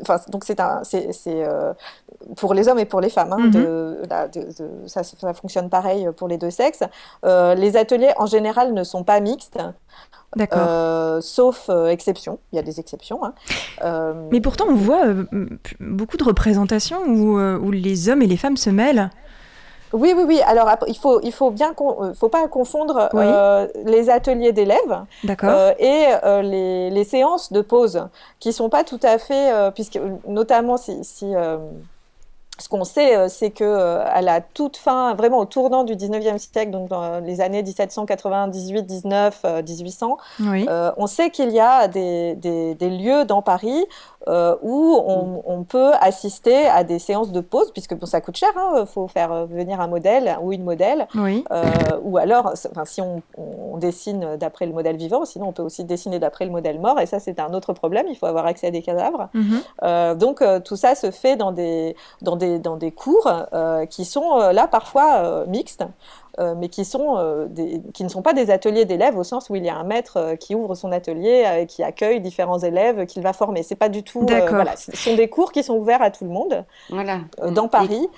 [0.01, 1.11] Enfin, donc c'est un, c'est,
[2.37, 3.33] pour les hommes et pour les femmes.
[3.35, 4.31] Hein, mm-hmm.
[4.31, 6.85] de, ça, ça, fonctionne pareil pour les deux sexes.
[7.25, 9.59] les ateliers, en général, ne sont pas mixtes.
[10.53, 13.25] Euh, sauf euh, exception, il y a des exceptions.
[13.25, 13.35] Hein.
[13.85, 15.05] Euh, Mais pourtant, on voit
[15.81, 19.11] beaucoup de représentations où, où, les hommes et les femmes se mêlent.
[19.93, 20.41] Oui, oui, oui.
[20.47, 21.75] Alors, il faut, il faut bien,
[22.15, 23.11] faut pas confondre
[23.85, 25.05] les ateliers d'élèves
[25.79, 26.07] et
[26.43, 28.09] les, les, séances de pause,
[28.41, 31.35] qui sont pas tout à fait, puisque notamment si, si
[32.63, 35.95] ce qu'on sait, euh, c'est que euh, à la toute fin, vraiment au tournant du
[35.95, 40.17] 19e siècle, donc dans les années 1798, 19, 1800,
[40.97, 43.85] on sait qu'il y a des, des lieux dans Paris
[44.29, 45.03] euh, où
[45.47, 48.87] on, peut assister à des séances de pause, puisque bon, ça coûte cher, il hein,
[48.87, 51.43] faut faire venir un modèle ou une modèle, euh,
[52.03, 53.23] ou alors, enfin, si on,
[53.79, 57.07] dessine d'après le modèle vivant, sinon on peut aussi dessiner d'après le modèle mort, et
[57.07, 59.29] ça c'est un autre problème, il faut avoir accès à des cadavres.
[59.35, 59.61] Mhm.
[59.83, 63.31] Euh, donc tout ça se fait dans des, dans des, dans des cours
[63.89, 65.85] qui sont là parfois mixtes.
[66.39, 67.49] Mais qui, sont,
[67.93, 70.35] qui ne sont pas des ateliers d'élèves au sens où il y a un maître
[70.41, 73.63] qui ouvre son atelier et qui accueille différents élèves qu'il va former.
[73.63, 74.27] C'est pas du tout.
[74.49, 77.21] voilà, ce sont des cours qui sont ouverts à tout le monde voilà.
[77.51, 78.09] dans Paris.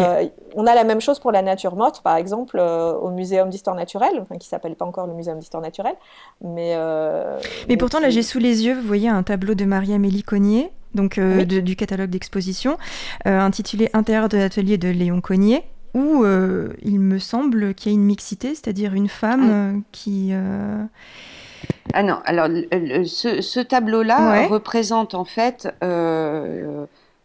[0.00, 3.50] Euh, on a la même chose pour la nature morte, par exemple, euh, au Muséum
[3.50, 5.96] d'histoire naturelle, enfin, qui s'appelle pas encore le Muséum d'histoire naturelle.
[6.42, 10.22] Mais, euh, mais, pourtant, là, j'ai sous les yeux, vous voyez, un tableau de Marie-Amélie
[10.22, 12.76] Cognier, donc, du catalogue d'exposition,
[13.24, 15.64] intitulé Intérieur de l'atelier de Léon Cognier,
[15.94, 16.24] où
[16.82, 19.80] il me semble qu'il y a une mixité, c'est-à-dire une femme ah.
[19.92, 20.32] qui.
[21.94, 25.68] Ah non, alors ce, tableau-là représente en fait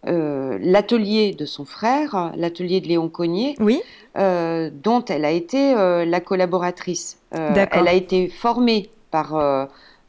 [0.08, 3.82] euh, l'atelier de son frère, l'atelier de Léon Cognier, oui.
[4.18, 7.20] Euh, dont elle a été euh, la collaboratrice.
[7.32, 9.36] elle a été formée par,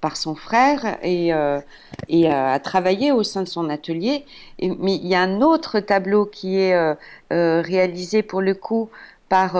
[0.01, 1.31] par son frère et,
[2.09, 4.25] et a travaillé au sein de son atelier.
[4.61, 6.97] mais il y a un autre tableau qui est
[7.31, 8.91] réalisé pour le coup
[9.29, 9.55] par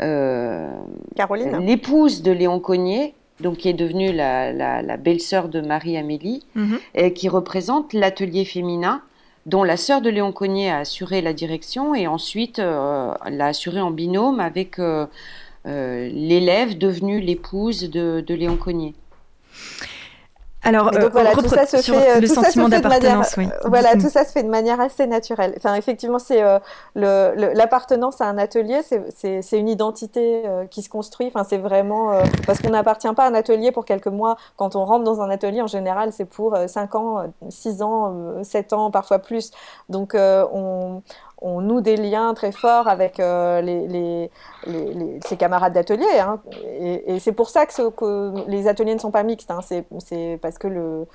[0.00, 6.78] l'épouse de Léon Cognier, donc qui est devenue la, belle-sœur de Marie-Amélie, mhm.
[6.94, 9.02] et qui représente l'atelier féminin
[9.46, 13.80] dont la sœur de Léon Cognier a assuré la direction et ensuite euh, l'a assuré
[13.80, 15.06] en binôme avec euh,
[15.66, 18.94] euh, l'élève devenue l'épouse de, de Léon Cognier.
[20.66, 23.48] Alors, donc, voilà, tout ça se fait, le sentiment d'appartenance, oui.
[23.66, 25.52] Voilà, tout ça se fait de manière assez naturelle.
[25.58, 26.42] Enfin, effectivement, c'est
[26.94, 28.80] l'appartenance à un atelier,
[29.14, 31.26] c'est une identité qui se construit.
[31.26, 34.38] Enfin, c'est vraiment parce qu'on n'appartient pas à un atelier pour quelques mois.
[34.56, 38.72] Quand on rentre dans un atelier, en général, c'est pour 5 ans, 6 ans, 7
[38.72, 39.50] ans, parfois plus.
[39.90, 41.02] Donc, on,
[41.38, 44.30] on noue des liens très forts avec euh, les,
[45.26, 46.18] ses camarades d'atelier.
[46.18, 46.40] Hein.
[46.62, 49.50] Et, c'est pour ça que, les ateliers ne sont pas mixtes.
[49.50, 49.60] Hein.
[49.62, 51.06] C'est parce que le,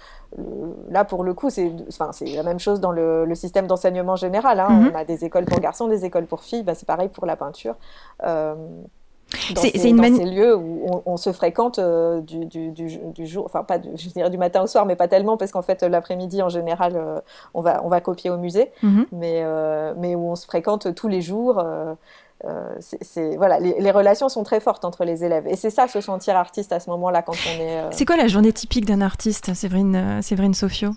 [0.89, 4.59] là, pour le coup, c'est enfin, la même chose dans le, système d'enseignement général.
[4.59, 4.67] Hein.
[4.70, 4.91] Mm-hmm.
[4.93, 6.63] On a des écoles pour garçons, des écoles pour filles.
[6.63, 7.76] Bah, c'est pareil pour la peinture.
[8.24, 8.55] Euh,
[9.56, 13.78] c'est une ces lieux où on, se fréquente euh, du, du, du, jour, enfin pas
[13.78, 16.50] du, je dirais du matin au soir, mais pas tellement parce qu'en fait l'après-midi en
[16.50, 17.20] général euh,
[17.54, 19.06] on, va, on va copier au musée, mhm.
[19.12, 21.64] mais, euh, mais où on se fréquente tous les jours.
[22.80, 26.02] c'est voilà, les, les, relations sont très fortes entre les élèves et c'est ça se
[26.02, 27.84] sentir artiste à ce moment-là quand on est.
[27.92, 30.92] C'est quoi la journée typique d'un artiste, Séverine, Séverine Sofio?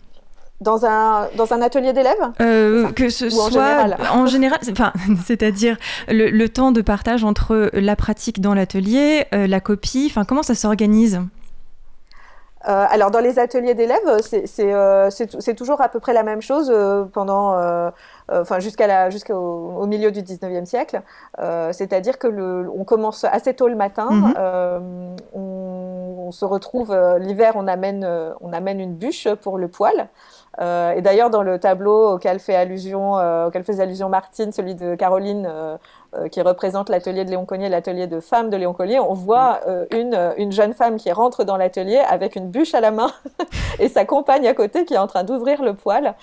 [0.62, 2.32] Dans un, dans un atelier d'élèves?
[2.40, 3.50] Euh, Que ce soit
[4.12, 4.92] en général, enfin,
[5.26, 5.76] c'est-à-dire
[6.08, 10.54] le, temps de partage entre la pratique dans l'atelier, euh, la copie, enfin, comment ça
[10.54, 11.20] s'organise?
[12.68, 16.72] Euh, alors dans les ateliers d'élèves, c'est toujours à peu près la même chose
[17.12, 17.56] pendant,
[18.28, 21.02] enfin jusqu'à jusqu'au milieu du 19e siècle.
[21.72, 25.16] C'est-à-dire que le, on commence assez tôt le matin, mm-hmm.
[25.34, 28.06] on, on, se retrouve l'hiver, on amène,
[28.40, 30.08] on amène une bûche pour le poêle.
[30.60, 34.74] Euh, et d'ailleurs, dans le tableau auquel, fait allusion, euh, auquel faisait allusion Martine, celui
[34.74, 39.00] de Caroline, euh, qui représente l'atelier de Léon Cognier, l'atelier de femme de Léon Cognier,
[39.00, 42.90] on voit une, une, jeune femme qui rentre dans l'atelier avec une bûche à la
[42.90, 43.10] main
[43.78, 46.14] et sa compagne à côté qui est en train d'ouvrir le poêle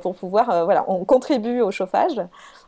[0.00, 2.16] pour pouvoir, voilà, on contribue au chauffage.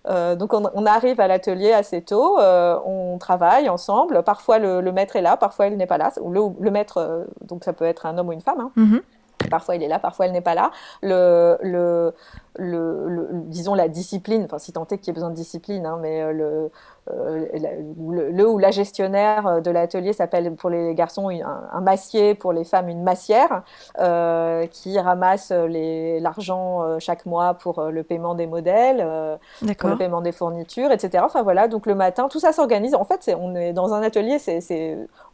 [0.04, 4.22] donc on, on, arrive à l'atelier assez tôt, on travaille ensemble.
[4.22, 6.12] Parfois le, le maître est là, parfois il n'est pas là.
[6.22, 8.60] Le, le, maître, donc ça peut être un homme ou une femme.
[8.60, 8.72] Hein.
[8.76, 9.00] Mm-hmm.
[9.48, 10.70] Parfois il est là, parfois elle n'est pas là.
[11.02, 12.14] Le, le,
[12.56, 15.98] le, disons la discipline, enfin si tant est qu'il y ait besoin de discipline, hein,
[16.00, 16.68] mais euh,
[17.08, 22.34] le, euh, le, ou la gestionnaire euh, de l'atelier s'appelle pour les garçons un, massier,
[22.34, 23.62] pour les femmes une massière,
[24.70, 29.06] qui ramasse l'argent chaque mois pour le paiement des modèles,
[29.78, 31.22] pour le paiement des fournitures, etc.
[31.24, 32.94] Enfin voilà, donc le matin, tout ça s'organise.
[32.94, 34.38] En fait, on est dans un atelier,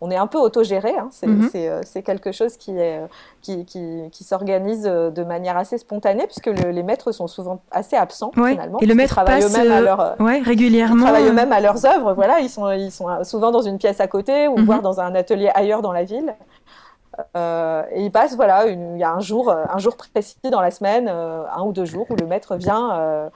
[0.00, 0.94] on est un peu autogéré.
[0.96, 1.08] Hein.
[1.22, 1.50] Mhm.
[1.84, 3.00] C'est, quelque chose qui, est,
[3.40, 8.30] qui, qui, qui s'organise de manière assez spontanée, puisque les maîtres sont souvent assez absents
[8.34, 8.78] finalement.
[8.80, 11.04] Et le maître passe eux-mêmes à leur, euh, ouais, régulièrement.
[11.04, 12.12] Travaillent eux-mêmes à leurs œuvres.
[12.12, 14.64] Voilà, ils sont, ils sont souvent dans une pièce à côté ou mhm.
[14.64, 16.34] voire dans un atelier ailleurs dans la ville.
[17.36, 20.60] Euh, et il passe, voilà, il y a un jour, euh, un jour précis dans
[20.60, 23.30] la semaine, euh, un ou deux jours, où le maître vient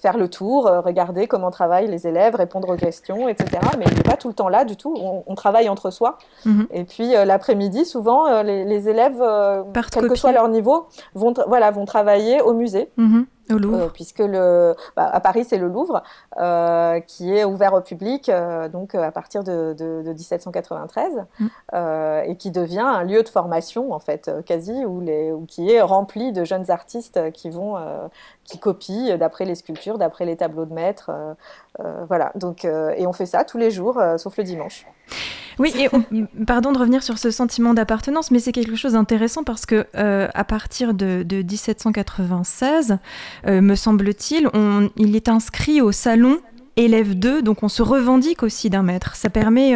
[0.00, 3.58] faire le tour, regarder comment travaillent les élèves, répondre aux questions, etc.
[3.78, 4.94] Mais il n'est pas tout le temps là du tout.
[5.26, 6.18] On, travaille entre soi.
[6.44, 6.68] Mhm.
[6.70, 9.20] Et puis l'après-midi, souvent, les, élèves,
[9.92, 12.92] quel que soit leur niveau, vont, voilà, vont travailler au musée.
[13.48, 13.74] Mhm.
[13.74, 16.02] Euh, puisque le, bah, à Paris, c'est le Louvre
[16.38, 19.74] euh, qui est ouvert au public euh, donc à partir de,
[20.04, 21.46] 1793 mm.
[22.26, 26.32] et qui devient un lieu de formation en fait quasi où les, qui est rempli
[26.32, 27.76] de jeunes artistes qui vont
[28.44, 31.10] qui copient d'après les sculptures, d'après les tableaux de maître,
[32.08, 32.32] voilà.
[32.34, 34.86] Donc et on fait ça tous les jours sauf le dimanche.
[35.60, 35.88] Oui, et
[36.46, 40.28] pardon de revenir sur ce sentiment d'appartenance, mais c'est quelque chose d'intéressant parce que euh,
[40.32, 42.98] à partir de, 1796,
[43.46, 44.48] euh, me semble-t-il,
[44.96, 46.38] il est inscrit au salon
[46.76, 49.14] élève d'eux, donc on se revendique aussi d'un maître.
[49.14, 49.74] Ça permet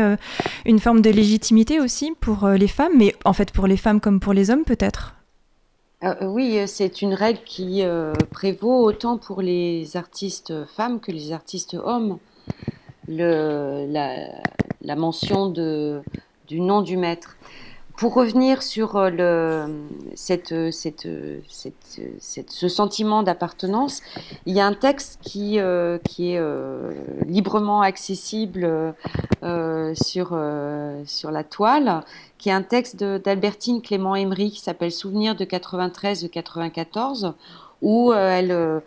[0.64, 4.20] une forme de légitimité aussi pour les femmes, mais en fait pour les femmes comme
[4.20, 5.14] pour les hommes peut-être?
[6.20, 7.82] oui, c'est une règle qui
[8.30, 12.18] prévaut autant pour les artistes femmes que les artistes hommes.
[13.08, 17.36] La, mention du nom du maître.
[17.96, 19.86] Pour revenir sur euh, le,
[20.16, 21.08] cette, cette,
[21.48, 24.02] cette, ce sentiment d'appartenance,
[24.46, 26.90] il y a un texte qui, euh, qui est euh,
[27.26, 28.94] librement accessible
[29.94, 32.02] sur, la toile,
[32.38, 37.34] qui est un texte d'Albertine Clément Emery qui s'appelle Souvenirs de 93-94,
[37.80, 38.82] où elle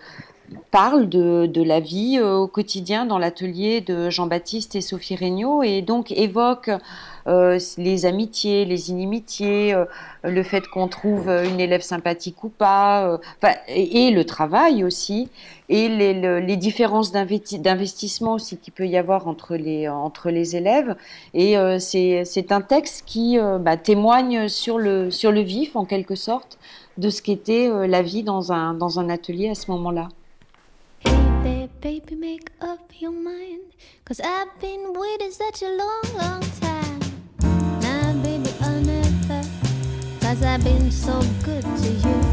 [0.71, 5.81] parle de, de, la vie au quotidien dans l'atelier de Jean-Baptiste et Sophie Regnault et
[5.81, 6.77] donc évoque euh,
[7.78, 9.86] les amitiés, les inimitiés, euh,
[10.23, 13.17] le fait qu'on trouve une élève sympathique ou pas, euh,
[13.67, 15.30] et, le travail aussi,
[15.69, 20.95] et les, différences d'investissement aussi qu'il peut y avoir entre les, entre les élèves.
[21.34, 26.57] Et c'est un texte qui bah, témoigne sur le, sur le vif, en quelque sorte,
[26.97, 30.09] de ce qu'était la vie dans un, dans un atelier à ce moment-là.
[31.82, 33.61] baby, make up your mind.
[34.23, 36.76] I've been waiting such a long, long time.
[40.38, 42.26] Cause I've been so good to you.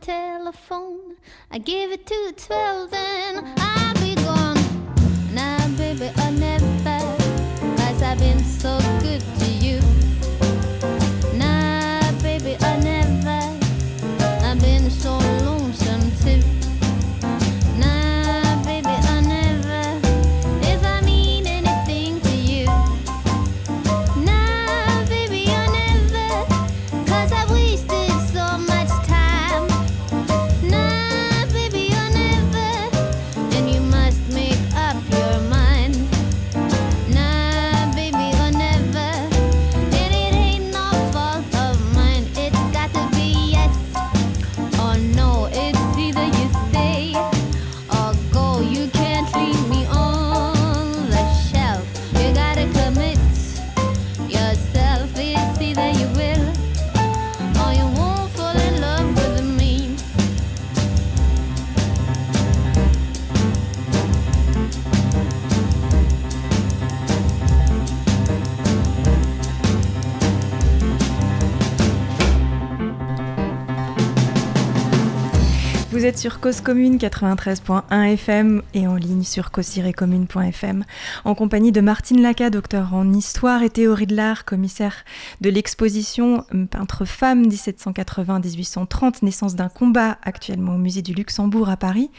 [0.00, 1.16] Telephone.
[1.50, 4.56] I give it to 12 and I'll be gone.
[5.34, 6.67] Nah, baby, I never,
[76.16, 80.84] sur Cause Commune 93.1 FM et en ligne sur cause-commune.fm
[81.24, 85.04] en compagnie de Martine Laca, docteur en histoire et théorie de l'art, commissaire
[85.40, 92.10] de l'exposition Peintre femme 1780-1830, naissance d'un combat actuellement au musée du Luxembourg à Paris,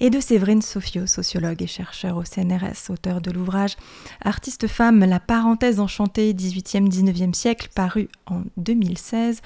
[0.00, 3.76] et de Séverine Sofio, sociologue et chercheur au CNRS, auteur de l'ouvrage
[4.24, 9.42] Artiste femme, la parenthèse enchantée 18e-19e siècle, paru en 2016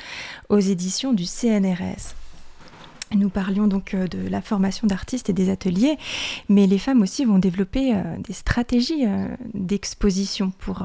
[0.49, 2.22] aux éditions du CNRS.
[3.15, 5.97] Nous parlions donc euh, de la formation d'artistes et des ateliers,
[6.49, 10.85] mais les femmes aussi vont développer euh, des stratégies euh, d'exposition pour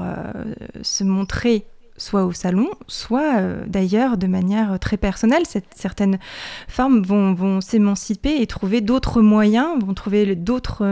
[0.82, 1.64] se montrer
[1.98, 5.42] soit au salon, soit d'ailleurs de manière très personnelle.
[5.74, 6.18] certaines
[6.68, 10.84] femmes vont, s'émanciper et trouver d'autres moyens, vont trouver d'autres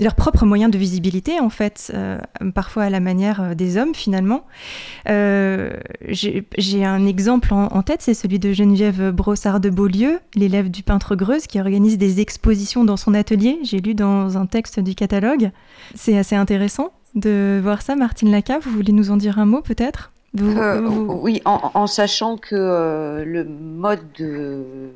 [0.00, 2.18] leurs propres moyens de visibilité, en fait, euh,
[2.54, 4.44] parfois à la manière euh, des hommes, finalement.
[5.08, 5.72] Euh,
[6.08, 10.82] J'ai un exemple en, en tête, c'est celui de Geneviève Brossard de Beaulieu, l'élève du
[10.82, 13.58] peintre Greuze, qui organise des expositions dans son atelier.
[13.62, 15.50] J'ai lu dans un texte du catalogue.
[15.94, 17.94] C'est assez intéressant de voir ça.
[17.94, 20.12] Martine Laca, vous voulez nous en dire un mot, peut-être?
[20.34, 24.90] Vous, Euh, vous- Oui, en, en sachant que euh, le mode de,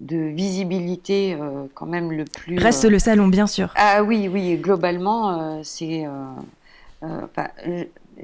[0.00, 2.58] de visibilité, euh, quand même le plus.
[2.58, 3.72] Reste le salon, bien sûr.
[3.76, 6.04] Ah oui, oui, globalement, c'est.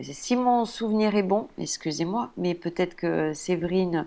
[0.03, 4.07] si mon souvenir est bon, excusez-moi, mais peut-être que Séverine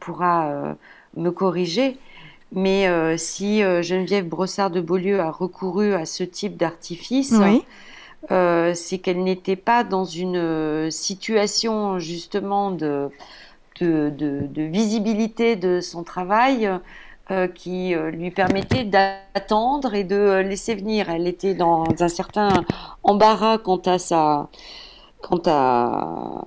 [0.00, 0.76] pourra
[1.16, 1.98] me corriger.
[2.54, 7.32] Mais si Geneviève Brossard de Beaulieu a recouru à ce type d'artifice,
[8.28, 13.10] c'est qu'elle n'était pas dans une situation justement de,
[13.80, 16.70] de, visibilité de son travail
[17.30, 21.08] euh, qui euh, lui permettait d'attendre et de laisser venir.
[21.08, 22.64] Elle était dans un certain
[23.04, 24.48] embarras quant à sa,
[25.22, 26.44] quant à,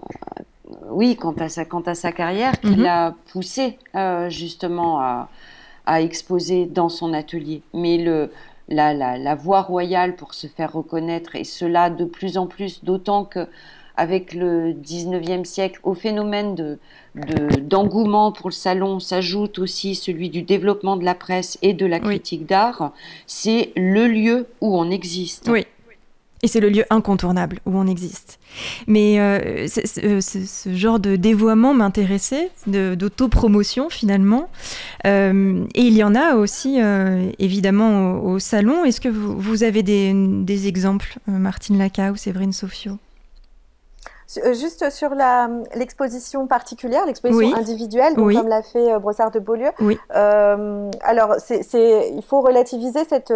[0.90, 2.84] oui, quant à sa, quant à sa carrière, qui mhm.
[2.84, 5.30] l'a poussée euh, justement à,
[5.86, 7.62] à, exposer dans son atelier.
[7.74, 8.32] Mais le,
[8.68, 12.84] la, la, la voie royale pour se faire reconnaître, et cela de plus en plus,
[12.84, 13.48] d'autant que
[13.98, 16.78] avec le 19e siècle, au phénomène de,
[17.62, 22.00] d'engouement pour le salon s'ajoute aussi celui du développement de la presse et de la
[22.00, 22.92] critique d'art.
[23.26, 25.48] C'est le lieu où on existe.
[25.50, 25.66] Oui.
[26.46, 28.38] Et c'est le lieu incontournable où on existe.
[28.86, 29.66] Mais euh,
[30.04, 34.48] euh, ce genre de dévoiement m'intéressait, d'autopromotion finalement.
[35.08, 36.78] Euh, et il y en a aussi
[37.40, 38.86] évidemment au, salon.
[38.86, 43.00] Est-ce que vous, avez des, des exemples, Martine Laca ou Séverine Sofio
[44.28, 45.12] juste sur
[45.76, 49.70] l'exposition particulière, l'exposition individuelle, comme l'a fait euh, Brossard de Beaulieu.
[49.80, 50.00] Oui.
[50.16, 53.34] Euh, alors, c'est, il faut relativiser cette,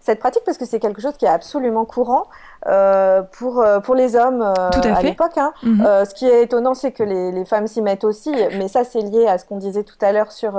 [0.00, 2.24] cette pratique parce que c'est quelque chose qui est absolument courant
[3.32, 5.36] pour, pour les hommes à, l'époque.
[5.36, 5.52] Hein.
[5.62, 6.04] Mhm.
[6.04, 9.00] ce qui est étonnant, c'est que les, les femmes s'y mettent aussi, mais ça, c'est
[9.00, 10.58] lié à ce qu'on disait tout à l'heure sur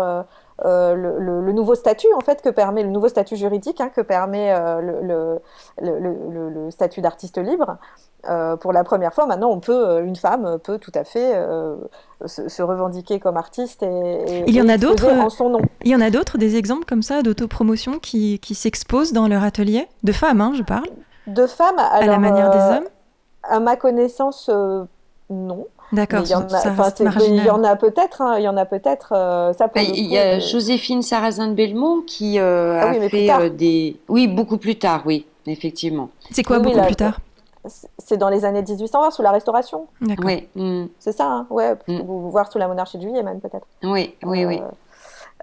[0.66, 4.54] euh, le, nouveau statut en fait que permet le nouveau statut juridique hein, que permet
[4.54, 5.40] euh,
[5.82, 7.78] le, statut d'artiste libre.
[8.30, 11.34] Euh, pour la première fois, maintenant, on peut, une femme peut tout à fait
[12.26, 15.62] se, revendiquer comme artiste et, il y en a d'autres en son nom.
[15.84, 19.44] Il y en a d'autres des exemples comme ça d'autopromotion qui, qui s'exposent dans leur
[19.44, 19.88] atelier?
[20.04, 20.88] De femmes, hein, je parle.
[21.28, 22.90] De femmes à la manière des hommes?
[23.44, 24.50] À ma connaissance,
[25.30, 25.68] non.
[25.92, 26.22] D'accord.
[26.24, 26.36] Il y
[27.50, 28.22] en a, peut-être.
[28.22, 29.14] Hein, il y en a peut-être.
[29.14, 29.68] Euh, ça.
[29.68, 33.98] Bah, il y a Joséphine Sarrazin de Belmont qui euh, ah a fait euh, des.
[34.08, 36.10] Oui, beaucoup plus tard, oui, effectivement.
[36.32, 37.20] C'est quoi beaucoup plus tard?
[38.00, 39.86] C'est dans les années 1820, sous la Restauration.
[40.02, 40.26] D'accord.
[40.26, 40.48] Oui.
[40.56, 40.86] Mm.
[40.98, 41.76] C'est ça, hein, ouais.
[41.88, 42.00] Mm.
[42.06, 43.68] Voir sous la monarchie de Juillet, même peut-être.
[43.84, 44.62] Oui, oui, oui.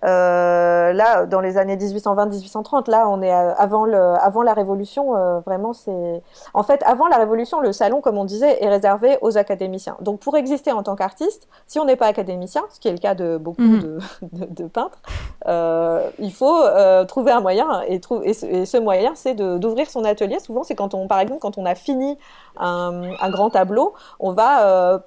[0.05, 5.17] Euh, là, dans les années 1820-1830, là, on est avant, le, avant la Révolution.
[5.17, 6.23] Euh, vraiment, c'est.
[6.55, 9.97] En fait, avant la Révolution, le salon, comme on disait, est réservé aux académiciens.
[10.01, 12.99] Donc, pour exister en tant qu'artiste, si on n'est pas académicien, ce qui est le
[12.99, 13.99] cas de beaucoup mhm.
[14.33, 14.99] de, peintres,
[15.47, 16.59] euh, il faut
[17.07, 17.83] trouver un moyen.
[17.89, 20.39] Et, et, ce, moyen, c'est d'ouvrir son atelier.
[20.39, 22.19] Souvent, c'est quand on, par exemple, quand on a fini
[22.59, 25.03] un, un grand tableau, on va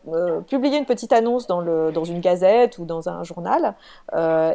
[0.48, 3.76] publier une petite annonce dans, le, dans une gazette ou dans un journal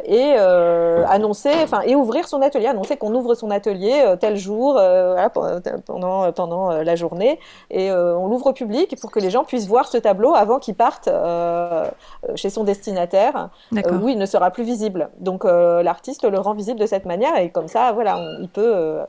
[0.05, 4.35] et euh, annoncer, enfin, et ouvrir son atelier, annoncer qu'on ouvre son atelier euh, tel
[4.37, 5.27] jour, euh,
[5.85, 9.87] pendant, pendant la journée, et on l'ouvre au public pour que les gens puissent voir
[9.87, 11.09] ce tableau avant qu'il parte
[12.35, 15.09] chez son destinataire, où il ne sera plus visible.
[15.19, 18.99] Donc l'artiste le rend visible de cette manière, et comme ça, voilà, il peut,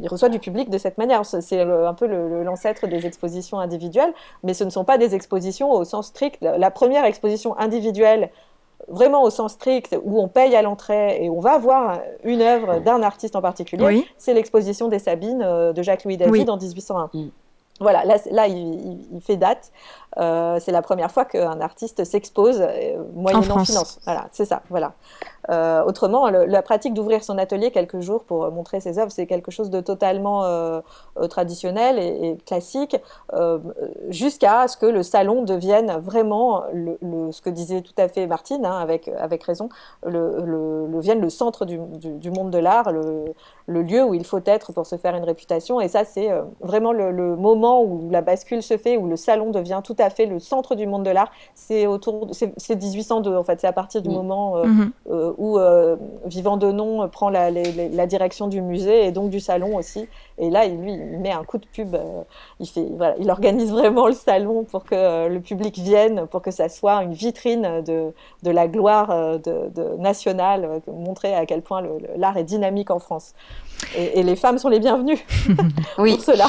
[0.00, 1.24] il reçoit du public de cette manière.
[1.24, 2.06] C'est un peu
[2.42, 4.12] l'ancêtre des expositions individuelles,
[4.42, 6.42] mais ce ne sont pas des expositions au sens strict.
[6.42, 8.30] La première exposition individuelle
[8.88, 12.80] vraiment au sens strict, où on paye à l'entrée et on va voir une œuvre
[12.80, 17.10] d'un artiste en particulier, c'est l'exposition des Sabines euh, de Jacques-Louis David en 1801.
[17.12, 17.30] Mm.
[17.80, 19.72] Voilà, là, là il, fait date.
[20.18, 23.98] Euh, c'est la première fois qu'un artiste s'expose euh, moyennant finance.
[24.04, 24.62] Voilà, c'est ça.
[24.70, 24.92] Voilà.
[25.50, 29.50] Euh, autrement, la pratique d'ouvrir son atelier quelques jours pour montrer ses œuvres, c'est quelque
[29.50, 30.44] chose de totalement
[31.28, 32.96] traditionnel et, classique,
[34.08, 36.96] jusqu'à ce que le salon devienne vraiment le,
[37.30, 39.68] ce que disait tout à fait Martine, hein, avec, avec raison,
[40.06, 43.34] le, le, vienne le centre du, du, monde de l'art, le,
[43.66, 45.78] lieu où il faut être pour se faire une réputation.
[45.78, 49.82] Et ça, c'est vraiment le, moment où la bascule se fait, où le salon devient
[49.84, 51.30] tout à fait le centre du monde de l'art.
[51.54, 53.60] C'est autour, c'est 1802 en fait.
[53.60, 54.12] C'est à partir du mmh.
[54.12, 54.90] moment mmh
[55.38, 55.96] où euh,
[56.26, 57.50] Vivant de Nom prend la,
[58.06, 60.08] direction du musée et donc du salon aussi.
[60.38, 61.94] Et là, il, lui, il met un coup de pub.
[61.94, 62.22] Euh,
[62.60, 66.42] il, fait, voilà, il organise vraiment le salon pour que euh, le public vienne, pour
[66.42, 71.82] que ça soit une vitrine de, de la gloire de, nationale, montrer à quel point
[72.16, 73.34] l'art est dynamique en France.
[73.96, 75.18] Et, les femmes sont les bienvenues
[75.98, 76.14] oui.
[76.14, 76.46] pour cela.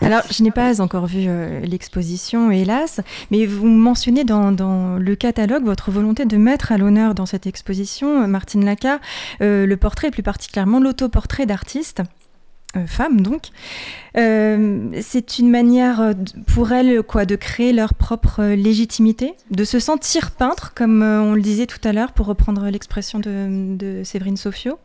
[0.00, 1.28] Alors, je n'ai pas encore vu
[1.62, 7.14] l'exposition, hélas, mais vous mentionnez dans, dans, le catalogue votre volonté de mettre à l'honneur
[7.14, 9.00] dans cette exposition euh, Martine Laca,
[9.40, 12.02] euh, le portrait, et plus particulièrement l'autoportrait d'artiste.
[12.76, 13.50] Euh, femme donc.
[14.14, 16.12] c'est une manière
[16.48, 21.42] pour elles quoi, de créer leur propre légitimité, de se sentir peintre, comme on le
[21.42, 24.78] disait tout à l'heure, pour reprendre l'expression de, Séverine Sofio?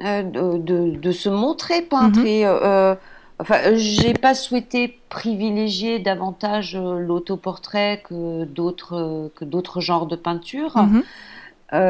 [0.00, 2.20] De, se montrer peintre.
[2.20, 2.26] Mhm.
[2.26, 2.96] Et
[3.38, 10.76] Enfin, j'ai pas souhaité privilégier davantage l'autoportrait que d'autres que d'autres genres de peinture.
[10.76, 11.02] Mhm.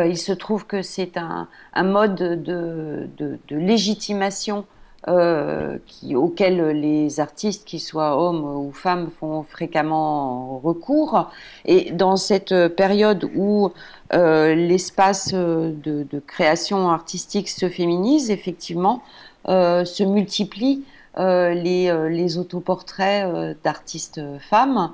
[0.09, 4.65] il se trouve que c'est un, un, mode de, de, de légitimation
[5.09, 5.79] euh,
[6.15, 11.31] auxquels les artistes, qu'ils soient hommes ou femmes, font fréquemment recours.
[11.65, 13.71] Et dans cette période où
[14.13, 19.03] euh, l'espace de, création artistique se féminise, effectivement,
[19.49, 20.85] euh, se multiplient
[21.17, 24.93] les, les, autoportraits d'artistes femmes,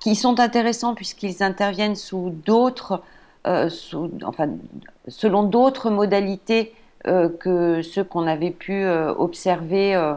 [0.00, 3.00] qui sont intéressants puisqu'ils interviennent sous d'autres,
[3.44, 6.74] selon d'autres modalités euh,
[7.04, 10.14] que ceux qu'on avait pu euh, observer euh,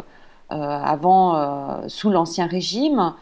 [0.49, 3.13] avant sous l'Ancien Régime.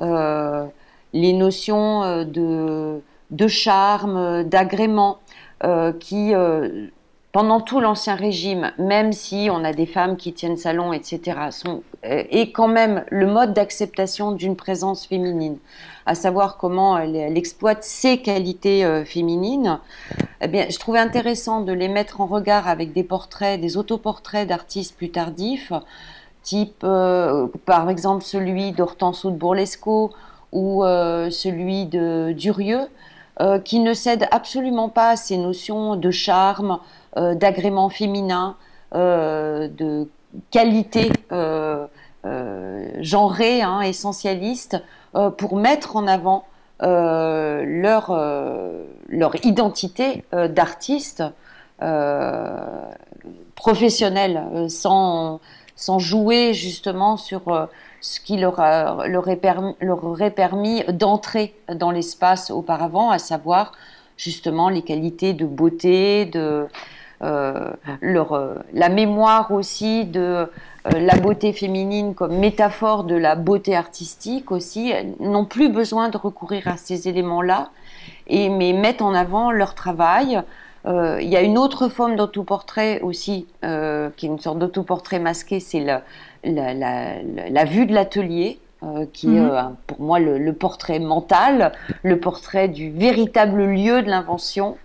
[0.00, 3.00] les notions de,
[3.30, 5.20] de charme, d'agrément,
[6.00, 6.32] qui
[7.30, 11.84] pendant tout l'Ancien Régime, même si on a des femmes qui tiennent salon, etc., sont,
[12.02, 15.58] est quand même le mode d'acceptation d'une présence féminine
[16.06, 19.78] à savoir comment elle, exploite ses qualités euh, féminines,
[20.40, 24.48] eh bien, je trouvais intéressant de les mettre en regard avec des portraits, des autoportraits
[24.48, 25.72] d'artistes plus tardifs,
[26.42, 30.12] type euh, par exemple celui d'Hortense de Bourlesco
[30.50, 32.88] ou euh, celui de Durieux,
[33.64, 36.78] qui ne cèdent absolument pas à ces notions de charme,
[37.16, 38.54] d'agrément féminin,
[38.94, 40.06] de
[40.52, 41.10] qualité
[43.00, 44.80] genrée, hein, essentialiste,
[45.14, 46.46] euh, pour mettre en avant
[46.82, 51.22] euh, leur, euh, leur identité d'artiste
[53.56, 55.40] professionnel, sans,
[55.74, 57.68] sans jouer justement sur
[58.00, 58.60] ce qui leur,
[59.08, 63.72] leur, aurait permis d'entrer dans l'espace auparavant, à savoir
[64.16, 66.68] justement les qualités de beauté, de
[67.20, 70.48] leur, la mémoire aussi de
[70.84, 76.66] la beauté féminine comme métaphore de la beauté artistique aussi, n'ont plus besoin de recourir
[76.66, 77.70] à ces éléments-là,
[78.26, 80.42] et mais mettent en avant leur travail.
[80.84, 85.20] Euh, il y a une autre forme d'autoportrait aussi, euh, qui est une sorte d'autoportrait
[85.20, 86.02] masqué, c'est la,
[86.44, 88.58] la, vue de l'atelier,
[89.12, 89.76] qui est mhm.
[89.86, 91.70] pour moi le, portrait mental,
[92.02, 94.76] le portrait du véritable lieu de l'invention.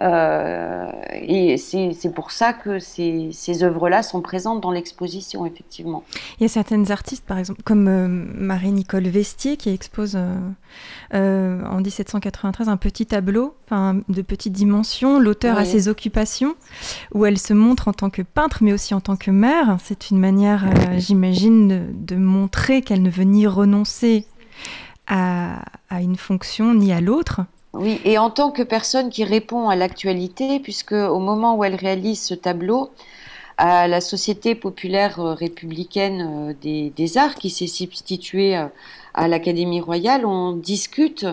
[0.00, 6.04] Euh, et c'est pour ça que ces, ces œuvres-là sont présentes dans l'exposition, effectivement.
[6.38, 10.18] Il y a certaines artistes, par exemple, comme euh, Marie-Nicole Vestier, qui expose
[11.14, 13.54] euh, en 1793 un petit tableau
[14.08, 16.54] de petite dimension, l'auteur a ses occupations,
[17.12, 19.78] où elle se montre en tant que peintre, mais aussi en tant que mère.
[19.82, 20.64] C'est une manière,
[20.96, 24.26] j'imagine, de, de, montrer qu'elle ne veut ni renoncer
[25.06, 27.42] à, à une fonction ni à l'autre,
[27.74, 31.74] oui, et en tant que personne qui répond à l'actualité, puisque au moment où elle
[31.74, 32.90] réalise ce tableau,
[33.56, 38.66] à la Société populaire euh, républicaine euh, des, arts, qui s'est substituée euh,
[39.14, 41.26] à l'Académie royale, on discute,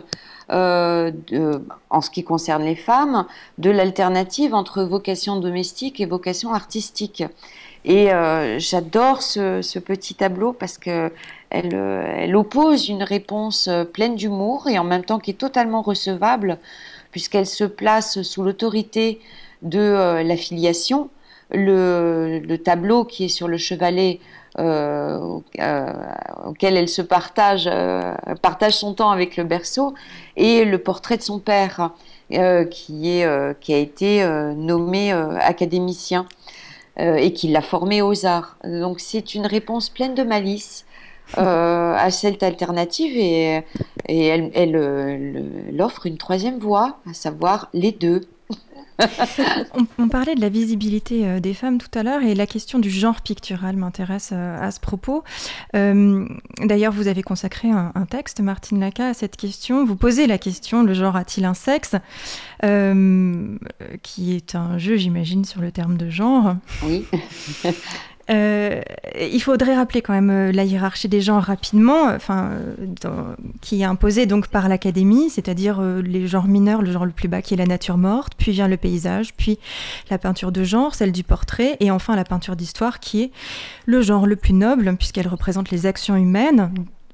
[0.49, 3.25] en ce qui concerne les femmes,
[3.57, 7.23] de l'alternative entre vocation domestique et vocation artistique.
[7.85, 8.09] Et
[8.57, 11.09] j'adore ce, petit tableau parce que
[11.53, 15.81] euh, elle, oppose une réponse euh, pleine d'humour et en même temps qui est totalement
[15.81, 16.57] recevable,
[17.11, 19.19] puisqu'elle se place sous l'autorité
[19.61, 21.09] de euh, la filiation.
[21.53, 24.21] Le, tableau qui est sur le chevalet
[24.57, 25.43] auquel
[26.77, 27.69] elle se partage,
[28.69, 29.93] son temps avec le berceau,
[30.37, 31.91] et le portrait de son père,
[32.29, 33.23] qui,
[33.59, 34.25] qui a été
[34.55, 36.25] nommé académicien
[36.97, 38.55] et qui l'a formé aux arts.
[38.63, 40.85] Donc c'est une réponse pleine de malice
[41.37, 43.63] euh, à cette alternative et,
[44.07, 44.75] et elle, elle,
[45.69, 48.21] elle, offre une troisième voie, à savoir les deux.
[49.97, 52.91] on, parlait de la visibilité euh, des femmes tout à l'heure et la question du
[52.91, 55.23] genre pictural m'intéresse euh, à ce propos.
[55.73, 59.85] D'ailleurs, vous avez consacré un, texte, Martine Laca, à cette question.
[59.85, 61.95] Vous posez la question, le genre a-t-il un sexe
[62.61, 66.55] Qui est un jeu, j'imagine, sur le terme de genre.
[66.83, 67.05] Oui.
[68.31, 68.81] Euh,
[69.19, 72.51] il faudrait rappeler quand même euh, la hiérarchie des genres rapidement, enfin,
[73.61, 77.27] qui est imposée donc par l'Académie, c'est-à-dire euh, les genres mineurs, le genre le plus
[77.27, 79.59] bas qui est la nature morte, puis vient le paysage, puis
[80.09, 83.31] la peinture de genre, celle du portrait, et enfin la peinture d'histoire qui est
[83.85, 86.71] le genre le plus noble puisqu'elle représente les actions humaines.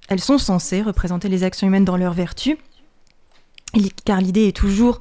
[0.09, 2.57] Elles sont censées représenter les actions humaines dans leur vertu
[4.05, 4.99] car l'idée est toujours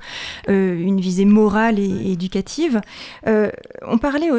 [0.48, 2.80] euh, une visée morale et, éducative.
[3.26, 3.50] Euh,
[3.82, 4.30] on parlait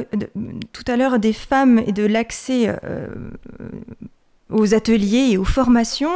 [0.74, 3.08] tout à l'heure des femmes et de l'accès euh,
[4.50, 6.10] aux ateliers et aux formations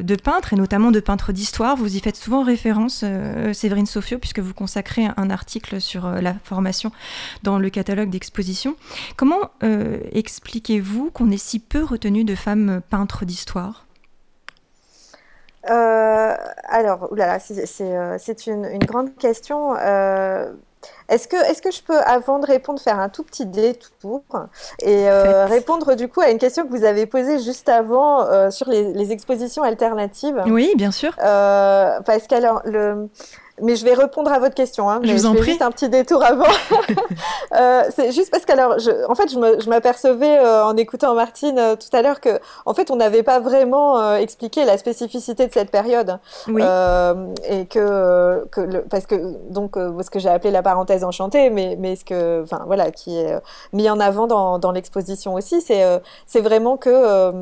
[0.00, 1.76] de peintres, et notamment de peintres d'histoire.
[1.76, 3.04] Vous y faites souvent référence,
[3.52, 6.92] Séverine Sofio, puisque vous consacrez un article sur la formation
[7.42, 8.76] dans le catalogue d'exposition.
[9.16, 9.50] Comment
[10.12, 13.84] expliquez-vous qu'on ait si peu retenu de femmes peintres d'histoire?
[15.66, 17.08] Alors,
[17.38, 19.74] c'est une, une, grande question.
[21.08, 24.22] Est-ce que, est que je peux, avant de répondre, faire un tout petit détour
[24.80, 28.50] et euh, répondre du coup à une question que vous avez posée juste avant euh,
[28.50, 30.42] sur les, expositions alternatives?
[30.46, 31.14] Oui, bien sûr.
[31.22, 33.08] Euh, parce qu'alors, le,
[33.62, 34.90] mais je vais répondre à votre question.
[34.90, 35.50] Hein, je vous en fais prie.
[35.50, 36.44] Juste un petit détour avant.
[37.56, 41.76] euh, c'est juste parce qu'alors, je, en fait, je m'apercevais euh, en écoutant Martine euh,
[41.76, 45.52] tout à l'heure que, en fait, on n'avait pas vraiment euh, expliqué la spécificité de
[45.52, 46.18] cette période.
[46.48, 46.62] Oui.
[47.48, 49.14] et que, que le, parce que
[49.50, 53.16] donc ce que j'ai appelé la parenthèse enchantée, mais mais ce que, enfin voilà, qui
[53.16, 53.38] est
[53.72, 55.84] mis en avant dans, dans l'exposition aussi, c'est
[56.26, 57.32] c'est vraiment que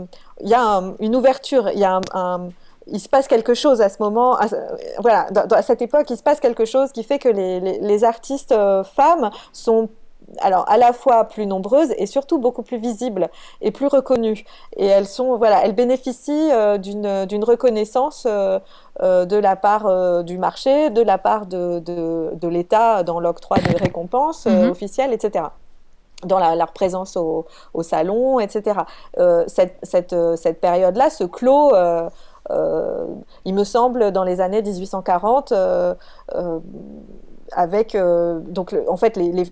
[0.41, 2.49] il y a une ouverture, il y a un, un
[2.87, 4.47] il se passe quelque chose à ce moment, à,
[4.99, 8.05] voilà, à cette époque, il se passe quelque chose qui fait que les, les, les
[8.05, 9.89] artistes euh, femmes sont
[10.39, 13.29] alors à la fois plus nombreuses et surtout beaucoup plus visibles
[13.61, 14.45] et plus reconnues.
[14.77, 18.59] Et elles sont, voilà, elles bénéficient euh, d'une reconnaissance euh,
[19.03, 23.59] euh de la part du marché, de la part de, de, de l'État dans l'octroi
[23.59, 24.71] des récompenses mm -hmm.
[24.71, 25.47] officielles, etc
[26.25, 28.57] dans la, leur présence au, au, salon, etc.
[29.57, 31.73] cette, cette, cette période-là se clôt
[32.51, 35.94] il me semble, dans les années 1840, euh,
[36.35, 36.59] euh,
[37.52, 39.44] avec donc en fait les, les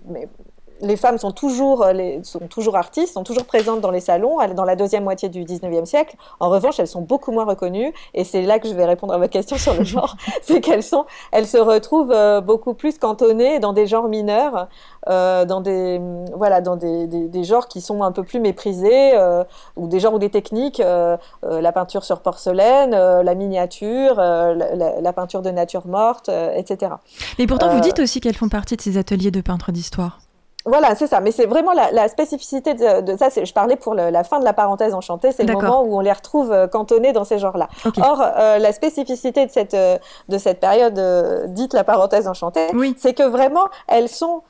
[0.81, 4.65] les femmes sont toujours, les, sont toujours artistes, sont toujours présentes dans les salons dans
[4.65, 6.15] la deuxième moitié du 19e siècle.
[6.39, 7.93] En revanche, elles sont beaucoup moins reconnues.
[8.13, 10.15] Et c'est là que je vais répondre à votre question sur le genre.
[10.41, 14.67] c'est qu'elles sont, elles se retrouvent beaucoup plus cantonnées dans des genres mineurs,
[15.09, 16.01] euh, dans des,
[16.35, 19.43] voilà, dans des, des, des, genres qui sont un peu plus méprisés, euh,
[19.75, 25.01] ou des genres ou des techniques, euh, la peinture sur porcelaine, la miniature, la, la,
[25.01, 26.93] la, peinture de nature morte, etc.
[27.39, 30.19] Mais pourtant, vous dites aussi qu'elles font partie de ces ateliers de peintres d'histoire.
[30.65, 31.19] Voilà, c'est ça.
[31.19, 33.29] Mais c'est vraiment la, la, spécificité de, de ça.
[33.29, 35.31] Je parlais pour le, la fin de la parenthèse enchantée.
[35.31, 37.67] C'est le moment où on les retrouve euh, cantonnés dans ces genres-là.
[37.85, 38.01] Okay.
[38.01, 39.97] Or, euh, la spécificité de cette, euh,
[40.29, 42.95] de cette période euh, dite la parenthèse enchantée, oui.
[42.97, 44.43] c'est que vraiment, elles sont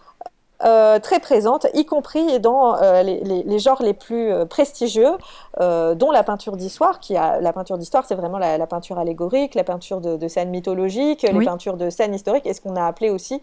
[0.64, 5.18] euh, très présentes, y compris dans euh, les, les, les, genres les plus euh, prestigieux,
[5.60, 7.00] dont la peinture d'histoire.
[7.00, 10.28] Qui a la peinture d'histoire, c'est vraiment la, la, peinture allégorique, la peinture de, de
[10.28, 11.38] scènes mythologiques, oui.
[11.40, 13.42] les peintures de scènes historiques, et ce qu'on a appelé aussi,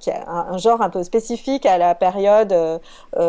[0.00, 2.54] qui a un, genre un peu spécifique à la période,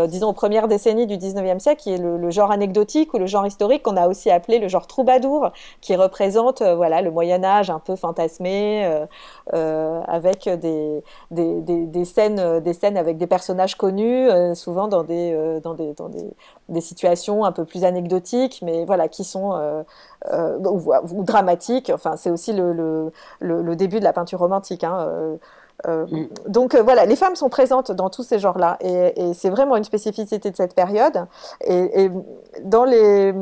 [0.08, 3.46] disons aux premières décennies du 19e siècle, qui est le, genre anecdotique ou le genre
[3.46, 5.52] historique, qu'on a aussi appelé le genre troubadour,
[5.82, 9.06] qui représente voilà le Moyen Âge un peu fantasmé,
[9.54, 15.04] avec des, des, des, des scènes des scènes avec des personnages connus, euh, souvent dans
[15.04, 19.54] des, euh, dans, des, dans des, situations un peu plus anecdotiques, mais voilà, qui sont
[19.54, 19.84] euh,
[21.12, 21.92] dramatiques.
[21.94, 24.84] Enfin, c'est aussi le, le, le, début de la peinture romantique.
[24.84, 25.38] Hein,
[25.88, 26.28] euh, mm.
[26.48, 29.76] Donc euh, voilà, les femmes sont présentes dans tous ces genres-là, et, et c'est vraiment
[29.76, 31.26] une spécificité de cette période.
[31.66, 32.12] Et, et
[32.64, 33.34] dans les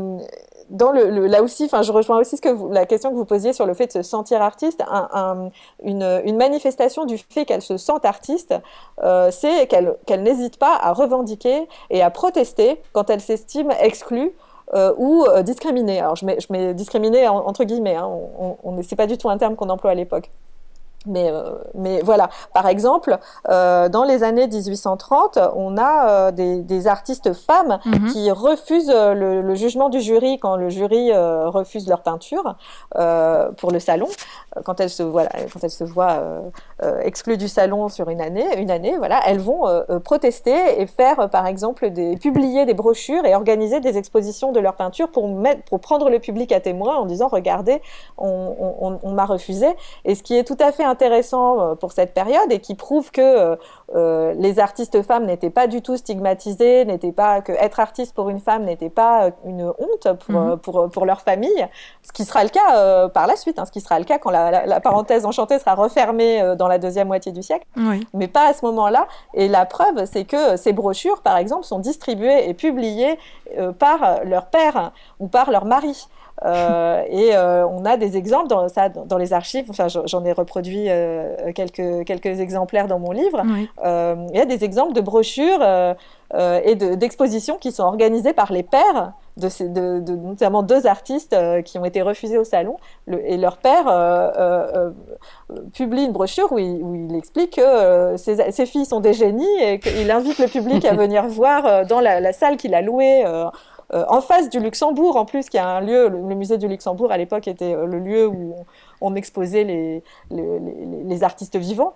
[0.69, 3.15] dans le, le, là aussi, enfin, je rejoins aussi ce que vous, la question que
[3.15, 4.83] vous posiez sur le fait de se sentir artiste.
[4.89, 5.49] Un, un,
[5.83, 8.53] une, une, manifestation du fait qu'elle se sente artiste,
[9.03, 14.31] euh, c'est qu'elle qu n'hésite pas à revendiquer et à protester quand elle s'estime exclue
[14.73, 15.99] euh, ou euh, discriminée.
[15.99, 17.95] Alors je mets, je mets discriminée en, entre guillemets.
[17.95, 18.09] Hein,
[18.39, 20.29] on, on, c'est pas du tout un terme qu'on emploie à l'époque.
[21.07, 23.17] Mais, euh, mais voilà, par exemple,
[23.49, 28.11] euh, dans les années 1830, on a euh, des, des, artistes femmes mm -hmm.
[28.11, 32.55] qui refusent le, le, jugement du jury quand le jury euh, refuse leur peinture
[33.59, 34.07] pour le salon,
[34.65, 36.19] quand elles se voilà, quand elles se voient
[37.09, 39.63] exclues du salon sur une année, une année, voilà, elles vont
[40.09, 44.75] protester et faire, par exemple, des publier des brochures et organiser des expositions de leur
[44.83, 47.77] peinture pour mettre, pour prendre le public à témoin en disant regardez,
[48.17, 49.69] on, on, on m'a refusé.
[50.07, 53.11] Et ce qui est tout à fait intéressant euh, pour cette période et qui prouve
[53.11, 53.55] que euh,
[53.95, 58.29] euh, les artistes femmes n'étaient pas du tout stigmatisées, n'étaient pas que être artiste pour
[58.29, 60.57] une femme n'était pas une honte pour, -hmm.
[60.57, 61.67] pour, pour leur famille,
[62.03, 64.17] ce qui sera le cas euh, par la suite, hein, ce qui sera le cas
[64.19, 67.65] quand la, la, la, parenthèse enchantée sera refermée euh, dans la deuxième moitié du siècle,
[67.77, 68.05] oui.
[68.13, 69.07] mais pas à ce moment-là.
[69.33, 73.17] Et la preuve, c'est que ces brochures, par exemple, sont distribuées et publiées
[73.79, 76.07] par leur père ou par leur mari.
[76.45, 79.65] Euh, et euh, on a des exemples dans, ça, dans les archives.
[79.69, 83.41] Enfin, j'en ai reproduit euh, quelques, quelques exemplaires dans mon livre.
[83.45, 83.69] Oui.
[83.83, 85.65] il y a des exemples de brochures
[86.33, 90.87] et d'expositions de, qui sont organisées par les pères de, ces, de, de, notamment deux
[90.87, 92.77] artistes qui ont été refusés au salon.
[93.05, 93.85] Le, et leur père
[95.73, 99.45] publie une brochure où il, où il explique que ses, ses, filles sont des génies
[99.61, 103.23] et qu'il invite le public à venir voir dans la, la salle qu'il a louée
[103.93, 107.17] en face du Luxembourg, en plus, qui est un lieu, le, musée du Luxembourg à
[107.17, 108.55] l'époque était le lieu où
[109.01, 111.93] on, exposait les, les, artistes vivants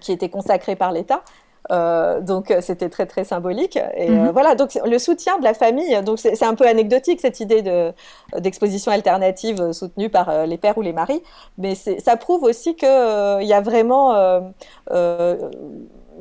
[0.00, 1.22] qui étaient consacrés par l'État.
[1.70, 4.30] Euh, donc c'était très très symbolique et mhm.
[4.30, 7.92] voilà donc le soutien de la famille donc c'est un peu anecdotique cette idée de
[8.38, 11.22] d'exposition alternative soutenue par les pères ou les maris
[11.58, 14.14] mais ça prouve aussi qu'il il y a vraiment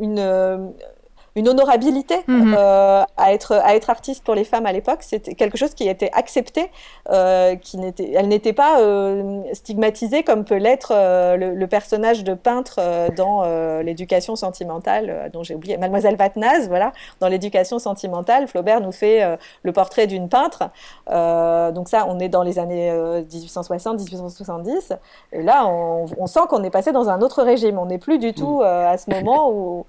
[0.01, 0.73] une
[1.37, 2.55] une honorabilité mhm.
[2.57, 5.03] euh, à, être, à être artiste pour les femmes à l'époque.
[5.03, 6.71] C'était quelque chose qui était accepté,
[7.11, 10.93] euh, qui n'était, elle n'était pas euh, stigmatisée comme peut l'être
[11.37, 12.79] le, personnage de peintre
[13.15, 13.43] dans
[13.81, 19.71] l'éducation sentimentale, dont j'ai oublié, Mademoiselle Vatnaz, voilà, dans l'éducation sentimentale, Flaubert nous fait le
[19.73, 20.69] portrait d'une peintre.
[21.07, 22.89] donc ça, on est dans les années
[23.29, 24.97] 1860-1870.
[25.33, 27.77] Et là, on, on sent qu'on est passé dans un autre régime.
[27.77, 29.85] On n'est plus du tout à ce moment où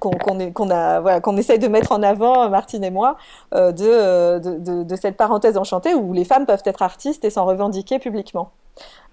[0.00, 3.16] qu'on a voilà, qu'on essaye de mettre en avant Martine et moi
[3.54, 7.98] euh, de, de, cette parenthèse enchantée où les femmes peuvent être artistes et s'en revendiquer
[7.98, 8.50] publiquement.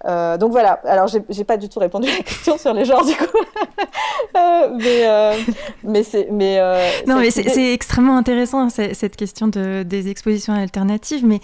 [0.06, 3.04] Euh, donc voilà, alors j'ai pas du tout répondu à la question sur les genres
[3.04, 3.26] du coup,
[4.36, 5.34] euh, mais euh,
[5.84, 6.58] mais c'est mais
[7.06, 11.26] non mais c'est extrêmement intéressant cette question de, des expositions alternatives.
[11.26, 11.40] Mais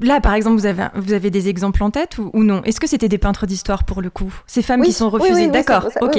[0.00, 2.62] là, par exemple, vous avez vous avez des exemples en tête ou, non?
[2.64, 4.32] Est-ce que c'était des peintres d'histoire pour le coup?
[4.46, 6.18] Ces femmes qui sont refusées, d'accord Ok,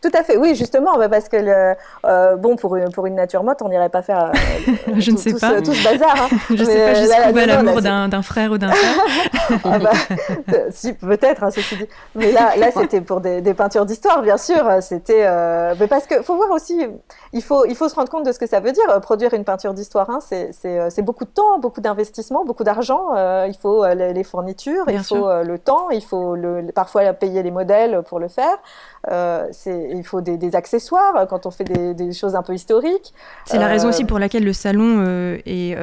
[0.00, 0.36] tout à fait.
[0.36, 3.88] Oui, justement, bah, parce que le, bon pour une, pour une nature morte, on n'irait
[3.88, 4.30] pas faire
[4.96, 6.14] je ne sais tout, pas tout ce bazar.
[6.16, 6.36] Hein.
[6.50, 9.60] je ne sais pas jusqu'où l'amour d'un frère ou d'un frère.
[9.64, 9.90] ah bah,
[10.70, 11.88] si, peut-être, hein, ceci dit.
[12.14, 14.64] Mais là, là c'était pour des, peintures d'histoire, bien sûr.
[14.80, 16.86] C'était, euh, mais parce que faut voir aussi,
[17.32, 19.00] il faut, il faut se rendre compte de ce que ça veut dire.
[19.00, 23.14] Produire une peinture d'histoire, hein, c'est, euh, c'est, beaucoup de temps, beaucoup d'investissement, beaucoup d'argent.
[23.16, 27.50] Euh, il faut les, fournitures, il faut le temps, il faut le, parfois payer les
[27.50, 28.56] modèles pour le faire.
[29.52, 33.14] C'est, il faut des, accessoires quand on fait des, choses un peu historiques.
[33.44, 35.04] C'est la raison aussi pour laquelle le salon
[35.46, 35.76] est,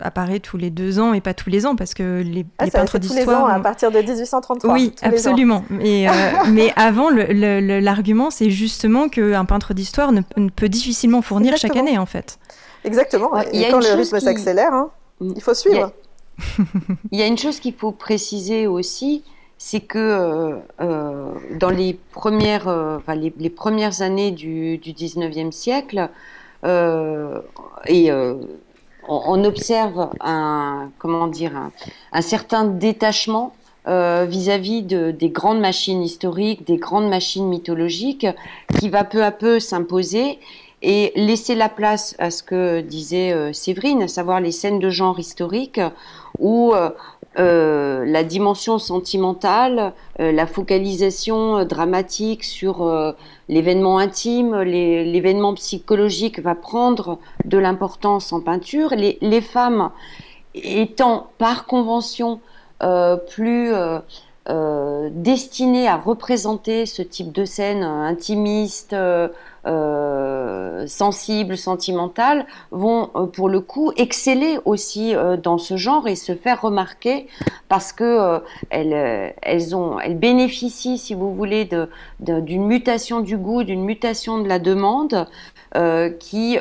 [0.00, 2.70] apparaît tous les deux ans et pas tous les ans, parce que les, ah, les
[2.70, 3.46] peintres d'histoire.
[3.48, 4.72] à partir de 1833.
[4.72, 5.64] Oui, absolument.
[5.70, 6.06] Mais,
[6.50, 10.22] mais avant, l'argument, c'est justement qu'un peintre d'histoire ne,
[10.54, 12.38] peut difficilement fournir chaque année, en fait.
[12.84, 13.30] Exactement.
[13.52, 15.32] Et quand le rythme s'accélère, hein, mm.
[15.36, 15.92] il faut suivre.
[17.12, 19.22] Il y a, une chose qu'il faut préciser aussi,
[19.58, 26.08] c'est que euh, euh, dans les premières, euh, les, premières années du, du 19e siècle,
[27.86, 28.10] et
[29.06, 31.52] on, observe un, comment dire,
[32.12, 33.54] un certain détachement
[33.86, 38.26] vis-à-vis de, des grandes machines historiques, des grandes machines mythologiques,
[38.78, 40.38] qui va peu à peu s'imposer
[40.80, 45.20] et laisser la place à ce que disait Séverine, à savoir les scènes de genre
[45.20, 45.82] historiques,
[46.38, 46.72] où
[47.38, 53.14] euh, la dimension sentimentale, la focalisation dramatique sur
[53.48, 58.94] l'événement intime, l'événement psychologique va prendre de l'importance en peinture.
[58.94, 59.90] Les, les femmes
[60.54, 62.40] étant par convention
[62.82, 63.98] euh, plus euh,
[64.48, 68.94] euh, destinés à représenter ce type de scène intimiste,
[70.86, 77.26] sensible, sentimentale, vont pour le coup exceller aussi dans ce genre et se faire remarquer
[77.68, 81.68] parce que elles, elles, ont, elles bénéficient, si vous voulez,
[82.20, 85.26] d'une mutation du goût, d'une mutation de la demande
[86.18, 86.58] qui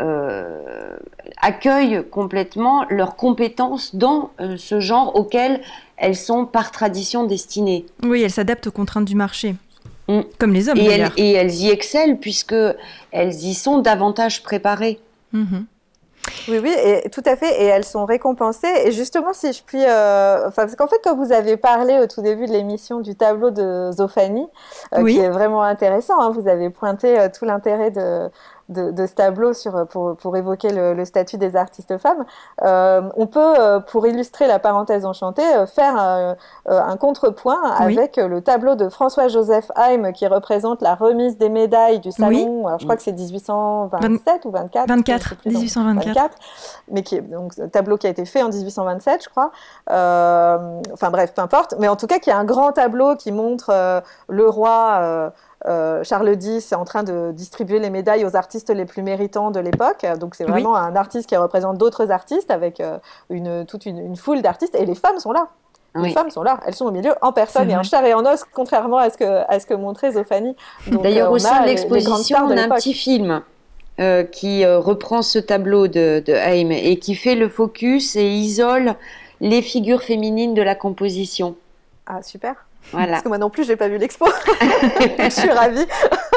[0.00, 0.96] euh,
[1.42, 5.60] accueillent complètement leurs compétences dans euh, ce genre auquel
[5.96, 7.84] elles sont par tradition destinées.
[8.04, 9.56] Oui, elles s'adaptent aux contraintes du marché.
[10.08, 10.20] Mm.
[10.38, 12.54] Comme les hommes et elles, et elles y excellent puisque
[13.12, 15.00] elles y sont davantage préparées.
[15.34, 15.64] Mm-hmm.
[16.48, 17.62] Oui, oui, et tout à fait.
[17.62, 18.72] Et elles sont récompensées.
[18.84, 22.06] Et justement, si je puis, euh, enfin, parce qu'en fait, quand vous avez parlé au
[22.06, 24.46] tout début de l'émission du tableau de Zofani,
[25.06, 28.28] qui est vraiment intéressant, hein, vous avez pointé tout l'intérêt de
[28.68, 32.24] de, ce tableau sur, pour, pour évoquer le, statut des artistes femmes,
[32.62, 38.40] euh, on peut, euh, pour illustrer la parenthèse enchantée, euh, faire un, contrepoint avec le
[38.40, 42.66] tableau de François-Joseph Haim qui représente la remise des médailles du salon.
[42.66, 44.88] Alors, je crois que c'est 1827 ou 24.
[44.88, 46.34] 24, 1824.
[46.90, 49.50] mais qui est donc un tableau qui a été fait en 1827, je crois.
[49.88, 51.74] enfin bref, peu importe.
[51.78, 55.32] Mais en tout cas, qui est un grand tableau qui montre le roi.
[55.66, 59.50] Euh, Charles X est en train de distribuer les médailles aux artistes les plus méritants
[59.50, 60.06] de l'époque.
[60.18, 62.98] Donc c'est vraiment un artiste qui représente d'autres artistes avec euh,
[63.30, 64.74] une, toute une, foule d'artistes.
[64.76, 65.48] Et les femmes sont là.
[65.94, 68.24] Les femmes sont là, elles sont au milieu en personne et en chair et en
[68.24, 70.12] os, contrairement à ce que, à ce que montrait.
[70.12, 73.42] D'ailleurs, euh, au sein de l'exposition, on a un petit film
[74.30, 78.94] qui reprend ce tableau de, de Haim et qui fait le focus et isole
[79.40, 81.56] les figures féminines de la composition.
[82.06, 82.67] Ah, super.
[82.92, 84.26] Parce que moi non plus, j'ai pas vu l'expo.
[84.60, 85.86] je suis ravie.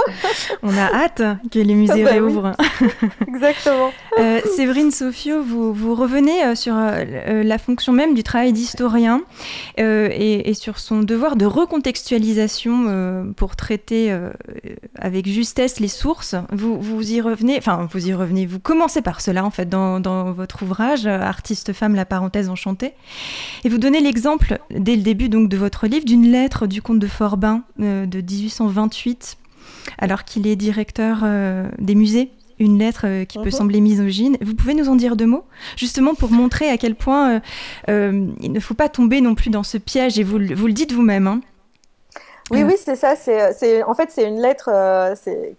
[0.64, 1.22] On a hâte
[1.52, 2.52] que les musées bah réouvrent.
[3.28, 3.92] Exactement.
[4.20, 9.22] Euh, Séverine Sofio, vous, vous revenez euh, sur euh, la fonction même du travail d'historien
[9.78, 14.16] et, sur son devoir de recontextualisation pour traiter
[15.00, 16.36] avec justesse les sources.
[16.52, 20.00] Vous, vous y revenez, enfin vous y revenez, vous commencez par cela en fait dans,
[20.00, 22.94] dans votre ouvrage Artiste femme, la parenthèse enchantée.
[23.64, 27.00] Et vous donnez l'exemple dès le début donc de votre livre d'une lettre du comte
[27.00, 29.38] de Forbin de 1828
[29.98, 33.52] alors qu'il est directeur euh, des musées une lettre euh, qui peut mhm.
[33.52, 34.38] sembler misogyne.
[34.40, 35.46] Vous pouvez nous en dire deux mots
[35.78, 37.42] Justement pour montrer à quel point
[37.90, 40.74] euh, il ne faut pas tomber non plus dans ce piège, et vous, vous le
[40.74, 41.28] dites vous-même.
[41.28, 41.42] Hein.
[42.50, 43.16] Oui, oui, c'est ça.
[43.16, 44.70] C'est, en fait, c'est une lettre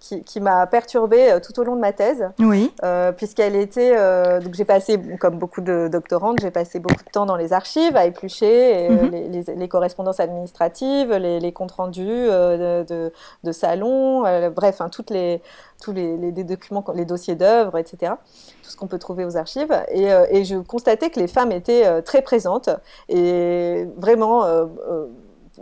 [0.01, 2.29] qui, qui m'a perturbée tout au long de ma thèse.
[2.39, 2.73] Oui.
[3.17, 3.95] puisqu'elle était.
[4.41, 7.97] donc, j'ai passé, comme beaucoup de doctorantes, j'ai passé beaucoup de temps dans les archives
[7.97, 9.11] à éplucher mhm.
[9.11, 13.13] les, les, correspondances administratives, les, comptes rendus de, de,
[13.45, 15.41] de salons, bref, hein, toutes les,
[15.83, 18.15] tous les, les, documents, les dossiers d'œuvres, etc.
[18.63, 19.75] Tout ce qu'on peut trouver aux archives.
[19.91, 22.71] Et, et, je constatais que les femmes étaient très présentes
[23.09, 24.45] et vraiment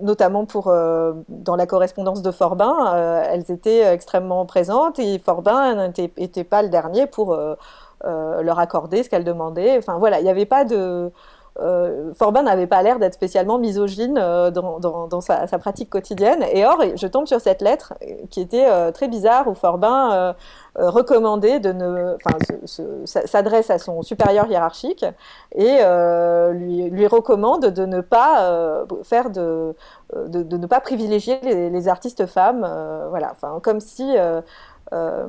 [0.02, 6.44] notamment euh, dans la correspondance de Forbin, euh, elles étaient extrêmement présentes et Forbin n'était
[6.44, 7.54] pas le dernier pour euh,
[8.02, 9.76] leur accorder ce qu'elles demandaient.
[9.78, 11.10] Enfin voilà, il n'y avait pas de
[12.14, 16.42] Forbin n'avait pas l'air d'être spécialement misogyne dans, sa, pratique quotidienne.
[16.52, 17.92] Et or, je tombe sur cette lettre
[18.30, 20.34] qui était très bizarre où Forbin
[20.88, 22.38] recommandait de ne, enfin,
[23.04, 25.04] s'adresse à son supérieur hiérarchique
[25.54, 25.78] et
[26.52, 29.74] lui, recommande de ne pas faire de,
[30.14, 32.60] de, ne pas privilégier les, les artistes femmes.
[33.10, 34.16] voilà, enfin, comme si
[34.92, 35.26] euh,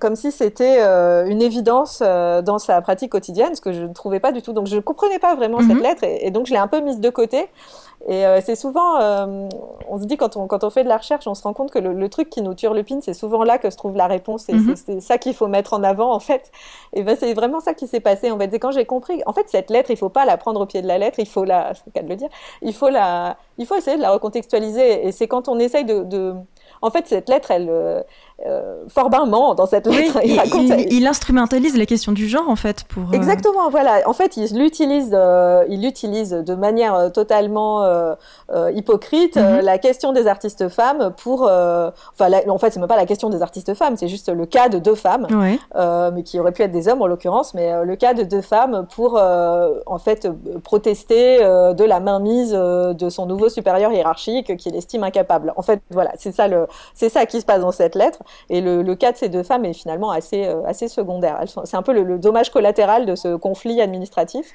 [0.00, 3.92] comme si c'était euh, une évidence euh, dans sa pratique quotidienne, ce que je ne
[3.92, 4.52] trouvais pas du tout.
[4.52, 5.82] Donc je ne comprenais pas vraiment cette mhm.
[5.82, 7.48] lettre et, donc je l'ai un peu mise de côté.
[8.06, 8.98] Et c'est souvent,
[9.88, 11.70] on se dit quand on, quand on fait de la recherche, on se rend compte
[11.70, 14.52] que le, truc qui nous turlupine, c'est souvent là que se trouve la réponse et
[14.52, 14.76] mhm.
[14.76, 16.52] c'est ça qu'il faut mettre en avant en fait.
[16.92, 18.50] Et ben c'est vraiment ça qui s'est passé en fait.
[18.50, 20.82] C'est quand j'ai compris, en fait cette lettre, il faut pas la prendre au pied
[20.82, 22.28] de la lettre, il faut la, c'est le cas de le dire,
[22.60, 25.06] il faut la, il faut essayer de la recontextualiser.
[25.06, 26.34] Et c'est quand on essaye de, de
[26.82, 27.70] en fait, cette lettre, elle,
[28.40, 30.20] euh, euh Forbin dans cette lettre.
[30.24, 33.04] il, instrumentalise la question du genre, en fait, pour.
[33.04, 34.02] Euh, Exactement, voilà.
[34.06, 37.84] En fait, il l'utilise, euh, il l'utilise de manière totalement
[38.74, 39.60] hypocrite mhm.
[39.60, 41.42] la question des artistes femmes pour.
[41.42, 44.68] Enfin, en fait, c'est même pas la question des artistes femmes, c'est juste le cas
[44.68, 45.26] de deux femmes,
[46.14, 48.86] mais qui auraient pu être des hommes en l'occurrence, mais le cas de deux femmes
[48.94, 50.28] pour, en fait,
[50.62, 55.52] protester de la mainmise de son nouveau supérieur hiérarchique qu'il estime incapable.
[55.56, 58.18] En fait, voilà, c'est ça le, c'est ça qui se passe dans cette lettre.
[58.50, 61.40] Et le, cas de ces deux femmes est finalement assez, euh, assez secondaire.
[61.64, 64.52] C'est un peu le, dommage collatéral de ce conflit administratif.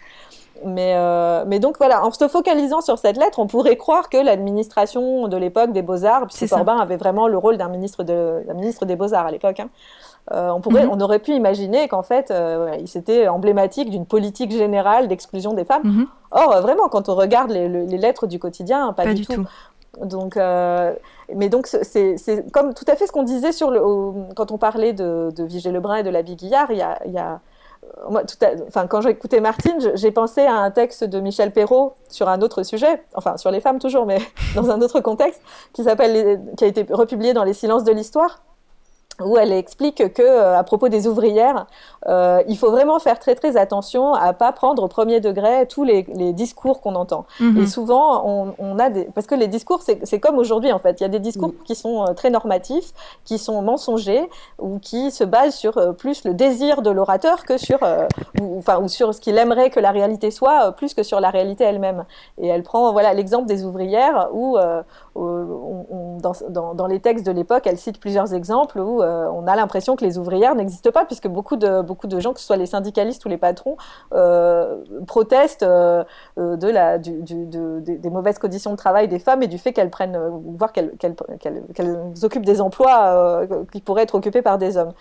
[0.66, 4.18] Mais, euh, mais, donc voilà, en se focalisant sur cette lettre, on pourrait croire que
[4.18, 8.86] l'administration de l'époque des Beaux-Arts, puisque Corbin avait vraiment le rôle d'un ministre, de, ministre
[8.86, 9.70] des Beaux-Arts à l'époque, hein,
[10.34, 10.92] euh, on, pourrait, mhm.
[10.92, 12.34] on aurait pu imaginer qu'en fait,
[12.88, 15.84] c'était emblématique d'une politique générale d'exclusion des femmes.
[15.86, 16.08] Mhm.
[16.32, 19.46] Or, vraiment, quand on regarde les, lettres du quotidien, pas, du, tout.
[20.02, 20.94] Donc, euh,
[21.36, 22.16] mais donc c'est
[22.52, 23.82] comme tout à fait ce qu'on disait sur le,
[24.36, 26.72] quand on parlait de, de Vigée Lebrun et de la Guillard.
[26.72, 27.42] Il y a, y a
[28.10, 28.36] moi, tout
[28.68, 32.42] enfin, quand j'ai écouté Martine, j'ai pensé à un texte de Michel Perrault sur un
[32.42, 34.20] autre sujet, enfin sur les femmes toujours, mais
[34.56, 35.42] dans un autre contexte,
[35.74, 38.42] qui s'appelle, qui a été republié dans Les Silences de l'Histoire,
[39.24, 41.68] où elle explique que euh, à propos des ouvrières,
[42.08, 45.84] euh, il faut vraiment faire très très attention à pas prendre au premier degré tous
[45.84, 47.26] les, les discours qu'on entend.
[47.40, 47.58] Mhm.
[47.58, 51.00] Et souvent, on, on, a des parce que les discours, c'est comme aujourd'hui en fait.
[51.00, 52.94] Il y a des discours qui sont euh, très normatifs,
[53.26, 54.30] qui sont mensongers
[54.60, 57.80] ou qui se basent sur euh, plus le désir de l'orateur que sur
[58.42, 61.30] ou, enfin ou sur ce qu'il aimerait que la réalité soit, plus que sur la
[61.30, 62.06] réalité elle-même.
[62.38, 64.58] Et elle prend voilà l'exemple des ouvrières où
[65.20, 70.04] dans, les textes de l'époque, elle cite plusieurs exemples où euh, on a l'impression que
[70.04, 73.26] les ouvrières n'existent pas, puisque beaucoup de, beaucoup de gens, que ce soit les syndicalistes
[73.26, 73.78] ou les patrons,
[74.14, 74.78] euh,
[75.08, 76.04] protestent euh,
[76.38, 80.20] des mauvaises conditions de travail des femmes et du fait qu'elles prennent,
[80.58, 80.92] voire qu'elles
[82.24, 84.94] occupent des emplois qui pourraient être occupés par des hommes.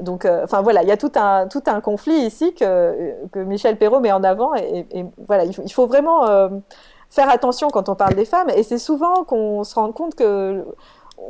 [0.00, 3.78] Donc, enfin voilà, il y a tout un, tout un conflit ici que, que Michel
[3.78, 6.26] Perrault met en avant, et, voilà, il faut, vraiment
[7.10, 10.64] faire attention quand on parle des femmes, et c'est souvent qu'on se rend compte que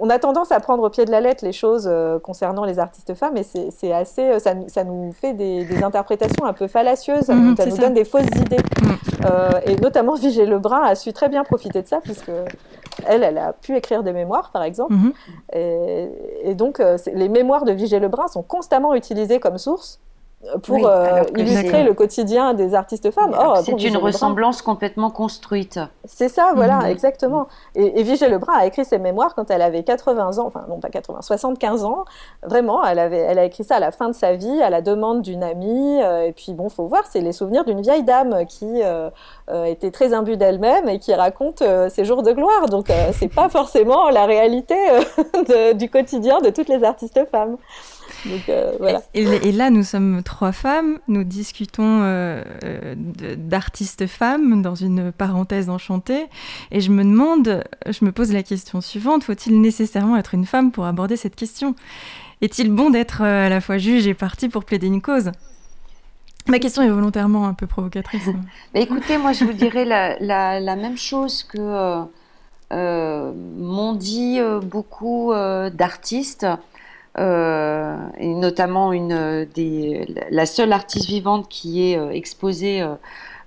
[0.01, 2.79] on a tendance à prendre au pied de la lettre les choses euh, concernant les
[2.79, 7.29] artistes femmes, et c'est assez, euh, ça, ça, nous fait des, interprétations un peu fallacieuses,
[7.29, 8.57] mhm, ça nous donne des fausses idées.
[8.83, 8.97] Mhm.
[9.25, 12.31] Euh, et notamment Vigée Lebrun a su très bien profiter de ça, puisque
[13.07, 14.95] elle, elle a pu écrire des mémoires, par exemple.
[15.53, 16.09] Et,
[16.43, 16.83] et, donc,
[17.13, 20.01] les mémoires de Vigée Lebrun sont constamment utilisées comme source
[20.63, 23.37] pour euh, illustrer le quotidien des artistes femmes.
[23.39, 25.81] Oh, c'est une ressemblance complètement construite.
[26.05, 26.87] C'est ça, voilà, mhm.
[26.87, 27.49] exactement.
[27.75, 30.81] Et, et Vigée Lebrun a écrit ses mémoires quand elle avait 80 ans, enfin non
[30.81, 32.05] pas 80, 75 ans.
[32.43, 34.83] Vraiment, elle, avait, elle a écrit ça à la fin de sa vie, à la
[34.83, 36.03] demande d'une amie.
[36.03, 39.11] Euh, et puis bon, faut voir, c'est les souvenirs d'une vieille dame qui euh,
[39.65, 42.69] était très imbue d'elle-même et qui raconte ses jours de gloire.
[42.69, 44.77] Donc c'est pas forcément la réalité
[45.75, 47.57] du quotidien de toutes les artistes femmes.
[48.49, 52.95] Euh, et, là, nous sommes trois femmes, nous discutons euh, euh,
[53.37, 56.27] d'artistes femmes dans une parenthèse enchantée,
[56.71, 60.73] et je me demande, je me pose la question suivante, faut-il nécessairement être une femme
[60.73, 61.75] pour aborder cette question?
[62.43, 65.33] Est-il bon d'être à la fois juge et partie pour plaider une cause?
[66.49, 68.29] Ma question est volontairement un peu provocatrice.
[68.75, 72.05] écoutez, moi je vous dirais la, même chose que
[72.71, 75.33] m'ont dit beaucoup
[75.73, 76.47] d'artistes.
[77.19, 82.87] Euh, et notamment une des, la seule artiste vivante qui est euh, exposée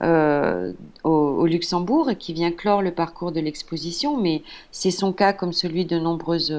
[0.02, 0.74] euh,
[1.04, 4.42] au, Luxembourg et qui vient clore le parcours de l'exposition, mais
[4.72, 6.52] c'est son cas comme celui de nombreuses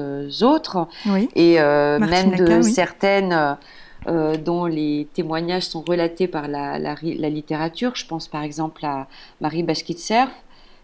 [0.43, 0.87] autres,
[1.35, 3.57] et même de certaines
[4.05, 6.95] dont les témoignages sont relatés par la, la,
[7.29, 7.95] littérature.
[7.95, 9.07] Je pense par exemple à
[9.39, 10.25] Marie Bashkitser,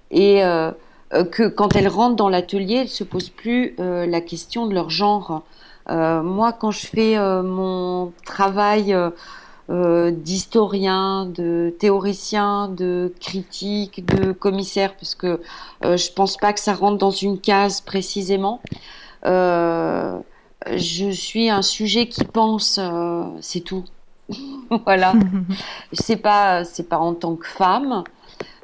[0.09, 0.41] et
[1.31, 4.89] que quand elles rentrent dans l'atelier, elles ne se posent plus la question de leur
[4.89, 5.43] genre.
[5.89, 8.95] Euh, moi, quand je fais euh, mon travail
[9.69, 15.41] euh, d'historien, de théoricien, de critique, de commissaire, parce que
[15.83, 18.61] je pense pas que ça rentre dans une case précisément.
[19.23, 20.21] je
[21.11, 22.79] suis un sujet qui pense,
[23.41, 23.83] c'est tout.
[24.85, 25.13] voilà.
[25.93, 28.03] c'est pas, c'est pas en tant que femme.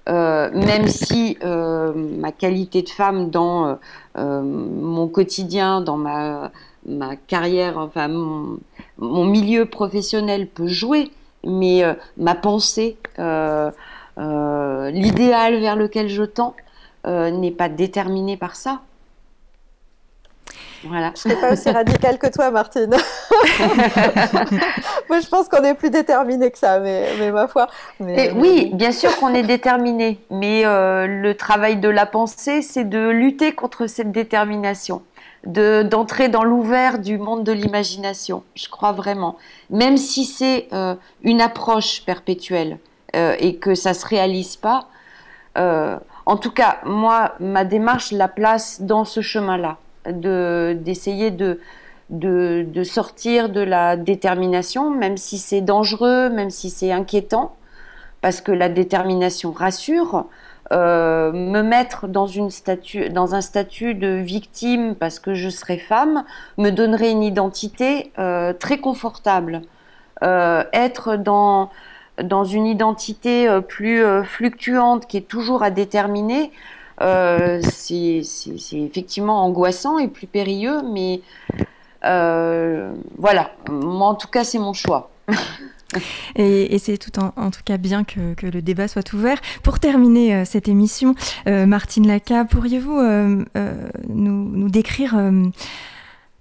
[0.07, 3.77] même si ma qualité de femme dans
[4.15, 6.51] mon quotidien, dans ma
[6.85, 11.11] ma carrière, enfin mon, milieu professionnel peut jouer,
[11.43, 13.71] mais euh, ma pensée, euh,
[14.17, 16.55] euh, l'idéal vers lequel je tends,
[17.05, 18.79] n'est pas déterminé par ça.
[20.85, 21.11] Voilà.
[21.21, 22.89] Je ne pas aussi radicale que toi, Martine.
[25.09, 27.67] Moi, je pense qu'on est plus déterminé que ça, mais, ma foi.
[27.99, 33.51] oui, bien sûr qu'on est déterminé, mais le travail de la pensée, c'est de lutter
[33.53, 35.01] contre cette détermination
[35.45, 38.43] d'entrer dans l'ouvert du monde de l'imagination.
[38.55, 39.37] Je crois vraiment.
[39.69, 42.77] Même si c'est euh, une approche perpétuelle
[43.15, 44.87] euh, et que ça se réalise pas,
[45.57, 51.59] euh, en tout cas, moi, ma démarche la place dans ce chemin-là, d'essayer de,
[52.09, 57.55] de, de, sortir de la détermination, même si c'est dangereux, même si c'est inquiétant,
[58.21, 60.25] parce que la détermination rassure.
[60.71, 66.23] Euh, me mettre dans, un statut de victime parce que je serais femme
[66.57, 69.61] me donnerait une identité euh, très confortable.
[70.23, 71.69] Euh, être dans,
[72.21, 76.51] dans une identité plus fluctuante qui est toujours à déterminer,
[76.99, 78.21] c'est
[78.71, 81.21] effectivement angoissant et plus périlleux, mais
[82.01, 85.09] voilà, en tout cas c'est mon choix.
[86.35, 89.39] Et, c'est tout en, tout cas bien que, le débat soit ouvert.
[89.61, 91.15] Pour terminer euh, cette émission,
[91.47, 93.43] euh, Martine Laca, pourriez-vous euh,
[94.09, 95.15] nous, décrire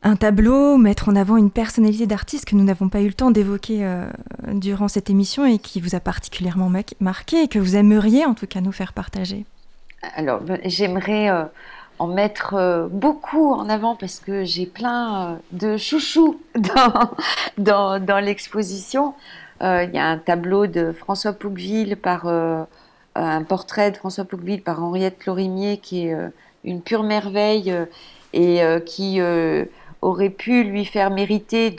[0.05, 3.31] un tableau, mettre en avant une personnalité d'artiste que nous n'avons pas eu le temps
[3.31, 3.87] d'évoquer
[4.53, 6.71] durant cette émission et qui vous a particulièrement
[7.01, 9.45] marqué et que vous aimeriez en tout cas nous faire partager?
[10.17, 11.31] Alors, ben, j'aimerais
[11.99, 16.41] en mettre beaucoup en avant parce que j'ai plein de chouchous
[17.59, 19.15] dans, dans l'exposition.
[19.63, 22.65] Euh, il y a un tableau de François Pouqueville par euh,
[23.15, 26.29] un portrait de François Pouqueville par Henriette Lorimier qui est euh,
[26.65, 27.73] une pure merveille
[28.33, 29.21] et qui
[30.01, 31.75] aurait pu lui faire mériter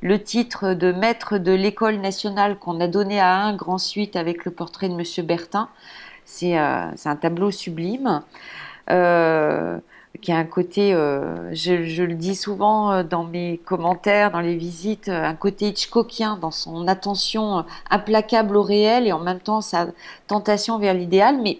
[0.00, 4.44] le titre de maître de l'école nationale qu'on a donné à un grand suite avec
[4.44, 5.68] le portrait de Monsieur Bertin.
[6.24, 8.22] C'est un tableau sublime
[10.20, 14.56] qui a un côté, euh, je, le dis souvent euh, dans mes commentaires, dans les
[14.56, 19.60] visites, euh, un côté Hitchcockien dans son attention implacable au réel et en même temps
[19.60, 19.86] sa
[20.26, 21.38] tentation vers l'idéal.
[21.42, 21.58] Mais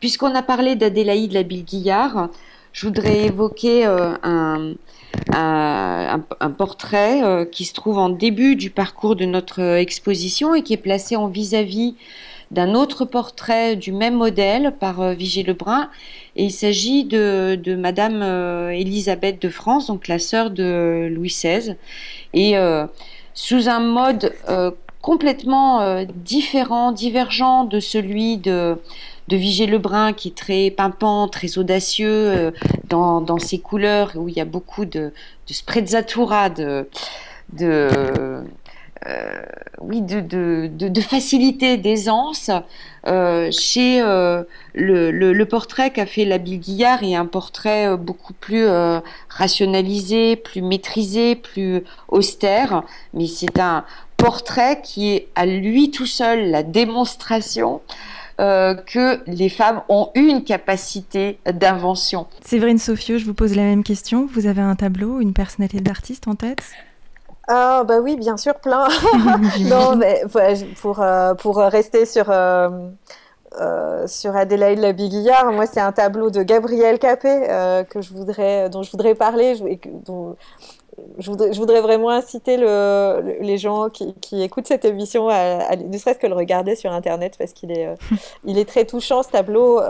[0.00, 2.30] puisqu'on a parlé d'Adélaïde Labille-Guillard,
[2.72, 4.74] je voudrais évoquer un,
[5.32, 10.76] un, portrait qui se trouve en début du parcours de notre exposition et qui est
[10.76, 11.96] placé en vis-à-vis vis à vis
[12.50, 15.88] d'un autre portrait du même modèle par euh, Vigée Lebrun.
[16.36, 21.76] Et il s'agit de, Madame euh, Élisabeth de France, donc la sœur de Louis XVI.
[22.34, 22.86] Et euh,
[23.34, 24.32] sous un mode
[25.00, 28.76] complètement différent, divergent de celui de,
[29.28, 32.52] de Vigée Lebrun, qui est très pimpant, très audacieux
[32.88, 35.12] dans, ses couleurs, où il y a beaucoup de,
[35.46, 36.86] sprezzatura, de,
[39.80, 40.20] oui, de,
[40.68, 42.50] de, facilité, d'aisance.
[43.06, 44.42] Euh, chez euh,
[44.74, 48.66] le, portrait qu'a fait l'habile Guillard est un portrait beaucoup plus
[49.28, 52.82] rationalisé, plus maîtrisé, plus austère,
[53.14, 53.84] mais c'est un
[54.16, 57.80] portrait qui est à lui tout seul la démonstration
[58.38, 62.26] que les femmes ont une capacité d'invention.
[62.42, 64.26] Séverine Sofieux, je vous pose la même question.
[64.32, 66.62] Vous avez un tableau, une personnalité d'artiste en tête?
[67.52, 68.86] Ah bah oui, bien sûr, plein.
[69.62, 70.22] non, mais
[70.80, 72.68] pour, euh, pour rester sur, euh,
[73.60, 78.84] euh, sur Adélaïde Labiguillard, moi c'est un tableau de Gabriel Capet que je voudrais, dont
[78.84, 79.64] je voudrais parler, je,
[81.18, 85.74] je, voudrais, je voudrais, vraiment inciter le, les gens qui, qui, écoutent cette émission à,
[85.74, 87.88] ne serait-ce que le regarder sur Internet parce qu'il est,
[88.44, 89.80] il est très touchant ce tableau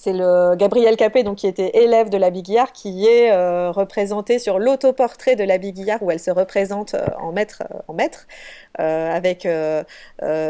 [0.00, 4.38] c'est le Gabriel Capet, donc qui était élève de la Biguillard, qui est euh, représenté
[4.38, 8.28] sur l'autoportrait de la Biguillard, où elle se représente euh, en maître, euh, en maître
[8.78, 9.48] avec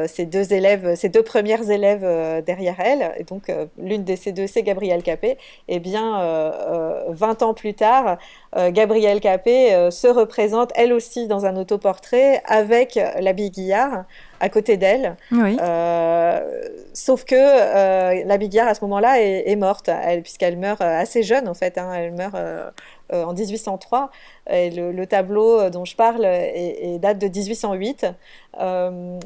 [0.07, 3.15] ses deux élèves, ses deux premières élèves derrière elle.
[3.17, 5.39] Et donc l'une de ces deux, c'est Gabriel Capet.
[5.67, 6.53] Et eh bien,
[7.09, 8.19] 20 ans plus tard,
[8.55, 14.05] Gabrielle Capet se représente elle aussi dans un autoportrait avec la Biguillard
[14.41, 15.17] à côté d'elle.
[15.33, 16.41] Euh,
[16.93, 19.91] sauf que euh, la Biguillard, à ce moment-là, est, morte,
[20.23, 21.79] puisqu'elle meurt euh, assez jeune, en fait.
[21.79, 21.93] Hein.
[21.95, 22.37] elle meurt
[23.13, 24.11] en 1803.
[24.51, 28.07] Et le, tableau dont je parle est, date de 1808.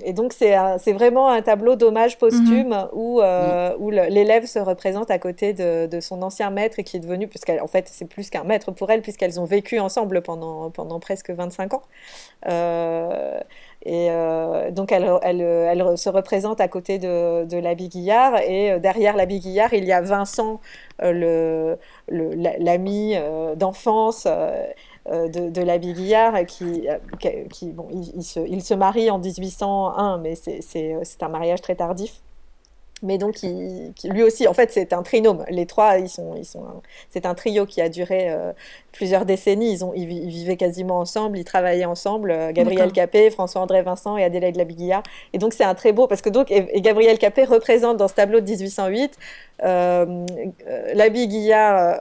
[0.04, 2.88] et donc, c'est vraiment un tableau d'hommage posthume mhm.
[2.92, 7.28] où, où l'élève se représente à côté de, son ancien maître et qui est devenu,
[7.28, 11.00] puisqu'en en fait, c'est plus qu'un maître pour elle, puisqu'elles ont vécu ensemble pendant, pendant
[11.00, 11.82] presque 25 ans.
[13.84, 18.40] Et euh, donc, elle, elle, elle, se représente à côté de, de l'habit Guillard.
[18.40, 20.60] Et euh, derrière l'habit Guillard, il y a Vincent,
[21.02, 21.76] euh,
[22.08, 23.14] l'ami
[23.56, 26.88] d'enfance de, de l'habit Guillard, qui,
[27.64, 32.22] bon, il, se, il, se, marie en 1801, mais c'est un mariage très tardif
[33.02, 35.44] mais donc lui aussi, en fait, c'est un trinôme.
[35.48, 36.64] Les trois, ils sont, ils sont,
[37.10, 38.52] c'est un trio qui a duré euh,
[38.92, 39.72] plusieurs décennies.
[39.72, 42.30] Ils ont, ils, vivaient quasiment ensemble, ils travaillaient ensemble.
[42.30, 45.02] Euh, Gabriel Capet, François-André Vincent et Adélaïde Labiguillard.
[45.32, 48.14] Et donc c'est un très beau parce que donc et, Gabriel Capet représente dans ce
[48.14, 49.18] tableau de 1808
[49.64, 50.26] euh,
[50.66, 51.98] euh Labiguillard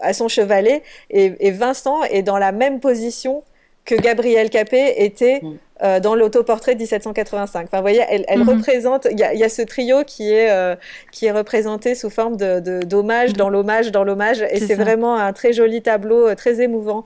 [0.00, 3.42] à, son chevalet et, et Vincent est dans la même position
[3.86, 5.54] que Gabriel Capet était mm.
[5.82, 7.64] euh, dans l'autoportrait de 1785.
[7.64, 8.56] Enfin, vous voyez, elle, mm-hmm.
[8.56, 9.06] représente.
[9.10, 10.74] Il y, a ce trio qui est euh,
[11.12, 15.32] qui est représenté sous forme de d'hommage dans l'hommage dans l'hommage, et c'est vraiment un
[15.32, 17.04] très joli tableau, euh, très émouvant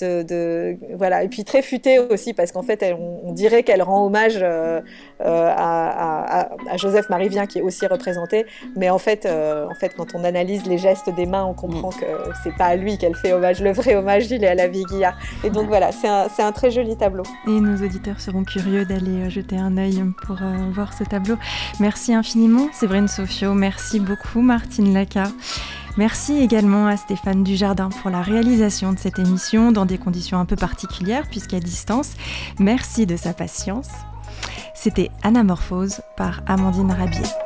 [0.00, 1.22] de, voilà.
[1.22, 4.80] Et puis très futée aussi parce qu'en fait on, dirait qu'elle rend hommage euh,
[5.20, 8.46] euh, à, Joseph Marivien qui est aussi représenté.
[8.76, 11.90] Mais en fait euh, en fait quand on analyse les gestes des mains on comprend
[11.90, 12.06] que
[12.42, 13.60] c'est pas à lui qu'elle fait hommage.
[13.60, 16.52] Le vrai hommage il est à la vie Guillard et donc voilà c'est un, un,
[16.52, 17.24] très joli tableau.
[17.46, 20.38] Et nos auditeurs seront curieux d'aller jeter un œil pour
[20.72, 21.36] voir ce tableau.
[21.80, 25.24] Merci infiniment Séverine Sofio merci beaucoup Martine Laca
[25.96, 30.44] Merci également à Stéphane Dujardin pour la réalisation de cette émission dans des conditions un
[30.44, 32.12] peu particulières puisqu'à distance.
[32.58, 33.88] Merci de sa patience.
[34.74, 37.45] C'était Anamorphose par Amandine Rabier.